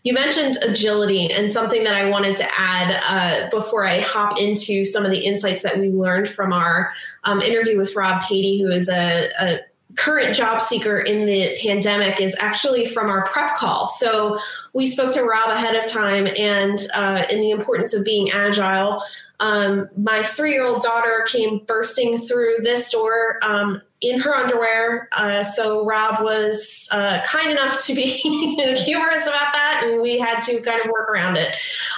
you 0.03 0.13
mentioned 0.13 0.57
agility, 0.61 1.29
and 1.31 1.51
something 1.51 1.83
that 1.83 1.95
I 1.95 2.09
wanted 2.09 2.37
to 2.37 2.47
add 2.57 3.01
uh, 3.09 3.49
before 3.49 3.85
I 3.85 3.99
hop 3.99 4.39
into 4.39 4.85
some 4.85 5.03
of 5.03 5.11
the 5.11 5.19
insights 5.19 5.63
that 5.63 5.79
we 5.79 5.89
learned 5.89 6.29
from 6.29 6.53
our 6.53 6.93
um, 7.25 7.41
interview 7.41 7.77
with 7.77 7.95
Rob 7.95 8.21
Patey, 8.21 8.61
who 8.61 8.69
is 8.69 8.87
a, 8.87 9.29
a 9.39 9.59
current 9.95 10.35
job 10.35 10.61
seeker 10.61 10.97
in 10.97 11.25
the 11.25 11.57
pandemic 11.61 12.19
is 12.21 12.35
actually 12.39 12.85
from 12.85 13.09
our 13.09 13.25
prep 13.25 13.55
call. 13.55 13.87
So 13.87 14.39
we 14.73 14.85
spoke 14.85 15.11
to 15.13 15.23
Rob 15.23 15.49
ahead 15.49 15.75
of 15.75 15.85
time 15.89 16.27
and 16.37 16.79
uh, 16.93 17.25
in 17.29 17.41
the 17.41 17.51
importance 17.51 17.93
of 17.93 18.05
being 18.05 18.31
agile. 18.31 19.03
Um, 19.39 19.89
my 19.97 20.21
three 20.21 20.51
year 20.51 20.63
old 20.63 20.81
daughter 20.81 21.25
came 21.27 21.65
bursting 21.65 22.19
through 22.19 22.57
this 22.61 22.91
door 22.91 23.39
um, 23.41 23.81
in 23.99 24.19
her 24.19 24.35
underwear. 24.35 25.09
Uh, 25.15 25.43
so 25.43 25.83
Rob 25.83 26.23
was 26.23 26.87
uh, 26.91 27.21
kind 27.23 27.51
enough 27.51 27.83
to 27.85 27.95
be 27.95 28.03
humorous 28.85 29.27
about 29.27 29.53
that, 29.53 29.83
and 29.83 30.01
we 30.01 30.19
had 30.19 30.39
to 30.41 30.61
kind 30.61 30.79
of 30.79 30.91
work 30.91 31.09
around 31.09 31.37
it. 31.37 31.53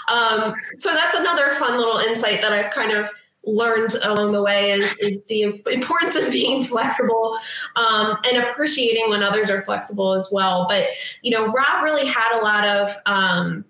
Um, 0.09 0.55
so 0.77 0.93
that's 0.93 1.15
another 1.15 1.49
fun 1.51 1.77
little 1.77 1.97
insight 1.97 2.41
that 2.41 2.53
I've 2.53 2.71
kind 2.71 2.91
of 2.91 3.09
learned 3.45 3.95
along 4.03 4.31
the 4.31 4.41
way 4.41 4.71
is, 4.71 4.95
is 4.99 5.19
the 5.27 5.43
importance 5.71 6.15
of 6.15 6.31
being 6.31 6.63
flexible 6.63 7.37
um, 7.75 8.17
and 8.23 8.43
appreciating 8.43 9.09
when 9.09 9.21
others 9.21 9.51
are 9.51 9.61
flexible 9.61 10.13
as 10.13 10.29
well. 10.31 10.65
But, 10.69 10.85
you 11.21 11.31
know, 11.31 11.47
Rob 11.47 11.83
really 11.83 12.05
had 12.05 12.39
a 12.39 12.43
lot 12.43 12.65
of 12.65 12.95
um, 13.05 13.65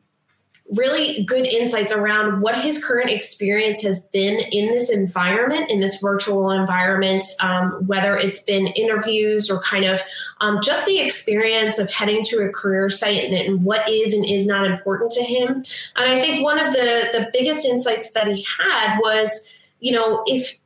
really 0.72 1.26
good 1.26 1.46
insights 1.46 1.92
around 1.92 2.42
what 2.42 2.56
his 2.56 2.84
current 2.84 3.10
experience 3.10 3.82
has 3.82 4.00
been 4.00 4.40
in 4.40 4.72
this 4.72 4.90
environment, 4.90 5.70
in 5.70 5.80
this 5.80 6.00
virtual 6.00 6.52
environment, 6.52 7.24
um, 7.42 7.72
whether 7.86 8.16
it's 8.16 8.42
been 8.42 8.68
interviews 8.68 9.50
or 9.50 9.60
kind 9.62 9.86
of 9.86 10.02
um, 10.42 10.60
just 10.64 10.86
the 10.86 11.00
experience 11.00 11.80
of 11.80 11.90
heading 11.90 12.24
to 12.24 12.40
a 12.40 12.50
career 12.50 12.90
site 12.90 13.24
and, 13.24 13.34
and, 13.34 13.64
what 13.64 13.88
is 13.90 14.14
and 14.14 14.26
is 14.26 14.48
not 14.48 14.66
important 14.66 15.12
to 15.12 15.24
him. 15.24 15.64
And 15.96 16.10
I 16.10 16.20
think 16.20 16.44
one 16.44 16.60
of 16.60 16.74
the, 16.74 17.10
the 17.12 17.30
biggest 17.34 17.66
insights 17.66 18.12
that 18.12 18.28
he 18.28 18.46
had 18.60 18.98
was, 19.00 19.48
you 19.84 19.92
know, 19.92 20.24
if 20.26 20.58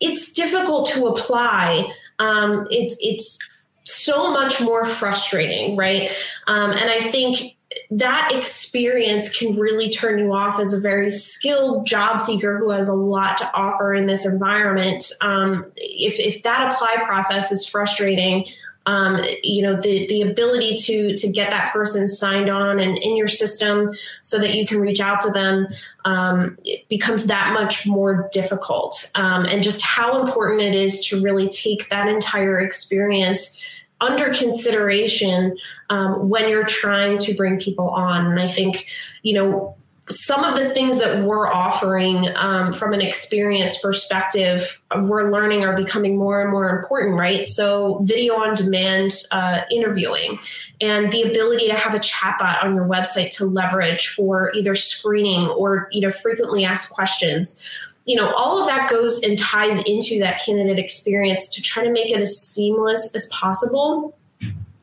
it's 0.00 0.32
difficult 0.32 0.88
to 0.88 1.06
apply, 1.06 1.92
um, 2.18 2.66
it's 2.70 2.96
it's 2.98 3.38
so 3.84 4.32
much 4.32 4.58
more 4.58 4.86
frustrating, 4.86 5.76
right? 5.76 6.10
Um, 6.46 6.70
and 6.70 6.90
I 6.90 6.98
think 7.10 7.56
that 7.90 8.32
experience 8.32 9.36
can 9.36 9.54
really 9.56 9.90
turn 9.90 10.18
you 10.18 10.32
off 10.32 10.58
as 10.58 10.72
a 10.72 10.80
very 10.80 11.10
skilled 11.10 11.86
job 11.86 12.18
seeker 12.18 12.58
who 12.58 12.70
has 12.70 12.88
a 12.88 12.94
lot 12.94 13.36
to 13.36 13.52
offer 13.52 13.94
in 13.94 14.06
this 14.06 14.24
environment. 14.24 15.12
Um, 15.20 15.70
if, 15.76 16.18
if 16.18 16.42
that 16.44 16.72
apply 16.72 16.96
process 17.04 17.52
is 17.52 17.66
frustrating, 17.66 18.46
um, 18.86 19.22
you 19.42 19.62
know 19.62 19.80
the 19.80 20.06
the 20.08 20.22
ability 20.22 20.76
to 20.76 21.16
to 21.16 21.28
get 21.28 21.50
that 21.50 21.72
person 21.72 22.08
signed 22.08 22.48
on 22.50 22.78
and 22.78 22.98
in 22.98 23.16
your 23.16 23.28
system 23.28 23.92
so 24.22 24.38
that 24.38 24.54
you 24.54 24.66
can 24.66 24.80
reach 24.80 25.00
out 25.00 25.20
to 25.20 25.30
them 25.30 25.66
um, 26.04 26.58
becomes 26.88 27.26
that 27.26 27.52
much 27.52 27.86
more 27.86 28.28
difficult. 28.32 29.10
Um, 29.14 29.46
and 29.46 29.62
just 29.62 29.80
how 29.80 30.20
important 30.24 30.60
it 30.60 30.74
is 30.74 31.04
to 31.06 31.20
really 31.20 31.48
take 31.48 31.88
that 31.88 32.08
entire 32.08 32.60
experience 32.60 33.60
under 34.00 34.34
consideration 34.34 35.56
um, 35.88 36.28
when 36.28 36.48
you're 36.48 36.64
trying 36.64 37.18
to 37.18 37.34
bring 37.34 37.58
people 37.58 37.88
on. 37.88 38.26
And 38.26 38.40
i 38.40 38.46
think 38.46 38.86
you 39.22 39.34
know 39.34 39.76
some 40.10 40.44
of 40.44 40.58
the 40.58 40.68
things 40.70 41.00
that 41.00 41.24
we're 41.24 41.50
offering 41.50 42.28
um, 42.36 42.72
from 42.72 42.92
an 42.92 43.00
experience 43.00 43.78
perspective, 43.78 44.80
we're 44.94 45.32
learning 45.32 45.64
are 45.64 45.74
becoming 45.74 46.16
more 46.16 46.42
and 46.42 46.50
more 46.50 46.68
important, 46.68 47.18
right? 47.18 47.48
So, 47.48 48.00
video 48.02 48.34
on 48.34 48.54
demand 48.54 49.12
uh, 49.30 49.62
interviewing 49.70 50.38
and 50.80 51.10
the 51.10 51.22
ability 51.22 51.68
to 51.68 51.74
have 51.74 51.94
a 51.94 51.98
chatbot 51.98 52.62
on 52.62 52.74
your 52.74 52.86
website 52.86 53.30
to 53.36 53.46
leverage 53.46 54.08
for 54.08 54.52
either 54.54 54.74
screening 54.74 55.48
or 55.48 55.88
you 55.90 56.02
know 56.02 56.10
frequently 56.10 56.64
asked 56.64 56.90
questions. 56.90 57.60
You 58.04 58.16
know, 58.16 58.34
all 58.34 58.60
of 58.60 58.66
that 58.66 58.90
goes 58.90 59.22
and 59.22 59.38
ties 59.38 59.82
into 59.84 60.18
that 60.18 60.44
candidate 60.44 60.78
experience 60.78 61.48
to 61.48 61.62
try 61.62 61.82
to 61.82 61.90
make 61.90 62.12
it 62.12 62.20
as 62.20 62.38
seamless 62.38 63.10
as 63.14 63.24
possible 63.26 64.14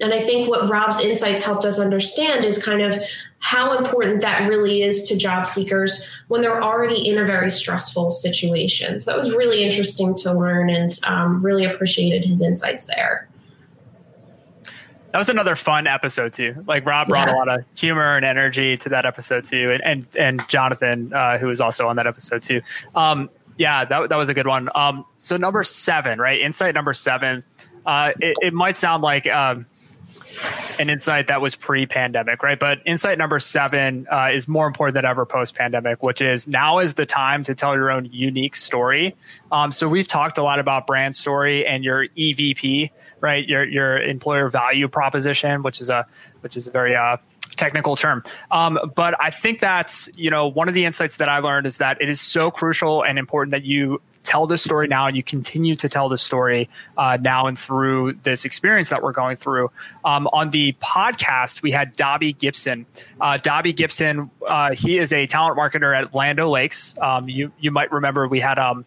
and 0.02 0.14
I 0.14 0.20
think 0.20 0.50
what 0.50 0.70
Rob's 0.70 1.00
insights 1.00 1.42
helped 1.42 1.64
us 1.64 1.80
understand 1.80 2.44
is 2.44 2.62
kind 2.62 2.82
of 2.82 3.00
how 3.42 3.76
important 3.78 4.22
that 4.22 4.48
really 4.48 4.84
is 4.84 5.04
to 5.04 5.18
job 5.18 5.46
seekers 5.46 6.08
when 6.28 6.42
they're 6.42 6.64
already 6.64 7.10
in 7.10 7.18
a 7.18 7.26
very 7.26 7.50
stressful 7.50 8.12
situation. 8.12 9.00
So 9.00 9.12
that 9.12 9.18
was 9.18 9.32
really 9.32 9.64
interesting 9.64 10.16
to 10.18 10.32
learn 10.32 10.70
and 10.70 10.98
um, 11.04 11.42
really 11.42 11.66
appreciated 11.66 12.24
his 12.24 12.42
insights 12.42 12.86
there. 12.86 13.28
That 15.12 15.18
was 15.18 15.28
another 15.28 15.56
fun 15.56 15.88
episode 15.88 16.34
too. 16.34 16.64
Like 16.68 16.86
Rob 16.86 17.10
brought 17.10 17.28
yeah. 17.28 17.36
a 17.36 17.38
lot 17.38 17.50
of 17.50 17.66
humor 17.76 18.16
and 18.16 18.24
energy 18.24 18.78
to 18.78 18.90
that 18.90 19.06
episode 19.06 19.44
too, 19.44 19.72
and 19.72 19.84
and, 19.84 20.08
and 20.18 20.48
Jonathan, 20.48 21.12
uh, 21.12 21.38
who 21.38 21.48
was 21.48 21.60
also 21.60 21.88
on 21.88 21.98
that 21.98 22.08
episode 22.08 22.42
too. 22.44 22.62
Um, 22.96 23.30
yeah, 23.58 23.84
that 23.84 24.10
that 24.10 24.16
was 24.16 24.30
a 24.30 24.34
good 24.34 24.48
one. 24.48 24.70
Um, 24.74 25.04
so 25.18 25.36
number 25.36 25.64
seven, 25.64 26.20
right? 26.20 26.40
Insight 26.40 26.76
number 26.76 26.94
seven. 26.94 27.44
Uh, 27.86 28.12
it, 28.20 28.38
it, 28.42 28.54
might 28.54 28.78
sound 28.78 29.02
like 29.02 29.28
um, 29.28 29.66
an 30.80 30.90
insight 30.90 31.28
that 31.28 31.42
was 31.42 31.56
pre-pandemic, 31.56 32.44
right? 32.44 32.60
But 32.60 32.80
insight 32.86 33.18
number 33.18 33.40
seven 33.40 34.08
uh, 34.12 34.30
is 34.32 34.48
more 34.48 34.68
important 34.68 34.96
than 34.96 35.06
ever 35.06 35.26
post-pandemic, 35.26 36.02
which 36.04 36.22
is 36.22 36.48
now 36.48 36.80
is 36.80 36.96
the 36.96 37.06
time 37.06 37.44
to 37.44 37.56
tell 37.56 37.76
your 37.76 37.92
own 37.92 38.06
unique 38.12 38.56
story. 38.56 39.16
Um, 39.52 39.72
so 39.72 39.88
we've 39.88 40.08
talked 40.08 40.38
a 40.38 40.44
lot 40.44 40.60
about 40.60 40.88
brand 40.88 41.16
story 41.16 41.66
and 41.66 41.84
your 41.84 42.08
EVP, 42.08 42.92
right? 43.20 43.48
Your 43.48 43.64
your 43.64 44.02
employer 44.02 44.50
value 44.50 44.88
proposition, 44.88 45.64
which 45.64 45.82
is 45.82 45.90
a 45.90 46.06
which 46.42 46.58
is 46.58 46.68
a 46.68 46.72
very 46.72 46.96
uh, 46.96 47.18
technical 47.56 47.96
term. 47.96 48.24
Um, 48.50 48.80
but 48.96 49.16
I 49.22 49.30
think 49.30 49.60
that's 49.60 50.10
you 50.16 50.30
know 50.30 50.48
one 50.48 50.68
of 50.68 50.74
the 50.74 50.86
insights 50.86 51.18
that 51.18 51.30
I 51.30 51.40
learned 51.40 51.68
is 51.68 51.78
that 51.78 52.02
it 52.02 52.10
is 52.10 52.20
so 52.20 52.52
crucial 52.52 53.04
and 53.04 53.20
important 53.20 53.52
that 53.52 53.64
you 53.64 54.02
tell 54.24 54.48
this 54.48 54.64
story 54.64 54.88
now 54.88 55.08
and 55.08 55.16
you 55.16 55.24
continue 55.24 55.76
to 55.76 55.90
tell 55.90 56.10
this 56.10 56.22
story 56.22 56.70
uh, 56.98 57.18
now 57.22 57.48
and 57.48 57.58
through 57.58 58.14
this 58.24 58.46
experience 58.46 58.90
that 58.90 59.02
we're 59.02 59.12
going 59.12 59.36
through. 59.36 59.72
Um, 60.06 60.28
on 60.34 60.52
the 60.52 60.74
podcast, 60.74 61.62
we 61.62 61.72
had 61.72 61.94
Dobby 61.94 62.34
Gibson. 62.34 62.86
Uh, 63.20 63.38
Dobby 63.38 63.74
Gibson, 63.74 64.30
uh, 64.48 64.74
he 64.74 64.98
is 64.98 65.12
a 65.14 65.28
talent 65.28 65.58
marketer 65.58 65.98
at 65.98 66.14
Land 66.14 66.40
O'Lakes. 66.40 66.96
Um, 67.00 67.28
you, 67.28 67.52
you 67.60 67.72
might 67.72 67.92
remember 67.92 68.28
we 68.28 68.40
had 68.40 68.60
um, 68.60 68.86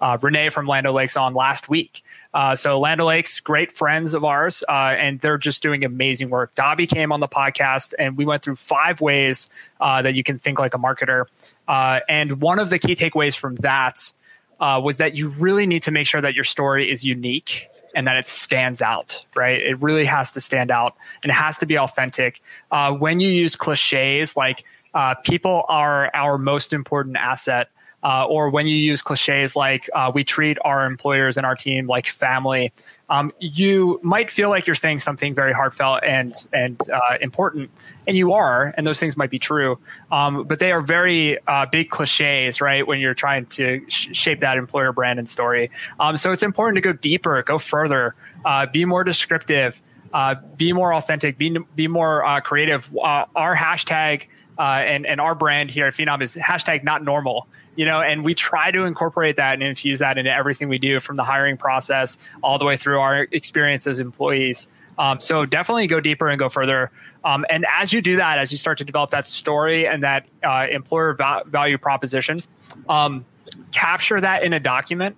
uh, 0.00 0.18
Renee 0.20 0.48
from 0.50 0.66
Land 0.66 0.90
Lakes 0.90 1.16
on 1.16 1.34
last 1.34 1.68
week. 1.68 2.02
Uh, 2.32 2.54
so 2.54 2.78
Land 2.78 3.00
O'Lakes, 3.00 3.40
great 3.40 3.72
friends 3.72 4.14
of 4.14 4.24
ours, 4.24 4.62
uh, 4.68 4.72
and 4.72 5.20
they're 5.20 5.38
just 5.38 5.62
doing 5.62 5.84
amazing 5.84 6.30
work. 6.30 6.54
Dobby 6.54 6.86
came 6.86 7.10
on 7.10 7.18
the 7.20 7.28
podcast, 7.28 7.92
and 7.98 8.16
we 8.16 8.24
went 8.24 8.42
through 8.42 8.56
five 8.56 9.00
ways 9.00 9.50
uh, 9.80 10.02
that 10.02 10.14
you 10.14 10.22
can 10.22 10.38
think 10.38 10.58
like 10.58 10.74
a 10.74 10.78
marketer. 10.78 11.24
Uh, 11.66 12.00
and 12.08 12.40
one 12.40 12.58
of 12.60 12.70
the 12.70 12.78
key 12.78 12.94
takeaways 12.94 13.36
from 13.36 13.56
that 13.56 14.12
uh, 14.60 14.80
was 14.82 14.98
that 14.98 15.14
you 15.14 15.28
really 15.28 15.66
need 15.66 15.82
to 15.82 15.90
make 15.90 16.06
sure 16.06 16.20
that 16.20 16.34
your 16.34 16.44
story 16.44 16.90
is 16.90 17.04
unique 17.04 17.68
and 17.94 18.06
that 18.06 18.16
it 18.16 18.26
stands 18.26 18.82
out, 18.82 19.24
right? 19.34 19.60
It 19.60 19.80
really 19.80 20.04
has 20.04 20.30
to 20.32 20.40
stand 20.40 20.70
out 20.70 20.96
and 21.22 21.30
it 21.30 21.34
has 21.34 21.58
to 21.58 21.66
be 21.66 21.78
authentic. 21.78 22.40
Uh, 22.70 22.92
when 22.92 23.20
you 23.20 23.30
use 23.30 23.56
cliches 23.56 24.36
like 24.36 24.64
uh, 24.94 25.14
people 25.24 25.64
are 25.68 26.14
our 26.14 26.38
most 26.38 26.72
important 26.72 27.16
asset, 27.16 27.68
uh, 28.02 28.24
or 28.24 28.48
when 28.48 28.66
you 28.66 28.76
use 28.76 29.02
cliches 29.02 29.54
like 29.54 29.88
uh, 29.94 30.10
we 30.14 30.24
treat 30.24 30.56
our 30.64 30.86
employers 30.86 31.36
and 31.36 31.44
our 31.44 31.54
team 31.54 31.86
like 31.86 32.08
family, 32.08 32.72
um, 33.10 33.30
you 33.40 34.00
might 34.02 34.30
feel 34.30 34.48
like 34.48 34.66
you're 34.66 34.74
saying 34.74 34.98
something 34.98 35.34
very 35.34 35.52
heartfelt 35.52 36.02
and 36.02 36.34
and 36.52 36.80
uh, 36.90 37.18
important, 37.20 37.70
and 38.06 38.16
you 38.16 38.32
are, 38.32 38.72
and 38.76 38.86
those 38.86 38.98
things 38.98 39.16
might 39.16 39.30
be 39.30 39.38
true, 39.38 39.76
um, 40.12 40.44
but 40.44 40.60
they 40.60 40.72
are 40.72 40.80
very 40.80 41.38
uh, 41.46 41.66
big 41.70 41.90
cliches, 41.90 42.60
right? 42.60 42.86
When 42.86 43.00
you're 43.00 43.14
trying 43.14 43.46
to 43.46 43.84
sh- 43.88 44.08
shape 44.12 44.40
that 44.40 44.56
employer 44.56 44.92
brand 44.92 45.18
and 45.18 45.28
story, 45.28 45.70
um, 45.98 46.16
so 46.16 46.32
it's 46.32 46.42
important 46.42 46.76
to 46.76 46.80
go 46.80 46.92
deeper, 46.92 47.42
go 47.42 47.58
further, 47.58 48.14
uh, 48.46 48.64
be 48.66 48.86
more 48.86 49.04
descriptive, 49.04 49.80
uh, 50.14 50.36
be 50.56 50.72
more 50.72 50.94
authentic, 50.94 51.36
be 51.36 51.54
be 51.74 51.86
more 51.86 52.40
creative. 52.44 52.88
our 52.96 53.54
hashtag. 53.54 54.26
and, 54.58 55.06
and 55.06 55.20
our 55.20 55.34
brand 55.34 55.70
here 55.70 55.86
at 55.86 55.94
Phenom 55.94 56.22
is 56.22 56.34
hashtag 56.36 56.84
not 56.84 57.02
normal 57.02 57.46
you 57.80 57.86
know, 57.86 58.02
and 58.02 58.22
we 58.22 58.34
try 58.34 58.70
to 58.70 58.84
incorporate 58.84 59.36
that 59.36 59.54
and 59.54 59.62
infuse 59.62 60.00
that 60.00 60.18
into 60.18 60.30
everything 60.30 60.68
we 60.68 60.76
do 60.76 61.00
from 61.00 61.16
the 61.16 61.24
hiring 61.24 61.56
process 61.56 62.18
all 62.42 62.58
the 62.58 62.64
way 62.66 62.76
through 62.76 63.00
our 63.00 63.22
experience 63.32 63.86
as 63.86 64.00
employees. 64.00 64.68
Um, 64.98 65.18
so 65.18 65.46
definitely 65.46 65.86
go 65.86 65.98
deeper 65.98 66.28
and 66.28 66.38
go 66.38 66.50
further. 66.50 66.90
Um, 67.24 67.46
and 67.48 67.64
as 67.74 67.90
you 67.90 68.02
do 68.02 68.16
that, 68.16 68.38
as 68.38 68.52
you 68.52 68.58
start 68.58 68.76
to 68.78 68.84
develop 68.84 69.08
that 69.12 69.26
story 69.26 69.86
and 69.86 70.02
that 70.02 70.26
uh, 70.44 70.66
employer 70.70 71.14
va- 71.14 71.44
value 71.46 71.78
proposition, 71.78 72.42
um, 72.90 73.24
capture 73.72 74.20
that 74.20 74.42
in 74.42 74.52
a 74.52 74.60
document 74.60 75.16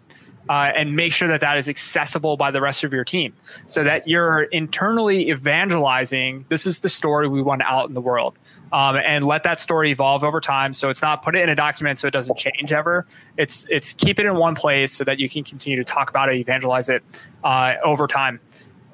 uh, 0.48 0.70
and 0.76 0.94
make 0.94 1.12
sure 1.12 1.26
that 1.26 1.40
that 1.40 1.56
is 1.56 1.68
accessible 1.68 2.36
by 2.36 2.52
the 2.52 2.60
rest 2.60 2.84
of 2.84 2.92
your 2.92 3.04
team 3.04 3.32
so 3.66 3.82
that 3.82 4.06
you're 4.06 4.44
internally 4.44 5.30
evangelizing 5.30 6.44
this 6.48 6.64
is 6.64 6.78
the 6.78 6.88
story 6.88 7.26
we 7.26 7.42
want 7.42 7.62
out 7.62 7.88
in 7.88 7.94
the 7.94 8.00
world 8.00 8.36
um, 8.72 8.96
and 8.96 9.26
let 9.26 9.42
that 9.42 9.60
story 9.60 9.90
evolve 9.90 10.24
over 10.24 10.40
time. 10.40 10.72
So 10.72 10.88
it's 10.88 11.02
not 11.02 11.22
put 11.22 11.36
it 11.36 11.42
in 11.42 11.48
a 11.48 11.54
document 11.54 11.98
so 11.98 12.08
it 12.08 12.12
doesn't 12.12 12.38
change 12.38 12.72
ever. 12.72 13.06
It's 13.36 13.66
it's 13.68 13.92
keep 13.92 14.18
it 14.18 14.26
in 14.26 14.36
one 14.36 14.54
place 14.54 14.92
so 14.92 15.04
that 15.04 15.18
you 15.18 15.28
can 15.28 15.44
continue 15.44 15.78
to 15.78 15.84
talk 15.84 16.10
about 16.10 16.28
it, 16.30 16.36
evangelize 16.36 16.88
it 16.88 17.02
uh, 17.44 17.74
over 17.84 18.06
time. 18.06 18.40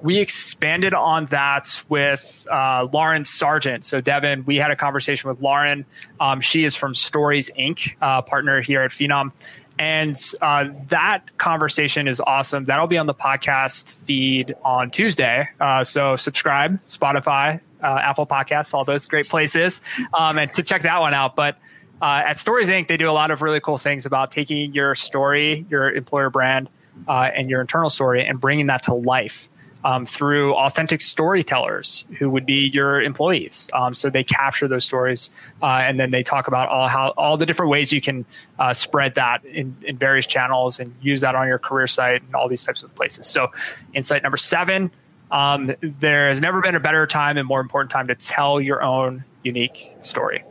We 0.01 0.19
expanded 0.19 0.95
on 0.95 1.27
that 1.27 1.83
with 1.89 2.47
uh, 2.53 2.87
Lauren 2.93 3.25
Sargent. 3.25 3.85
So 3.85 4.01
Devin, 4.01 4.45
we 4.45 4.57
had 4.57 4.71
a 4.71 4.77
conversation 4.77 5.29
with 5.29 5.41
Lauren. 5.41 5.85
Um, 6.21 6.41
she 6.41 6.65
is 6.65 6.77
from 6.77 6.95
Stories 6.95 7.51
Inc., 7.59 7.97
uh, 8.01 8.23
partner 8.23 8.61
here 8.61 8.83
at 8.83 8.93
Phenom. 8.93 9.33
And 9.77 10.17
uh, 10.41 10.67
that 10.89 11.37
conversation 11.39 12.09
is 12.09 12.21
awesome. 12.21 12.65
That'll 12.65 12.89
be 12.89 12.99
on 12.99 13.07
the 13.07 13.15
podcast 13.15 13.95
feed 13.95 14.55
on 14.65 14.91
Tuesday. 14.91 15.49
Uh, 15.61 15.85
so 15.85 16.17
subscribe, 16.17 16.85
Spotify, 16.85 17.61
uh, 17.83 17.99
Apple 18.03 18.27
Podcasts, 18.27 18.75
all 18.75 18.85
those 18.85 19.07
great 19.07 19.29
places, 19.29 19.81
um, 20.19 20.39
and 20.39 20.53
to 20.55 20.63
check 20.63 20.83
that 20.83 20.99
one 20.99 21.15
out. 21.15 21.37
But 21.37 21.59
uh, 22.01 22.23
at 22.27 22.39
Stories 22.39 22.69
Inc., 22.69 22.89
they 22.89 22.97
do 22.97 23.11
a 23.11 23.13
lot 23.13 23.31
of 23.31 23.43
really 23.43 23.61
cool 23.61 23.79
things 23.79 24.07
about 24.07 24.31
taking 24.31 24.73
your 24.73 24.95
story, 24.95 25.67
your 25.69 25.91
employer 25.91 26.31
brand, 26.31 26.69
uh, 27.09 27.31
and 27.35 27.51
your 27.51 27.61
internal 27.61 27.91
story, 27.91 28.25
and 28.25 28.41
bringing 28.41 28.67
that 28.67 28.85
to 28.85 28.95
life. 28.95 29.49
Um, 29.85 30.07
through 30.07 30.57
authentic 30.57 31.01
storytellers 31.01 32.05
who 32.19 32.29
would 32.31 32.45
be 32.45 32.69
your 32.75 33.01
employees. 33.01 33.69
Um, 33.73 33.95
so 33.95 34.11
they 34.11 34.25
capture 34.25 34.67
those 34.67 34.85
stories 34.85 35.31
uh, 35.63 35.67
and 35.67 36.01
then 36.01 36.11
they 36.11 36.25
talk 36.25 36.49
about 36.49 36.69
all 36.69 36.89
how 36.89 37.11
all 37.11 37.37
the 37.37 37.47
different 37.47 37.71
ways 37.71 37.93
you 37.93 38.01
can 38.01 38.25
uh, 38.59 38.75
spread 38.75 39.15
that 39.15 39.45
in, 39.45 39.77
in 39.87 39.97
various 39.97 40.27
channels 40.27 40.81
and 40.81 40.93
use 41.01 41.21
that 41.21 41.37
on 41.37 41.47
your 41.47 41.61
career 41.61 41.87
site 41.87 42.23
and 42.23 42.35
all 42.35 42.49
these 42.49 42.65
types 42.65 42.83
of 42.83 42.93
places. 42.97 43.29
So, 43.29 43.53
insight 43.95 44.25
number 44.25 44.37
seven 44.37 44.91
um, 45.31 45.75
there 45.83 46.29
has 46.29 46.41
never 46.41 46.61
been 46.61 46.75
a 46.75 46.81
better 46.81 47.07
time 47.07 47.37
and 47.37 47.47
more 47.47 47.61
important 47.61 47.91
time 47.91 48.09
to 48.09 48.15
tell 48.15 48.61
your 48.61 48.83
own 48.83 49.25
unique 49.43 49.93
story. 50.03 50.45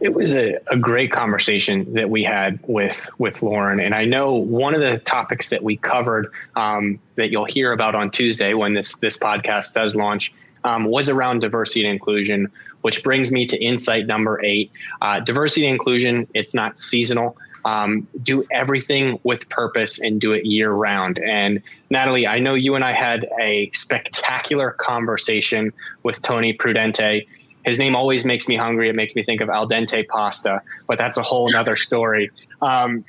It 0.00 0.12
was 0.12 0.34
a, 0.34 0.58
a 0.70 0.76
great 0.76 1.12
conversation 1.12 1.92
that 1.94 2.10
we 2.10 2.24
had 2.24 2.58
with 2.66 3.08
with 3.18 3.42
Lauren, 3.42 3.80
and 3.80 3.94
I 3.94 4.04
know 4.04 4.34
one 4.34 4.74
of 4.74 4.80
the 4.80 4.98
topics 4.98 5.48
that 5.48 5.62
we 5.62 5.76
covered 5.76 6.30
um, 6.56 6.98
that 7.14 7.30
you'll 7.30 7.46
hear 7.46 7.72
about 7.72 7.94
on 7.94 8.10
Tuesday 8.10 8.54
when 8.54 8.74
this 8.74 8.96
this 8.96 9.16
podcast 9.16 9.72
does 9.72 9.94
launch 9.94 10.32
um, 10.64 10.84
was 10.84 11.08
around 11.08 11.40
diversity 11.40 11.84
and 11.84 11.92
inclusion, 11.92 12.50
which 12.82 13.02
brings 13.04 13.30
me 13.30 13.46
to 13.46 13.56
insight 13.62 14.06
number 14.06 14.44
eight. 14.44 14.72
Uh, 15.00 15.20
diversity 15.20 15.66
and 15.66 15.72
inclusion, 15.72 16.26
it's 16.34 16.54
not 16.54 16.76
seasonal. 16.76 17.36
Um, 17.64 18.06
do 18.22 18.44
everything 18.50 19.18
with 19.22 19.48
purpose 19.48 20.00
and 20.00 20.20
do 20.20 20.32
it 20.32 20.44
year 20.44 20.70
round. 20.70 21.18
And 21.18 21.62
Natalie, 21.90 22.26
I 22.26 22.38
know 22.38 22.54
you 22.54 22.74
and 22.74 22.84
I 22.84 22.92
had 22.92 23.28
a 23.40 23.70
spectacular 23.72 24.72
conversation 24.72 25.72
with 26.02 26.20
Tony 26.22 26.56
Prudente. 26.56 27.26
His 27.64 27.78
name 27.78 27.96
always 27.96 28.24
makes 28.24 28.46
me 28.46 28.56
hungry. 28.56 28.90
It 28.90 28.96
makes 28.96 29.14
me 29.14 29.22
think 29.22 29.40
of 29.40 29.48
al 29.48 29.68
dente 29.68 30.06
pasta, 30.08 30.60
but 30.86 30.98
that's 30.98 31.16
a 31.16 31.22
whole 31.22 31.54
other 31.56 31.76
story. 31.76 32.30
Um, 32.60 33.04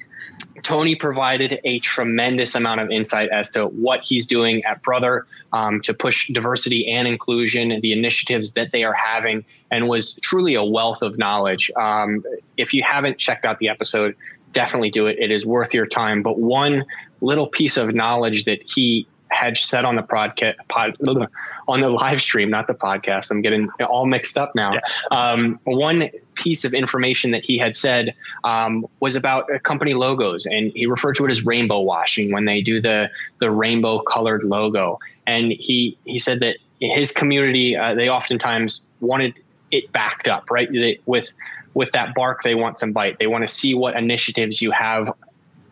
Tony 0.63 0.95
provided 0.95 1.59
a 1.63 1.79
tremendous 1.79 2.55
amount 2.55 2.81
of 2.81 2.89
insight 2.89 3.29
as 3.29 3.51
to 3.51 3.67
what 3.67 4.01
he's 4.01 4.25
doing 4.25 4.63
at 4.63 4.81
Brother 4.81 5.27
um, 5.53 5.79
to 5.81 5.93
push 5.93 6.27
diversity 6.29 6.91
and 6.91 7.07
inclusion, 7.07 7.79
the 7.81 7.91
initiatives 7.91 8.53
that 8.53 8.71
they 8.71 8.83
are 8.83 8.93
having, 8.93 9.45
and 9.69 9.87
was 9.87 10.15
truly 10.21 10.55
a 10.55 10.63
wealth 10.63 11.03
of 11.03 11.17
knowledge. 11.19 11.69
Um, 11.75 12.23
if 12.57 12.73
you 12.73 12.81
haven't 12.83 13.19
checked 13.19 13.45
out 13.45 13.59
the 13.59 13.69
episode, 13.69 14.15
definitely 14.55 14.89
do 14.89 15.05
it. 15.05 15.19
It 15.19 15.29
is 15.29 15.45
worth 15.45 15.73
your 15.73 15.85
time. 15.85 16.23
But 16.23 16.39
one 16.39 16.85
little 17.21 17.45
piece 17.45 17.77
of 17.77 17.93
knowledge 17.93 18.45
that 18.45 18.63
he 18.63 19.07
had 19.29 19.57
said 19.57 19.85
on 19.85 19.95
the 19.95 20.01
podcast, 20.01 20.55
pod, 20.69 20.95
on 21.67 21.81
the 21.81 21.89
live 21.89 22.21
stream, 22.21 22.49
not 22.49 22.67
the 22.67 22.73
podcast. 22.73 23.29
I'm 23.29 23.41
getting 23.41 23.69
all 23.87 24.05
mixed 24.05 24.37
up 24.37 24.55
now. 24.55 24.73
Yeah. 24.73 24.81
Um, 25.11 25.59
one 25.65 26.09
piece 26.35 26.63
of 26.63 26.73
information 26.73 27.31
that 27.31 27.43
he 27.43 27.57
had 27.57 27.75
said 27.75 28.15
um, 28.43 28.87
was 29.01 29.15
about 29.15 29.49
company 29.63 29.93
logos, 29.93 30.45
and 30.45 30.71
he 30.73 30.85
referred 30.85 31.15
to 31.17 31.25
it 31.25 31.31
as 31.31 31.45
rainbow 31.45 31.81
washing 31.81 32.31
when 32.31 32.45
they 32.45 32.61
do 32.61 32.81
the 32.81 33.09
the 33.39 33.51
rainbow 33.51 33.99
colored 33.99 34.43
logo. 34.43 34.99
And 35.27 35.51
he 35.51 35.97
he 36.05 36.17
said 36.17 36.39
that 36.39 36.57
his 36.79 37.11
community 37.11 37.75
uh, 37.75 37.93
they 37.93 38.09
oftentimes 38.09 38.85
wanted 39.01 39.33
it 39.71 39.91
backed 39.91 40.29
up, 40.29 40.49
right? 40.49 40.71
They, 40.71 40.99
with 41.05 41.29
with 41.75 41.91
that 41.91 42.15
bark, 42.15 42.41
they 42.41 42.55
want 42.55 42.79
some 42.79 42.91
bite. 42.91 43.19
They 43.19 43.27
want 43.27 43.43
to 43.43 43.47
see 43.47 43.75
what 43.75 43.95
initiatives 43.95 44.61
you 44.61 44.71
have 44.71 45.13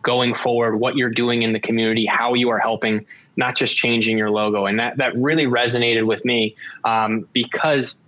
going 0.02 0.34
forward, 0.34 0.76
what 0.76 0.96
you're 0.96 1.10
doing 1.10 1.42
in 1.42 1.52
the 1.52 1.58
community, 1.58 2.06
how 2.06 2.34
you 2.34 2.50
are 2.50 2.58
helping, 2.58 3.04
not 3.36 3.56
just 3.56 3.76
changing 3.76 4.16
your 4.16 4.30
logo. 4.30 4.66
And 4.66 4.78
that, 4.78 4.98
that 4.98 5.16
really 5.16 5.46
resonated 5.46 6.06
with 6.06 6.24
me 6.24 6.54
um, 6.84 7.26
because 7.32 7.98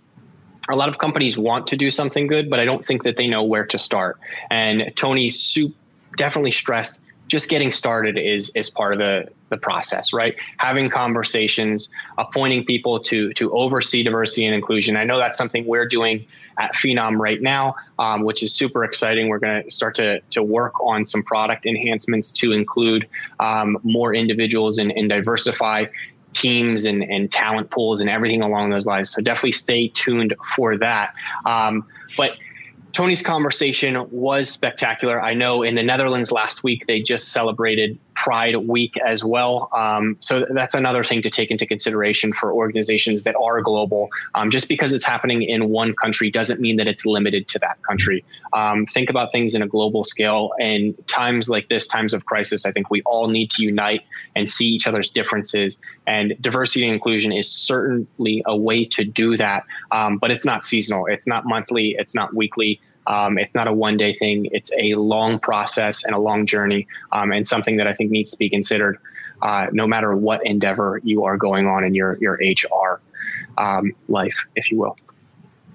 a 0.68 0.76
lot 0.76 0.88
of 0.90 0.98
companies 0.98 1.38
want 1.38 1.66
to 1.68 1.76
do 1.76 1.90
something 1.90 2.26
good, 2.26 2.50
but 2.50 2.60
I 2.60 2.64
don't 2.66 2.84
think 2.84 3.02
that 3.04 3.16
they 3.16 3.26
know 3.26 3.42
where 3.42 3.66
to 3.66 3.78
start. 3.78 4.20
And 4.50 4.92
Tony 4.94 5.28
Soup 5.28 5.74
definitely 6.16 6.52
stressed 6.52 7.00
just 7.28 7.48
getting 7.48 7.70
started 7.70 8.18
is 8.18 8.52
is 8.54 8.70
part 8.70 8.92
of 8.92 8.98
the 8.98 9.28
the 9.48 9.56
process, 9.56 10.12
right? 10.12 10.34
Having 10.58 10.90
conversations, 10.90 11.88
appointing 12.18 12.64
people 12.64 12.98
to 13.00 13.32
to 13.34 13.52
oversee 13.52 14.02
diversity 14.02 14.46
and 14.46 14.54
inclusion. 14.54 14.96
I 14.96 15.04
know 15.04 15.18
that's 15.18 15.38
something 15.38 15.66
we're 15.66 15.86
doing 15.88 16.26
at 16.58 16.74
Phenom 16.74 17.18
right 17.18 17.40
now, 17.40 17.74
um, 17.98 18.22
which 18.22 18.42
is 18.42 18.54
super 18.54 18.82
exciting. 18.84 19.28
We're 19.28 19.38
going 19.38 19.62
to 19.62 19.70
start 19.70 19.94
to 19.96 20.20
to 20.20 20.42
work 20.42 20.74
on 20.80 21.04
some 21.04 21.22
product 21.22 21.66
enhancements 21.66 22.32
to 22.32 22.52
include 22.52 23.08
um, 23.40 23.78
more 23.82 24.14
individuals 24.14 24.78
and, 24.78 24.90
and 24.92 25.08
diversify 25.08 25.86
teams 26.32 26.84
and, 26.84 27.02
and 27.04 27.32
talent 27.32 27.70
pools 27.70 28.00
and 28.00 28.10
everything 28.10 28.42
along 28.42 28.70
those 28.70 28.84
lines. 28.84 29.10
So 29.10 29.22
definitely 29.22 29.52
stay 29.52 29.88
tuned 29.88 30.34
for 30.54 30.76
that. 30.76 31.14
Um, 31.46 31.86
but 32.16 32.36
Tony's 32.92 33.22
conversation 33.22 34.06
was 34.10 34.48
spectacular. 34.48 35.20
I 35.20 35.34
know 35.34 35.62
in 35.62 35.74
the 35.74 35.82
Netherlands 35.82 36.32
last 36.32 36.62
week, 36.62 36.86
they 36.86 37.00
just 37.00 37.32
celebrated 37.32 37.98
Pride 38.16 38.56
Week 38.56 38.96
as 39.06 39.22
well. 39.22 39.68
Um, 39.72 40.16
so 40.20 40.46
that's 40.50 40.74
another 40.74 41.04
thing 41.04 41.22
to 41.22 41.30
take 41.30 41.50
into 41.50 41.66
consideration 41.66 42.32
for 42.32 42.52
organizations 42.52 43.22
that 43.24 43.36
are 43.36 43.60
global. 43.60 44.08
Um, 44.34 44.50
just 44.50 44.68
because 44.68 44.92
it's 44.92 45.04
happening 45.04 45.42
in 45.42 45.68
one 45.68 45.94
country 45.94 46.30
doesn't 46.30 46.58
mean 46.58 46.76
that 46.76 46.88
it's 46.88 47.04
limited 47.04 47.46
to 47.48 47.58
that 47.60 47.80
country. 47.82 48.24
Um, 48.54 48.86
think 48.86 49.10
about 49.10 49.32
things 49.32 49.54
in 49.54 49.62
a 49.62 49.68
global 49.68 50.02
scale. 50.02 50.52
And 50.58 50.94
times 51.06 51.50
like 51.50 51.68
this, 51.68 51.86
times 51.86 52.14
of 52.14 52.24
crisis, 52.24 52.64
I 52.64 52.72
think 52.72 52.90
we 52.90 53.02
all 53.02 53.28
need 53.28 53.50
to 53.52 53.62
unite 53.62 54.02
and 54.34 54.48
see 54.48 54.66
each 54.66 54.86
other's 54.86 55.10
differences. 55.10 55.78
And 56.06 56.34
diversity 56.40 56.84
and 56.84 56.94
inclusion 56.94 57.32
is 57.32 57.52
certainly 57.52 58.42
a 58.46 58.56
way 58.56 58.84
to 58.86 59.04
do 59.04 59.36
that. 59.36 59.64
Um, 59.92 60.16
but 60.16 60.30
it's 60.30 60.46
not 60.46 60.64
seasonal, 60.64 61.06
it's 61.06 61.28
not 61.28 61.44
monthly, 61.44 61.94
it's 61.98 62.14
not 62.14 62.34
weekly. 62.34 62.80
Um, 63.06 63.38
it's 63.38 63.54
not 63.54 63.68
a 63.68 63.72
one 63.72 63.96
day 63.96 64.14
thing. 64.14 64.48
It's 64.52 64.72
a 64.78 64.94
long 64.94 65.38
process 65.38 66.04
and 66.04 66.14
a 66.14 66.18
long 66.18 66.46
journey, 66.46 66.86
um, 67.12 67.32
and 67.32 67.46
something 67.46 67.76
that 67.76 67.86
I 67.86 67.94
think 67.94 68.10
needs 68.10 68.30
to 68.32 68.38
be 68.38 68.48
considered 68.48 68.98
uh, 69.42 69.66
no 69.72 69.86
matter 69.86 70.16
what 70.16 70.44
endeavor 70.46 71.00
you 71.04 71.24
are 71.24 71.36
going 71.36 71.66
on 71.66 71.84
in 71.84 71.94
your 71.94 72.18
your 72.20 72.34
HR 72.34 73.00
um, 73.58 73.92
life, 74.08 74.36
if 74.54 74.70
you 74.70 74.78
will. 74.78 74.96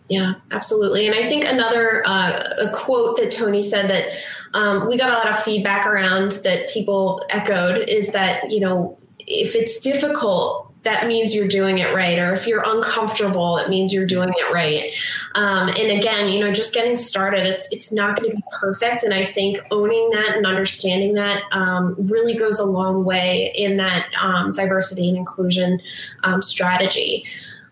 Yeah, 0.09 0.33
absolutely. 0.51 1.07
And 1.07 1.15
I 1.15 1.27
think 1.27 1.45
another 1.45 2.03
uh, 2.05 2.43
a 2.61 2.69
quote 2.71 3.17
that 3.17 3.31
Tony 3.31 3.61
said 3.61 3.89
that 3.89 4.07
um, 4.53 4.87
we 4.89 4.97
got 4.97 5.09
a 5.09 5.13
lot 5.13 5.29
of 5.29 5.41
feedback 5.41 5.85
around 5.85 6.31
that 6.43 6.69
people 6.69 7.23
echoed 7.29 7.87
is 7.87 8.09
that 8.11 8.51
you 8.51 8.59
know 8.59 8.97
if 9.19 9.55
it's 9.55 9.79
difficult 9.79 10.70
that 10.83 11.07
means 11.07 11.33
you're 11.33 11.47
doing 11.47 11.77
it 11.77 11.93
right. 11.93 12.17
Or 12.17 12.33
if 12.33 12.47
you're 12.47 12.63
uncomfortable, 12.65 13.57
it 13.57 13.69
means 13.69 13.93
you're 13.93 14.07
doing 14.07 14.29
it 14.29 14.53
right. 14.53 14.93
Um, 15.35 15.69
and 15.69 15.91
again, 15.91 16.29
you 16.29 16.39
know, 16.39 16.51
just 16.51 16.73
getting 16.73 16.95
started, 16.95 17.45
it's 17.45 17.67
it's 17.71 17.91
not 17.91 18.17
going 18.17 18.31
to 18.31 18.35
be 18.35 18.43
perfect. 18.59 19.03
And 19.03 19.13
I 19.13 19.23
think 19.23 19.59
owning 19.69 20.09
that 20.11 20.35
and 20.35 20.45
understanding 20.45 21.13
that 21.15 21.43
um, 21.51 21.95
really 21.99 22.35
goes 22.35 22.59
a 22.59 22.65
long 22.65 23.03
way 23.03 23.51
in 23.55 23.77
that 23.77 24.07
um, 24.19 24.53
diversity 24.53 25.07
and 25.07 25.17
inclusion 25.17 25.79
um, 26.23 26.41
strategy. 26.41 27.25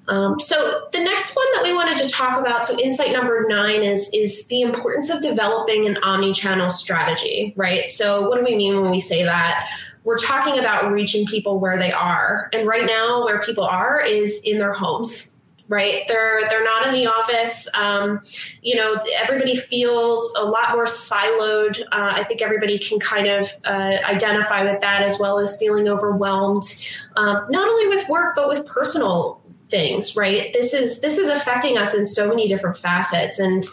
Um, 0.08 0.40
so 0.40 0.88
the 0.92 1.00
next 1.00 1.36
one 1.36 1.46
that 1.54 1.62
we 1.62 1.72
wanted 1.72 1.98
to 1.98 2.10
talk 2.10 2.40
about, 2.40 2.66
so 2.66 2.78
insight 2.80 3.12
number 3.12 3.46
nine 3.48 3.84
is 3.84 4.10
is 4.12 4.48
the 4.48 4.62
importance 4.62 5.10
of 5.12 5.22
developing 5.22 5.86
an 5.86 5.98
omni-channel 5.98 6.70
strategy, 6.70 7.54
right? 7.56 7.92
So 7.92 8.28
what 8.28 8.38
do 8.38 8.44
we 8.44 8.56
mean 8.56 8.82
when 8.82 8.90
we 8.90 9.00
say 9.00 9.24
that? 9.24 9.70
We're 10.04 10.18
talking 10.18 10.60
about 10.60 10.92
reaching 10.92 11.26
people 11.26 11.60
where 11.60 11.78
they 11.78 11.92
are. 11.92 12.50
And 12.54 12.68
right 12.68 12.86
now, 12.86 13.26
where 13.26 13.42
people 13.42 13.64
are 13.64 14.02
is 14.02 14.42
in 14.44 14.58
their 14.58 14.74
homes 14.74 15.30
right? 15.70 16.02
They're 16.08 16.50
they're 16.50 16.64
not 16.64 16.88
in 16.88 16.94
the 16.94 17.08
office. 17.08 17.68
Um, 17.76 18.22
you 18.62 18.76
know 18.76 18.98
everybody 19.16 19.56
feels 19.56 20.34
a 20.38 20.44
lot 20.44 20.72
more 20.72 20.86
siloed. 20.86 21.80
Uh, 21.92 22.14
i 22.16 22.24
think 22.24 22.42
everybody 22.42 22.80
can 22.80 23.00
kind 23.00 23.28
of 23.28 23.50
uh, 23.66 23.98
identify 24.06 24.64
with 24.64 24.82
that 24.82 25.04
as 25.04 25.20
well 25.20 25.38
as 25.40 25.56
feeling 25.58 25.88
overwhelmed 25.88 26.64
um, 27.16 27.46
not 27.50 27.68
only 27.68 27.88
with 27.88 28.08
work 28.10 28.36
but 28.36 28.48
with 28.48 28.66
personal 28.66 29.42
things 29.70 30.16
right 30.16 30.52
this 30.54 30.74
is 30.74 31.00
this 31.00 31.18
is 31.18 31.30
affecting 31.30 31.78
us 31.78 31.94
in 31.94 32.06
so 32.06 32.28
many 32.28 32.48
different 32.48 32.78
facets 32.78 33.40
and 33.40 33.64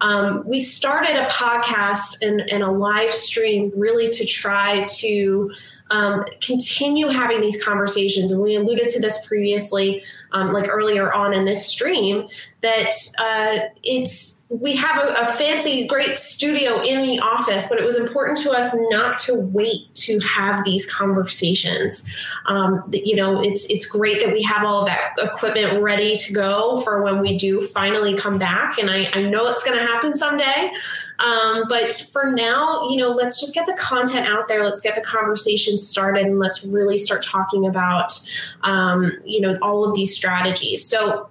um, 0.00 0.42
we 0.46 0.58
started 0.58 1.16
a 1.16 1.26
podcast 1.26 2.16
and, 2.20 2.40
and 2.50 2.62
a 2.62 2.70
live 2.70 3.12
stream 3.12 3.70
really 3.76 4.10
to 4.10 4.24
try 4.26 4.84
to 4.84 5.52
um, 5.90 6.24
continue 6.40 7.08
having 7.08 7.40
these 7.40 7.62
conversations. 7.62 8.32
And 8.32 8.42
we 8.42 8.56
alluded 8.56 8.88
to 8.90 9.00
this 9.00 9.24
previously, 9.26 10.02
um, 10.32 10.52
like 10.52 10.68
earlier 10.68 11.12
on 11.12 11.32
in 11.32 11.44
this 11.44 11.66
stream, 11.66 12.26
that 12.62 12.90
uh, 13.18 13.68
it's 13.82 14.43
we 14.60 14.76
have 14.76 15.02
a, 15.02 15.14
a, 15.14 15.26
fancy, 15.34 15.86
great 15.86 16.16
studio 16.16 16.80
in 16.82 17.02
the 17.02 17.18
office, 17.18 17.66
but 17.66 17.78
it 17.78 17.84
was 17.84 17.96
important 17.96 18.38
to 18.38 18.52
us 18.52 18.74
not 18.90 19.18
to 19.18 19.34
wait 19.34 19.92
to 19.94 20.18
have 20.20 20.64
these 20.64 20.86
conversations. 20.86 22.02
Um, 22.46 22.84
you 22.92 23.16
know, 23.16 23.42
it's 23.42 23.66
it's 23.66 23.86
great 23.86 24.22
that 24.22 24.32
we 24.32 24.42
have 24.42 24.64
all 24.64 24.84
that 24.84 25.14
equipment 25.18 25.82
ready 25.82 26.16
to 26.16 26.32
go 26.32 26.80
for 26.82 27.02
when 27.02 27.20
we 27.20 27.36
do 27.36 27.62
finally 27.62 28.14
come 28.14 28.38
back, 28.38 28.78
and 28.78 28.90
I, 28.90 29.10
I 29.12 29.22
know 29.22 29.46
it's 29.46 29.64
going 29.64 29.78
to 29.78 29.84
happen 29.84 30.14
someday. 30.14 30.70
Um, 31.18 31.64
but 31.68 31.92
for 32.12 32.32
now, 32.32 32.88
you 32.90 32.96
know, 32.96 33.10
let's 33.10 33.40
just 33.40 33.54
get 33.54 33.66
the 33.66 33.74
content 33.74 34.26
out 34.26 34.48
there. 34.48 34.64
Let's 34.64 34.80
get 34.80 34.94
the 34.94 35.00
conversation 35.00 35.78
started, 35.78 36.26
and 36.26 36.38
let's 36.38 36.64
really 36.64 36.96
start 36.96 37.22
talking 37.22 37.66
about, 37.66 38.12
um, 38.62 39.12
you 39.24 39.40
know, 39.40 39.54
all 39.62 39.84
of 39.84 39.94
these 39.94 40.14
strategies. 40.14 40.84
So 40.84 41.30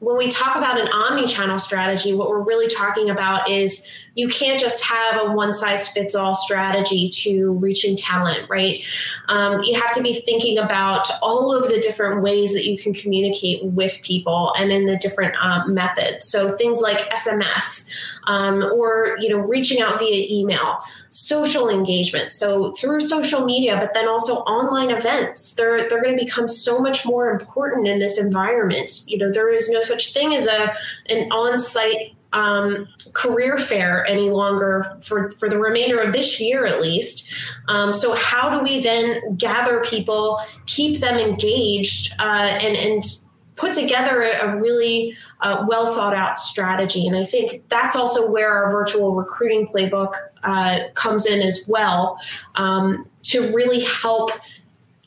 when 0.00 0.16
we 0.16 0.30
talk 0.30 0.54
about 0.54 0.80
an 0.80 0.88
omni-channel 0.88 1.58
strategy, 1.58 2.14
what 2.14 2.28
we're 2.28 2.42
really 2.42 2.72
talking 2.72 3.10
about 3.10 3.50
is 3.50 3.84
you 4.14 4.28
can't 4.28 4.60
just 4.60 4.84
have 4.84 5.20
a 5.20 5.32
one 5.32 5.52
size 5.52 5.88
fits 5.88 6.14
all 6.14 6.36
strategy 6.36 7.08
to 7.08 7.58
reaching 7.60 7.96
talent, 7.96 8.48
right? 8.48 8.82
Um, 9.28 9.62
you 9.64 9.80
have 9.80 9.92
to 9.94 10.02
be 10.02 10.20
thinking 10.20 10.58
about 10.58 11.08
all 11.20 11.54
of 11.54 11.68
the 11.68 11.80
different 11.80 12.22
ways 12.22 12.52
that 12.54 12.64
you 12.64 12.78
can 12.78 12.94
communicate 12.94 13.64
with 13.64 14.00
people 14.02 14.54
and 14.56 14.70
in 14.70 14.86
the 14.86 14.96
different 14.96 15.36
um, 15.42 15.74
methods. 15.74 16.28
So 16.28 16.48
things 16.56 16.80
like 16.80 16.98
SMS 17.10 17.88
um, 18.24 18.62
or 18.62 19.16
you 19.20 19.28
know 19.28 19.38
reaching 19.38 19.80
out 19.80 19.98
via 19.98 20.26
email, 20.30 20.78
social 21.10 21.68
engagement. 21.68 22.32
So 22.32 22.72
through 22.72 23.00
social 23.00 23.44
media, 23.44 23.76
but 23.78 23.94
then 23.94 24.08
also 24.08 24.36
online 24.38 24.90
events. 24.90 25.52
They're 25.54 25.88
they're 25.88 26.02
going 26.02 26.16
to 26.16 26.24
become 26.24 26.48
so 26.48 26.78
much 26.78 27.04
more 27.04 27.30
important 27.30 27.88
in 27.88 27.98
this 27.98 28.18
environment. 28.18 28.90
You 29.06 29.18
know, 29.18 29.32
there 29.32 29.48
is 29.48 29.68
no 29.68 29.82
such 29.82 30.12
thing 30.12 30.34
as 30.34 30.46
a 30.46 30.72
an 31.08 31.30
on-site 31.32 32.14
um, 32.32 32.88
career 33.14 33.56
fair 33.56 34.04
any 34.06 34.30
longer 34.30 34.98
for, 35.02 35.30
for 35.32 35.48
the 35.48 35.58
remainder 35.58 35.98
of 35.98 36.12
this 36.12 36.38
year 36.38 36.66
at 36.66 36.80
least. 36.80 37.26
Um, 37.68 37.92
so 37.92 38.14
how 38.14 38.50
do 38.50 38.62
we 38.62 38.80
then 38.82 39.36
gather 39.36 39.80
people, 39.80 40.38
keep 40.66 41.00
them 41.00 41.16
engaged, 41.16 42.12
uh, 42.18 42.22
and 42.22 42.76
and 42.76 43.02
put 43.58 43.74
together 43.74 44.22
a, 44.22 44.58
really 44.60 45.16
uh, 45.40 45.64
well 45.68 45.92
thought 45.92 46.14
out 46.14 46.38
strategy. 46.38 47.06
And 47.06 47.16
I 47.16 47.24
think 47.24 47.68
that's 47.68 47.96
also 47.96 48.30
where 48.30 48.50
our 48.50 48.70
virtual 48.70 49.14
recruiting 49.14 49.66
playbook 49.66 50.14
uh, 50.42 50.80
comes 50.94 51.26
in 51.26 51.42
as 51.42 51.64
well 51.68 52.18
um, 52.54 53.06
to 53.24 53.52
really 53.52 53.80
help 53.80 54.30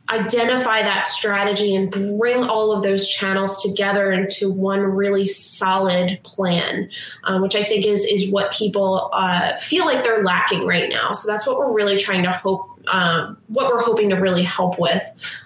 identify 0.09 0.81
that 0.81 1.05
strategy 1.05 1.73
and 1.73 1.89
bring 1.89 2.43
all 2.43 2.73
of 2.73 2.83
those 2.83 3.07
channels 3.07 3.63
together 3.63 4.11
into 4.11 4.51
one 4.51 4.81
really 4.81 5.25
solid 5.25 6.19
plan, 6.23 6.89
um, 7.23 7.41
which 7.41 7.55
I 7.55 7.63
think 7.63 7.85
is 7.85 8.05
is 8.05 8.29
what 8.29 8.51
people 8.51 9.09
uh, 9.13 9.55
feel 9.55 9.85
like 9.85 10.03
they're 10.03 10.23
lacking 10.23 10.65
right 10.65 10.89
now. 10.89 11.13
So 11.13 11.31
that's 11.31 11.47
what 11.47 11.57
we're 11.57 11.71
really 11.71 11.97
trying 11.97 12.23
to 12.23 12.31
hope, 12.31 12.67
um, 12.91 13.37
what 13.47 13.71
we're 13.71 13.81
hoping 13.81 14.09
to 14.09 14.15
really 14.15 14.43
help 14.43 14.77
with 14.77 15.03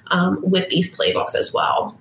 um, 0.07 0.41
with 0.41 0.69
these 0.69 0.89
playbooks 0.95 1.35
as 1.35 1.53
well. 1.53 1.95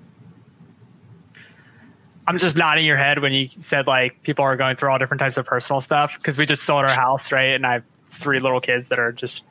I'm 2.27 2.39
just 2.39 2.57
nodding 2.57 2.87
your 2.87 2.97
head 2.97 3.19
when 3.21 3.33
you 3.33 3.49
said 3.49 3.87
like 3.87 4.23
people 4.23 4.45
are 4.45 4.57
going 4.57 4.77
through 4.77 4.91
all 4.91 4.99
different 4.99 5.21
types 5.21 5.37
of 5.37 5.45
personal 5.45 5.81
stuff 5.81 6.17
because 6.17 6.39
we 6.39 6.47
just 6.47 6.63
sold 6.65 6.85
our 6.85 6.91
house, 6.91 7.31
right? 7.33 7.55
And 7.55 7.67
I 7.67 7.75
have 7.75 7.85
three 8.09 8.39
little 8.39 8.61
kids 8.61 8.89
that 8.89 8.99
are 8.99 9.13
just 9.13 9.45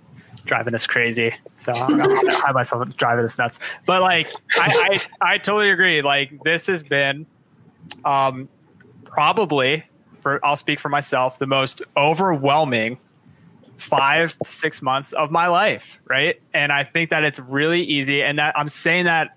driving 0.46 0.74
us 0.74 0.88
crazy. 0.88 1.34
So 1.56 1.72
I'm 1.72 1.98
gonna 1.98 2.36
hide 2.36 2.54
myself 2.54 2.88
driving 2.98 3.26
us 3.26 3.38
nuts. 3.38 3.60
But 3.86 4.02
like, 4.02 4.32
I, 4.58 5.00
I, 5.22 5.34
I 5.34 5.38
totally 5.38 5.70
agree. 5.70 6.02
Like 6.02 6.44
this 6.44 6.68
has 6.68 6.82
been, 6.84 7.26
um, 8.04 8.50
probably 9.06 9.84
for 10.22 10.44
I'll 10.44 10.56
speak 10.56 10.80
for 10.80 10.90
myself 10.90 11.38
the 11.38 11.46
most 11.46 11.84
overwhelming 11.96 12.98
five 13.78 14.38
to 14.40 14.50
six 14.50 14.82
months 14.82 15.14
of 15.14 15.30
my 15.30 15.48
life, 15.48 16.00
right? 16.06 16.42
And 16.54 16.72
I 16.72 16.84
think 16.84 17.12
that 17.12 17.24
it's 17.24 17.40
really 17.40 17.84
easy, 17.84 18.24
and 18.24 18.40
that 18.40 18.58
I'm 18.58 18.70
saying 18.70 19.06
that 19.06 19.36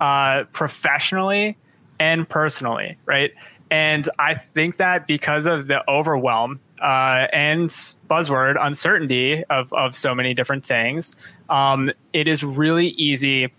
uh, 0.00 0.44
professionally 0.52 1.56
and 1.98 2.28
personally, 2.28 2.96
right? 3.04 3.32
And 3.70 4.08
I 4.18 4.34
think 4.34 4.76
that 4.76 5.06
because 5.06 5.46
of 5.46 5.66
the 5.66 5.88
overwhelm 5.90 6.60
uh, 6.80 7.26
and 7.32 7.68
buzzword 8.08 8.56
uncertainty 8.60 9.44
of, 9.50 9.72
of 9.72 9.94
so 9.94 10.14
many 10.14 10.34
different 10.34 10.64
things, 10.64 11.16
um, 11.48 11.90
it 12.12 12.28
is 12.28 12.44
really 12.44 12.88
easy 12.88 13.52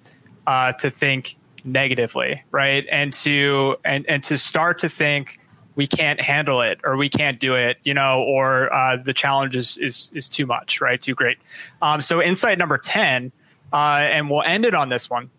uh, 0.45 0.71
to 0.73 0.89
think 0.89 1.35
negatively, 1.65 2.43
right? 2.51 2.85
And 2.91 3.11
to 3.13 3.75
and 3.83 4.05
and 4.07 4.23
to 4.23 4.38
start 4.38 4.77
to 4.79 4.89
think 4.89 5.39
we 5.75 5.85
can't 5.85 6.19
handle 6.19 6.61
it 6.61 6.79
or 6.83 6.97
we 6.97 7.09
can't 7.09 7.39
do 7.39 7.55
it, 7.55 7.77
you 7.83 7.93
know, 7.93 8.23
or 8.23 8.73
uh, 8.73 8.97
the 8.97 9.13
challenge 9.13 9.55
is, 9.55 9.77
is 9.77 10.09
is 10.13 10.29
too 10.29 10.45
much, 10.45 10.79
right? 10.79 11.01
Too 11.01 11.13
great. 11.13 11.38
Um, 11.81 12.01
so 12.01 12.21
insight 12.21 12.57
number 12.57 12.77
ten, 12.77 13.31
uh, 13.73 13.75
and 13.75 14.29
we'll 14.29 14.43
end 14.43 14.65
it 14.65 14.73
on 14.73 14.89
this 14.89 15.09
one. 15.09 15.29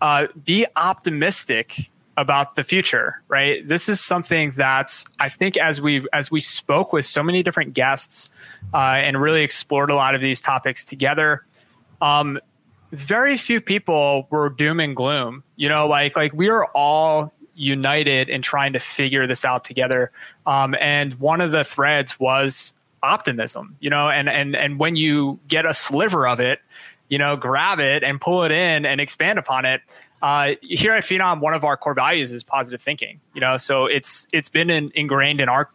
Uh, 0.00 0.26
be 0.44 0.66
optimistic 0.76 1.90
about 2.16 2.56
the 2.56 2.64
future, 2.64 3.22
right? 3.28 3.66
This 3.66 3.88
is 3.88 4.00
something 4.00 4.52
that 4.52 5.04
I 5.18 5.28
think 5.28 5.56
as 5.56 5.80
we 5.80 6.06
as 6.12 6.30
we 6.30 6.40
spoke 6.40 6.92
with 6.92 7.06
so 7.06 7.22
many 7.22 7.42
different 7.42 7.74
guests 7.74 8.28
uh, 8.74 8.76
and 8.76 9.20
really 9.20 9.42
explored 9.42 9.90
a 9.90 9.94
lot 9.94 10.14
of 10.14 10.20
these 10.20 10.40
topics 10.40 10.84
together, 10.84 11.44
um, 12.00 12.38
very 12.92 13.36
few 13.36 13.60
people 13.60 14.26
were 14.30 14.50
doom 14.50 14.80
and 14.80 14.94
gloom. 14.94 15.44
You 15.56 15.68
know, 15.68 15.86
like 15.86 16.16
like 16.16 16.32
we 16.32 16.48
are 16.48 16.66
all 16.66 17.32
united 17.54 18.28
in 18.28 18.42
trying 18.42 18.72
to 18.72 18.80
figure 18.80 19.26
this 19.26 19.44
out 19.44 19.64
together. 19.64 20.10
Um, 20.46 20.74
and 20.80 21.14
one 21.14 21.40
of 21.40 21.52
the 21.52 21.64
threads 21.64 22.18
was 22.18 22.72
optimism. 23.02 23.76
You 23.80 23.90
know, 23.90 24.10
and 24.10 24.28
and 24.28 24.56
and 24.56 24.78
when 24.78 24.96
you 24.96 25.38
get 25.48 25.64
a 25.64 25.72
sliver 25.72 26.26
of 26.26 26.40
it, 26.40 26.60
you 27.08 27.18
know, 27.18 27.36
grab 27.36 27.80
it 27.80 28.02
and 28.02 28.20
pull 28.20 28.44
it 28.44 28.52
in 28.52 28.84
and 28.84 29.00
expand 29.00 29.38
upon 29.38 29.64
it 29.64 29.80
uh, 30.22 30.52
here 30.62 30.92
at 30.92 31.04
Phenom, 31.04 31.40
one 31.40 31.54
of 31.54 31.64
our 31.64 31.76
core 31.76 31.94
values 31.94 32.32
is 32.32 32.42
positive 32.42 32.82
thinking. 32.82 33.20
You 33.34 33.40
know, 33.40 33.56
so 33.56 33.86
it's 33.86 34.26
it's 34.32 34.48
been 34.48 34.70
in, 34.70 34.90
ingrained 34.94 35.40
in 35.40 35.48
our 35.48 35.70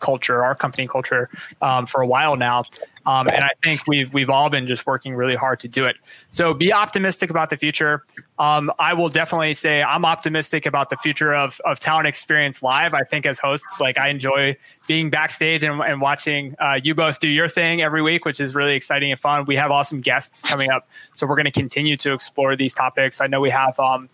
culture, 0.00 0.44
our 0.44 0.54
company 0.54 0.86
culture, 0.86 1.30
um, 1.62 1.86
for 1.86 2.00
a 2.00 2.06
while 2.06 2.36
now. 2.36 2.64
Um, 3.06 3.28
and 3.28 3.44
I 3.44 3.50
think 3.62 3.86
we've 3.86 4.12
we've 4.14 4.30
all 4.30 4.48
been 4.50 4.66
just 4.66 4.86
working 4.86 5.14
really 5.14 5.34
hard 5.34 5.60
to 5.60 5.68
do 5.68 5.86
it. 5.86 5.96
So 6.30 6.54
be 6.54 6.72
optimistic 6.72 7.30
about 7.30 7.50
the 7.50 7.56
future. 7.56 8.04
Um, 8.38 8.72
I 8.78 8.94
will 8.94 9.08
definitely 9.08 9.52
say 9.52 9.82
I'm 9.82 10.04
optimistic 10.04 10.66
about 10.66 10.90
the 10.90 10.96
future 10.96 11.34
of 11.34 11.60
of 11.64 11.80
talent 11.80 12.06
experience 12.06 12.62
live. 12.62 12.94
I 12.94 13.02
think 13.02 13.26
as 13.26 13.38
hosts, 13.38 13.80
like 13.80 13.98
I 13.98 14.08
enjoy 14.08 14.56
being 14.86 15.10
backstage 15.10 15.64
and, 15.64 15.80
and 15.80 16.00
watching 16.00 16.56
uh, 16.60 16.78
you 16.82 16.94
both 16.94 17.20
do 17.20 17.28
your 17.28 17.48
thing 17.48 17.82
every 17.82 18.02
week, 18.02 18.24
which 18.24 18.40
is 18.40 18.54
really 18.54 18.74
exciting 18.74 19.10
and 19.10 19.20
fun. 19.20 19.44
We 19.46 19.56
have 19.56 19.70
awesome 19.70 20.00
guests 20.00 20.42
coming 20.42 20.70
up, 20.70 20.88
so 21.12 21.26
we're 21.26 21.36
going 21.36 21.44
to 21.46 21.52
continue 21.52 21.96
to 21.98 22.12
explore 22.12 22.56
these 22.56 22.74
topics. 22.74 23.20
I 23.20 23.26
know 23.26 23.40
we 23.40 23.50
have 23.50 23.78
um, 23.78 24.08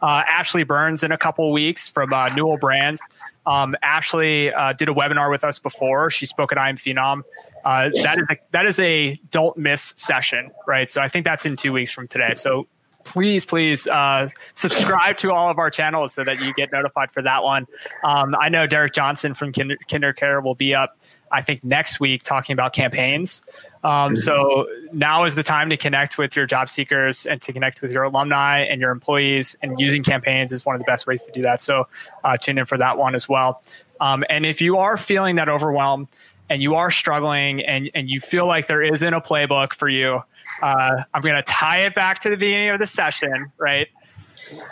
uh, 0.00 0.22
Ashley 0.28 0.62
Burns 0.62 1.02
in 1.02 1.12
a 1.12 1.18
couple 1.18 1.50
weeks 1.52 1.88
from 1.88 2.12
uh, 2.12 2.28
Newell 2.30 2.56
Brands. 2.56 3.00
Um, 3.44 3.74
Ashley 3.82 4.52
uh, 4.52 4.72
did 4.72 4.88
a 4.88 4.94
webinar 4.94 5.30
with 5.30 5.44
us 5.44 5.58
before. 5.58 6.10
She 6.10 6.26
spoke 6.26 6.52
at 6.52 6.58
I 6.58 6.68
Am 6.68 6.76
Phenom. 6.76 7.22
Uh, 7.64 7.90
that 8.02 8.18
is 8.18 8.28
a, 8.30 8.36
that 8.52 8.66
is 8.66 8.80
a 8.80 9.20
don't 9.30 9.56
miss 9.56 9.94
session, 9.96 10.50
right? 10.66 10.90
So 10.90 11.00
I 11.00 11.08
think 11.08 11.24
that's 11.24 11.46
in 11.46 11.56
two 11.56 11.72
weeks 11.72 11.92
from 11.92 12.08
today. 12.08 12.34
So 12.36 12.66
please, 13.04 13.44
please 13.44 13.86
uh, 13.86 14.28
subscribe 14.54 15.16
to 15.18 15.32
all 15.32 15.50
of 15.50 15.58
our 15.58 15.70
channels 15.70 16.14
so 16.14 16.24
that 16.24 16.40
you 16.40 16.52
get 16.54 16.72
notified 16.72 17.10
for 17.10 17.22
that 17.22 17.42
one. 17.42 17.66
Um, 18.04 18.34
I 18.38 18.48
know 18.48 18.66
Derek 18.66 18.92
Johnson 18.92 19.34
from 19.34 19.52
KinderCare 19.52 20.42
will 20.42 20.54
be 20.54 20.74
up, 20.74 20.96
I 21.30 21.42
think, 21.42 21.64
next 21.64 22.00
week 22.00 22.22
talking 22.22 22.54
about 22.54 22.72
campaigns. 22.72 23.42
Um, 23.84 23.90
mm-hmm. 23.90 24.16
so 24.16 24.66
now 24.92 25.24
is 25.24 25.34
the 25.34 25.42
time 25.42 25.70
to 25.70 25.76
connect 25.76 26.18
with 26.18 26.36
your 26.36 26.46
job 26.46 26.68
seekers 26.68 27.26
and 27.26 27.40
to 27.42 27.52
connect 27.52 27.82
with 27.82 27.92
your 27.92 28.04
alumni 28.04 28.60
and 28.60 28.80
your 28.80 28.90
employees. 28.90 29.56
And 29.62 29.78
using 29.78 30.02
campaigns 30.02 30.52
is 30.52 30.64
one 30.64 30.76
of 30.76 30.80
the 30.80 30.86
best 30.86 31.06
ways 31.06 31.22
to 31.24 31.32
do 31.32 31.42
that. 31.42 31.62
So 31.62 31.88
uh, 32.24 32.36
tune 32.36 32.58
in 32.58 32.66
for 32.66 32.78
that 32.78 32.98
one 32.98 33.14
as 33.14 33.28
well. 33.28 33.62
Um, 34.00 34.24
and 34.28 34.44
if 34.44 34.60
you 34.60 34.78
are 34.78 34.96
feeling 34.96 35.36
that 35.36 35.48
overwhelm 35.48 36.08
and 36.50 36.60
you 36.60 36.74
are 36.74 36.90
struggling 36.90 37.64
and, 37.64 37.90
and 37.94 38.10
you 38.10 38.20
feel 38.20 38.46
like 38.46 38.66
there 38.66 38.82
isn't 38.82 39.14
a 39.14 39.20
playbook 39.20 39.74
for 39.74 39.88
you, 39.88 40.22
uh, 40.62 41.04
I'm 41.12 41.22
going 41.22 41.34
to 41.34 41.42
tie 41.42 41.80
it 41.80 41.94
back 41.94 42.20
to 42.20 42.30
the 42.30 42.36
beginning 42.36 42.70
of 42.70 42.78
the 42.78 42.86
session, 42.86 43.52
right? 43.58 43.88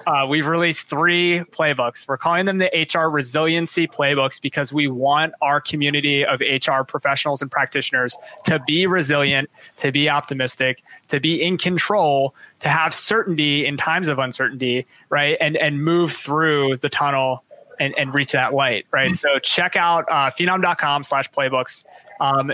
Uh, 0.06 0.26
we've 0.28 0.46
released 0.46 0.88
three 0.88 1.40
playbooks. 1.52 2.06
We're 2.06 2.18
calling 2.18 2.44
them 2.44 2.58
the 2.58 2.70
HR 2.94 3.08
resiliency 3.08 3.86
playbooks 3.86 4.40
because 4.40 4.72
we 4.72 4.88
want 4.88 5.32
our 5.40 5.60
community 5.60 6.24
of 6.24 6.40
HR 6.40 6.82
professionals 6.82 7.42
and 7.42 7.50
practitioners 7.50 8.16
to 8.44 8.58
be 8.66 8.86
resilient, 8.86 9.50
to 9.78 9.90
be 9.90 10.08
optimistic, 10.08 10.82
to 11.08 11.20
be 11.20 11.42
in 11.42 11.56
control, 11.58 12.34
to 12.60 12.68
have 12.68 12.94
certainty 12.94 13.66
in 13.66 13.76
times 13.76 14.08
of 14.08 14.18
uncertainty, 14.18 14.86
right? 15.08 15.36
And 15.40 15.56
and 15.56 15.82
move 15.82 16.12
through 16.12 16.78
the 16.78 16.88
tunnel 16.88 17.44
and, 17.78 17.94
and 17.96 18.12
reach 18.12 18.32
that 18.32 18.52
light, 18.52 18.86
right? 18.92 19.06
Mm-hmm. 19.06 19.14
So 19.14 19.38
check 19.38 19.76
out 19.76 20.04
uh, 20.08 20.30
phenom.com 20.30 21.04
slash 21.04 21.30
playbooks. 21.30 21.84
Um, 22.20 22.52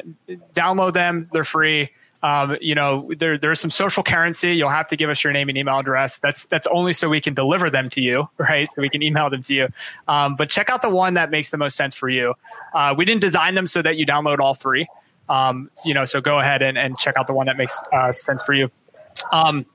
download 0.55 0.93
them; 0.93 1.29
they're 1.33 1.45
free. 1.45 1.91
Um, 2.23 2.57
you 2.61 2.75
know, 2.75 3.11
there, 3.19 3.39
there's 3.39 3.61
some 3.61 3.71
social 3.71 4.03
currency. 4.03 4.55
You'll 4.55 4.71
have 4.71 4.89
to 4.89 4.97
give 4.97 5.11
us 5.11 5.23
your 5.23 5.33
name 5.33 5.49
and 5.49 5.57
email 5.57 5.79
address. 5.79 6.19
That's 6.19 6.47
that's 6.47 6.67
only 6.69 6.93
so 6.93 7.09
we 7.09 7.21
can 7.21 7.35
deliver 7.35 7.71
them 7.71 7.91
to 7.91 8.01
you, 8.01 8.29
right? 8.39 8.71
So 8.73 8.83
we 8.83 8.89
can 8.89 9.03
email 9.03 9.31
them 9.31 9.43
to 9.45 9.55
you. 9.55 9.69
Um, 10.09 10.37
but 10.37 10.49
check 10.49 10.71
out 10.71 10.83
the 10.83 10.91
one 10.91 11.15
that 11.15 11.31
makes 11.31 11.51
the 11.51 11.57
most 11.57 11.77
sense 11.77 11.95
for 11.95 12.09
you. 12.09 12.35
Uh, 12.75 12.95
we 12.97 13.05
didn't 13.05 13.21
design 13.21 13.55
them 13.55 13.67
so 13.67 13.83
that 13.83 13.97
you 13.97 14.07
download 14.07 14.39
all 14.39 14.55
three. 14.55 14.87
Um, 15.29 15.71
you 15.85 15.93
know, 15.93 16.05
so 16.05 16.21
go 16.21 16.39
ahead 16.39 16.63
and, 16.63 16.79
and 16.79 16.97
check 16.99 17.17
out 17.17 17.27
the 17.27 17.33
one 17.33 17.47
that 17.47 17.57
makes 17.57 17.81
uh, 17.93 18.13
sense 18.13 18.43
for 18.43 18.55
you. 18.55 18.71
Um, 19.33 19.67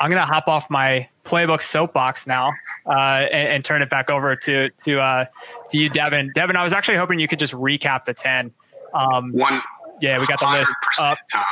I'm 0.00 0.10
gonna 0.10 0.26
hop 0.26 0.48
off 0.48 0.70
my 0.70 1.08
playbook 1.24 1.62
soapbox 1.62 2.26
now 2.26 2.52
uh, 2.86 3.24
and, 3.32 3.48
and, 3.48 3.64
turn 3.64 3.80
it 3.80 3.88
back 3.88 4.10
over 4.10 4.36
to 4.36 4.68
to 4.84 5.00
uh, 5.00 5.24
to 5.70 5.78
you, 5.78 5.88
Devin. 5.88 6.32
Devin, 6.34 6.56
I 6.56 6.62
was 6.62 6.72
actually 6.72 6.98
hoping 6.98 7.18
you 7.18 7.28
could 7.28 7.38
just 7.38 7.54
recap 7.54 8.04
the 8.04 8.14
ten. 8.14 8.52
Um, 8.92 9.32
one 9.32 9.62
yeah, 10.00 10.18
we 10.18 10.26
got 10.26 10.40
the 10.40 10.46
list 10.46 10.70
up. 11.00 11.18
Tom. 11.32 11.44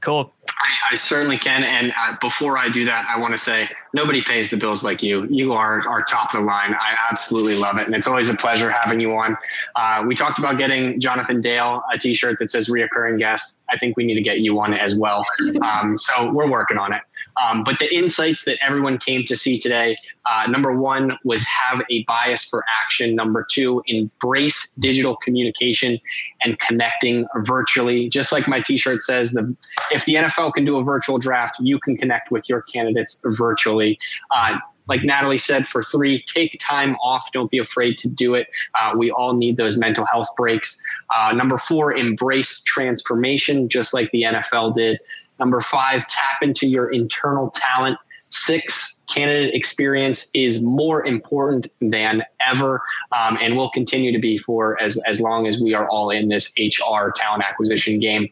Cool. 0.00 0.32
I, 0.48 0.92
I, 0.92 0.94
certainly 0.94 1.38
can. 1.38 1.62
And 1.62 1.92
uh, 1.92 2.16
before 2.22 2.56
I 2.56 2.70
do 2.70 2.86
that, 2.86 3.06
I 3.08 3.18
want 3.18 3.34
to 3.34 3.38
say 3.38 3.68
nobody 3.92 4.22
pays 4.22 4.48
the 4.48 4.56
bills 4.56 4.82
like 4.82 5.02
you. 5.02 5.26
You 5.28 5.52
are 5.52 5.86
our 5.86 6.02
top 6.02 6.32
of 6.32 6.40
the 6.40 6.46
line. 6.46 6.72
I 6.74 6.96
absolutely 7.10 7.56
love 7.56 7.76
it. 7.76 7.86
And 7.86 7.94
it's 7.94 8.06
always 8.06 8.30
a 8.30 8.34
pleasure 8.34 8.70
having 8.70 8.98
you 8.98 9.12
on. 9.12 9.36
Uh, 9.76 10.04
we 10.06 10.14
talked 10.14 10.38
about 10.38 10.56
getting 10.56 11.00
Jonathan 11.00 11.42
Dale 11.42 11.82
a 11.92 11.98
t 11.98 12.14
shirt 12.14 12.38
that 12.38 12.50
says 12.50 12.68
reoccurring 12.68 13.18
guest. 13.18 13.58
I 13.68 13.76
think 13.76 13.96
we 13.98 14.04
need 14.04 14.14
to 14.14 14.22
get 14.22 14.38
you 14.38 14.54
one 14.54 14.72
as 14.72 14.94
well. 14.94 15.24
Um, 15.60 15.98
so 15.98 16.32
we're 16.32 16.50
working 16.50 16.78
on 16.78 16.94
it. 16.94 17.02
Um, 17.42 17.64
but 17.64 17.78
the 17.78 17.92
insights 17.94 18.44
that 18.44 18.58
everyone 18.64 18.98
came 18.98 19.24
to 19.26 19.36
see 19.36 19.58
today 19.58 19.96
uh, 20.30 20.46
number 20.46 20.76
one 20.76 21.18
was 21.24 21.44
have 21.44 21.80
a 21.90 22.04
bias 22.04 22.44
for 22.44 22.64
action. 22.82 23.14
Number 23.14 23.46
two, 23.50 23.82
embrace 23.86 24.72
digital 24.72 25.16
communication 25.16 25.98
and 26.42 26.58
connecting 26.60 27.26
virtually. 27.44 28.08
Just 28.08 28.30
like 28.32 28.46
my 28.46 28.60
t 28.60 28.76
shirt 28.76 29.02
says, 29.02 29.32
the, 29.32 29.56
if 29.90 30.04
the 30.04 30.14
NFL 30.14 30.54
can 30.54 30.64
do 30.64 30.76
a 30.76 30.84
virtual 30.84 31.18
draft, 31.18 31.56
you 31.60 31.78
can 31.80 31.96
connect 31.96 32.30
with 32.30 32.48
your 32.48 32.62
candidates 32.62 33.20
virtually. 33.24 33.98
Uh, 34.34 34.58
like 34.90 35.04
Natalie 35.04 35.38
said, 35.38 35.68
for 35.68 35.84
three, 35.84 36.20
take 36.22 36.58
time 36.60 36.96
off. 36.96 37.30
Don't 37.32 37.50
be 37.50 37.58
afraid 37.58 37.96
to 37.98 38.08
do 38.08 38.34
it. 38.34 38.48
Uh, 38.78 38.92
we 38.96 39.10
all 39.10 39.34
need 39.34 39.56
those 39.56 39.76
mental 39.76 40.04
health 40.04 40.26
breaks. 40.36 40.82
Uh, 41.16 41.32
number 41.32 41.58
four, 41.58 41.94
embrace 41.94 42.62
transformation, 42.64 43.68
just 43.68 43.94
like 43.94 44.10
the 44.10 44.22
NFL 44.22 44.74
did. 44.74 44.98
Number 45.40 45.60
five, 45.60 46.06
tap 46.06 46.42
into 46.42 46.68
your 46.68 46.90
internal 46.90 47.50
talent. 47.50 47.98
six 48.28 49.04
candidate 49.12 49.54
experience 49.54 50.30
is 50.34 50.62
more 50.62 51.04
important 51.04 51.66
than 51.80 52.22
ever 52.46 52.80
um, 53.10 53.36
and 53.42 53.56
will 53.56 53.70
continue 53.70 54.12
to 54.12 54.20
be 54.20 54.38
for 54.38 54.80
as, 54.80 55.00
as 55.06 55.20
long 55.20 55.48
as 55.48 55.58
we 55.58 55.74
are 55.74 55.88
all 55.88 56.10
in 56.10 56.28
this 56.28 56.52
hr 56.56 57.10
talent 57.16 57.42
acquisition 57.42 57.98
game 57.98 58.28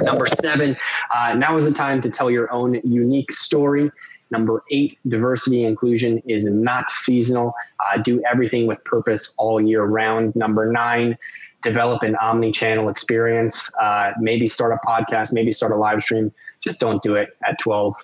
number 0.00 0.26
seven 0.42 0.74
uh, 1.14 1.34
now 1.34 1.54
is 1.56 1.66
the 1.66 1.72
time 1.72 2.00
to 2.00 2.08
tell 2.08 2.30
your 2.30 2.50
own 2.50 2.80
unique 2.84 3.30
story 3.30 3.90
Number 4.30 4.62
eight, 4.70 4.98
diversity 5.08 5.64
inclusion 5.64 6.18
is 6.26 6.46
not 6.46 6.90
seasonal. 6.90 7.54
Uh, 7.80 7.98
do 7.98 8.22
everything 8.30 8.66
with 8.66 8.82
purpose 8.84 9.34
all 9.38 9.60
year 9.60 9.84
round. 9.84 10.36
Number 10.36 10.70
nine, 10.70 11.16
develop 11.62 12.02
an 12.02 12.16
omni-channel 12.16 12.88
experience. 12.88 13.70
Uh, 13.80 14.12
maybe 14.18 14.46
start 14.46 14.72
a 14.72 14.86
podcast, 14.86 15.32
maybe 15.32 15.52
start 15.52 15.72
a 15.72 15.76
live 15.76 16.02
stream. 16.02 16.32
Just 16.60 16.80
don't 16.80 17.02
do 17.02 17.14
it 17.14 17.36
at 17.46 17.58
12 17.58 17.94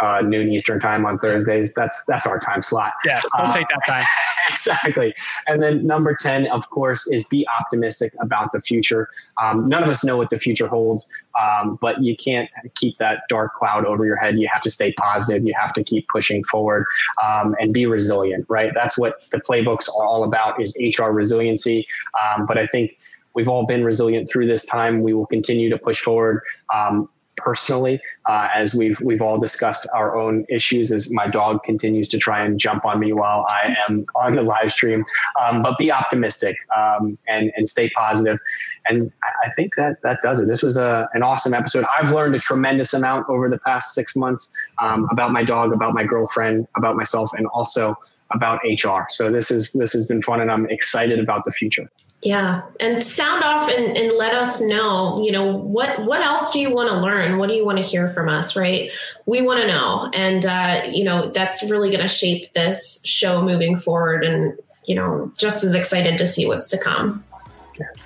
uh, 0.00 0.20
noon 0.22 0.50
Eastern 0.50 0.80
time 0.80 1.06
on 1.06 1.18
Thursdays. 1.18 1.72
That's 1.74 2.02
that's 2.06 2.26
our 2.26 2.38
time 2.38 2.62
slot. 2.62 2.92
Yeah, 3.04 3.20
we'll 3.38 3.48
uh, 3.48 3.54
take 3.54 3.66
that 3.68 3.80
time. 3.86 4.02
exactly. 4.50 5.14
And 5.46 5.62
then 5.62 5.86
number 5.86 6.14
ten, 6.14 6.46
of 6.48 6.68
course, 6.70 7.06
is 7.08 7.26
be 7.26 7.46
optimistic 7.60 8.14
about 8.20 8.52
the 8.52 8.60
future. 8.60 9.08
Um, 9.42 9.68
none 9.68 9.82
of 9.82 9.88
us 9.88 10.04
know 10.04 10.16
what 10.16 10.30
the 10.30 10.38
future 10.38 10.68
holds, 10.68 11.08
um, 11.40 11.78
but 11.80 12.02
you 12.02 12.16
can't 12.16 12.50
keep 12.74 12.96
that 12.98 13.22
dark 13.28 13.54
cloud 13.54 13.84
over 13.84 14.04
your 14.04 14.16
head. 14.16 14.38
You 14.38 14.48
have 14.52 14.62
to 14.62 14.70
stay 14.70 14.92
positive. 14.92 15.44
You 15.44 15.54
have 15.60 15.72
to 15.74 15.84
keep 15.84 16.08
pushing 16.08 16.44
forward 16.44 16.84
um, 17.22 17.54
and 17.60 17.72
be 17.72 17.86
resilient. 17.86 18.46
Right. 18.48 18.72
That's 18.74 18.98
what 18.98 19.22
the 19.30 19.38
playbooks 19.38 19.88
are 19.88 20.06
all 20.06 20.24
about. 20.24 20.60
Is 20.60 20.76
HR 20.80 21.10
resiliency. 21.10 21.86
Um, 22.22 22.46
but 22.46 22.58
I 22.58 22.66
think 22.66 22.98
we've 23.34 23.48
all 23.48 23.66
been 23.66 23.84
resilient 23.84 24.28
through 24.28 24.46
this 24.46 24.64
time. 24.64 25.02
We 25.02 25.12
will 25.12 25.26
continue 25.26 25.68
to 25.70 25.78
push 25.78 26.00
forward. 26.00 26.40
Um, 26.72 27.08
personally, 27.36 28.00
uh, 28.26 28.48
as 28.54 28.74
we've 28.74 29.00
we've 29.00 29.22
all 29.22 29.38
discussed 29.38 29.86
our 29.94 30.16
own 30.16 30.44
issues. 30.48 30.92
As 30.92 31.10
my 31.10 31.26
dog 31.26 31.62
continues 31.62 32.08
to 32.10 32.18
try 32.18 32.44
and 32.44 32.58
jump 32.58 32.84
on 32.84 33.00
me 33.00 33.12
while 33.12 33.46
I 33.48 33.76
am 33.88 34.06
on 34.14 34.34
the 34.34 34.42
live 34.42 34.70
stream, 34.70 35.04
um, 35.40 35.62
but 35.62 35.76
be 35.78 35.90
optimistic 35.90 36.56
um, 36.76 37.18
and 37.28 37.52
and 37.56 37.68
stay 37.68 37.90
positive. 37.90 38.38
And 38.86 39.10
I 39.42 39.50
think 39.50 39.76
that 39.76 40.02
that 40.02 40.20
does 40.22 40.40
it. 40.40 40.46
This 40.46 40.62
was 40.62 40.76
a, 40.76 41.08
an 41.14 41.22
awesome 41.22 41.54
episode. 41.54 41.86
I've 41.98 42.12
learned 42.12 42.34
a 42.34 42.38
tremendous 42.38 42.92
amount 42.92 43.28
over 43.30 43.48
the 43.48 43.58
past 43.58 43.94
six 43.94 44.14
months 44.14 44.50
um, 44.78 45.08
about 45.10 45.32
my 45.32 45.42
dog, 45.42 45.72
about 45.72 45.94
my 45.94 46.04
girlfriend, 46.04 46.68
about 46.76 46.94
myself, 46.96 47.30
and 47.32 47.46
also 47.46 47.96
about 48.30 48.60
HR. 48.64 49.06
So 49.08 49.30
this 49.30 49.50
is 49.50 49.72
this 49.72 49.92
has 49.92 50.06
been 50.06 50.22
fun, 50.22 50.40
and 50.40 50.50
I'm 50.50 50.68
excited 50.68 51.18
about 51.18 51.44
the 51.44 51.52
future. 51.52 51.90
Yeah, 52.24 52.62
and 52.80 53.04
sound 53.04 53.44
off 53.44 53.68
and, 53.68 53.98
and 53.98 54.12
let 54.16 54.34
us 54.34 54.58
know. 54.58 55.22
You 55.22 55.30
know 55.30 55.56
what 55.58 56.06
what 56.06 56.22
else 56.22 56.50
do 56.50 56.58
you 56.58 56.74
want 56.74 56.88
to 56.88 56.96
learn? 56.96 57.36
What 57.36 57.50
do 57.50 57.54
you 57.54 57.66
want 57.66 57.76
to 57.76 57.84
hear 57.84 58.08
from 58.08 58.30
us? 58.30 58.56
Right, 58.56 58.90
we 59.26 59.42
want 59.42 59.60
to 59.60 59.66
know, 59.66 60.10
and 60.14 60.46
uh, 60.46 60.84
you 60.90 61.04
know 61.04 61.28
that's 61.28 61.62
really 61.64 61.90
going 61.90 62.00
to 62.00 62.08
shape 62.08 62.50
this 62.54 62.98
show 63.04 63.42
moving 63.42 63.76
forward. 63.76 64.24
And 64.24 64.56
you 64.86 64.94
know, 64.94 65.30
just 65.36 65.64
as 65.64 65.74
excited 65.74 66.16
to 66.16 66.24
see 66.24 66.46
what's 66.46 66.70
to 66.70 66.78
come. 66.78 67.22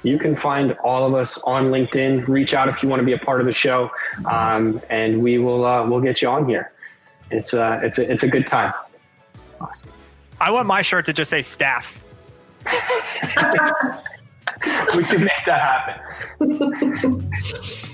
You 0.02 0.18
can 0.18 0.34
find 0.34 0.72
all 0.82 1.06
of 1.06 1.14
us 1.14 1.40
on 1.42 1.66
LinkedIn. 1.66 2.26
Reach 2.26 2.54
out 2.54 2.68
if 2.68 2.82
you 2.82 2.88
want 2.88 2.98
to 2.98 3.06
be 3.06 3.12
a 3.12 3.18
part 3.18 3.38
of 3.38 3.46
the 3.46 3.52
show, 3.52 3.88
um, 4.24 4.80
and 4.90 5.22
we 5.22 5.38
will 5.38 5.64
uh, 5.64 5.86
we'll 5.88 6.00
get 6.00 6.20
you 6.22 6.28
on 6.28 6.48
here. 6.48 6.72
It's 7.30 7.54
a 7.54 7.62
uh, 7.62 7.80
it's 7.84 7.98
a 7.98 8.10
it's 8.10 8.24
a 8.24 8.28
good 8.28 8.48
time. 8.48 8.72
Awesome. 9.60 9.90
I 10.40 10.50
want 10.50 10.66
my 10.66 10.82
shirt 10.82 11.06
to 11.06 11.12
just 11.12 11.30
say 11.30 11.42
staff. 11.42 11.96
we 14.96 15.04
can 15.04 15.24
make 15.24 15.44
that 15.46 16.00
happen. 16.40 17.30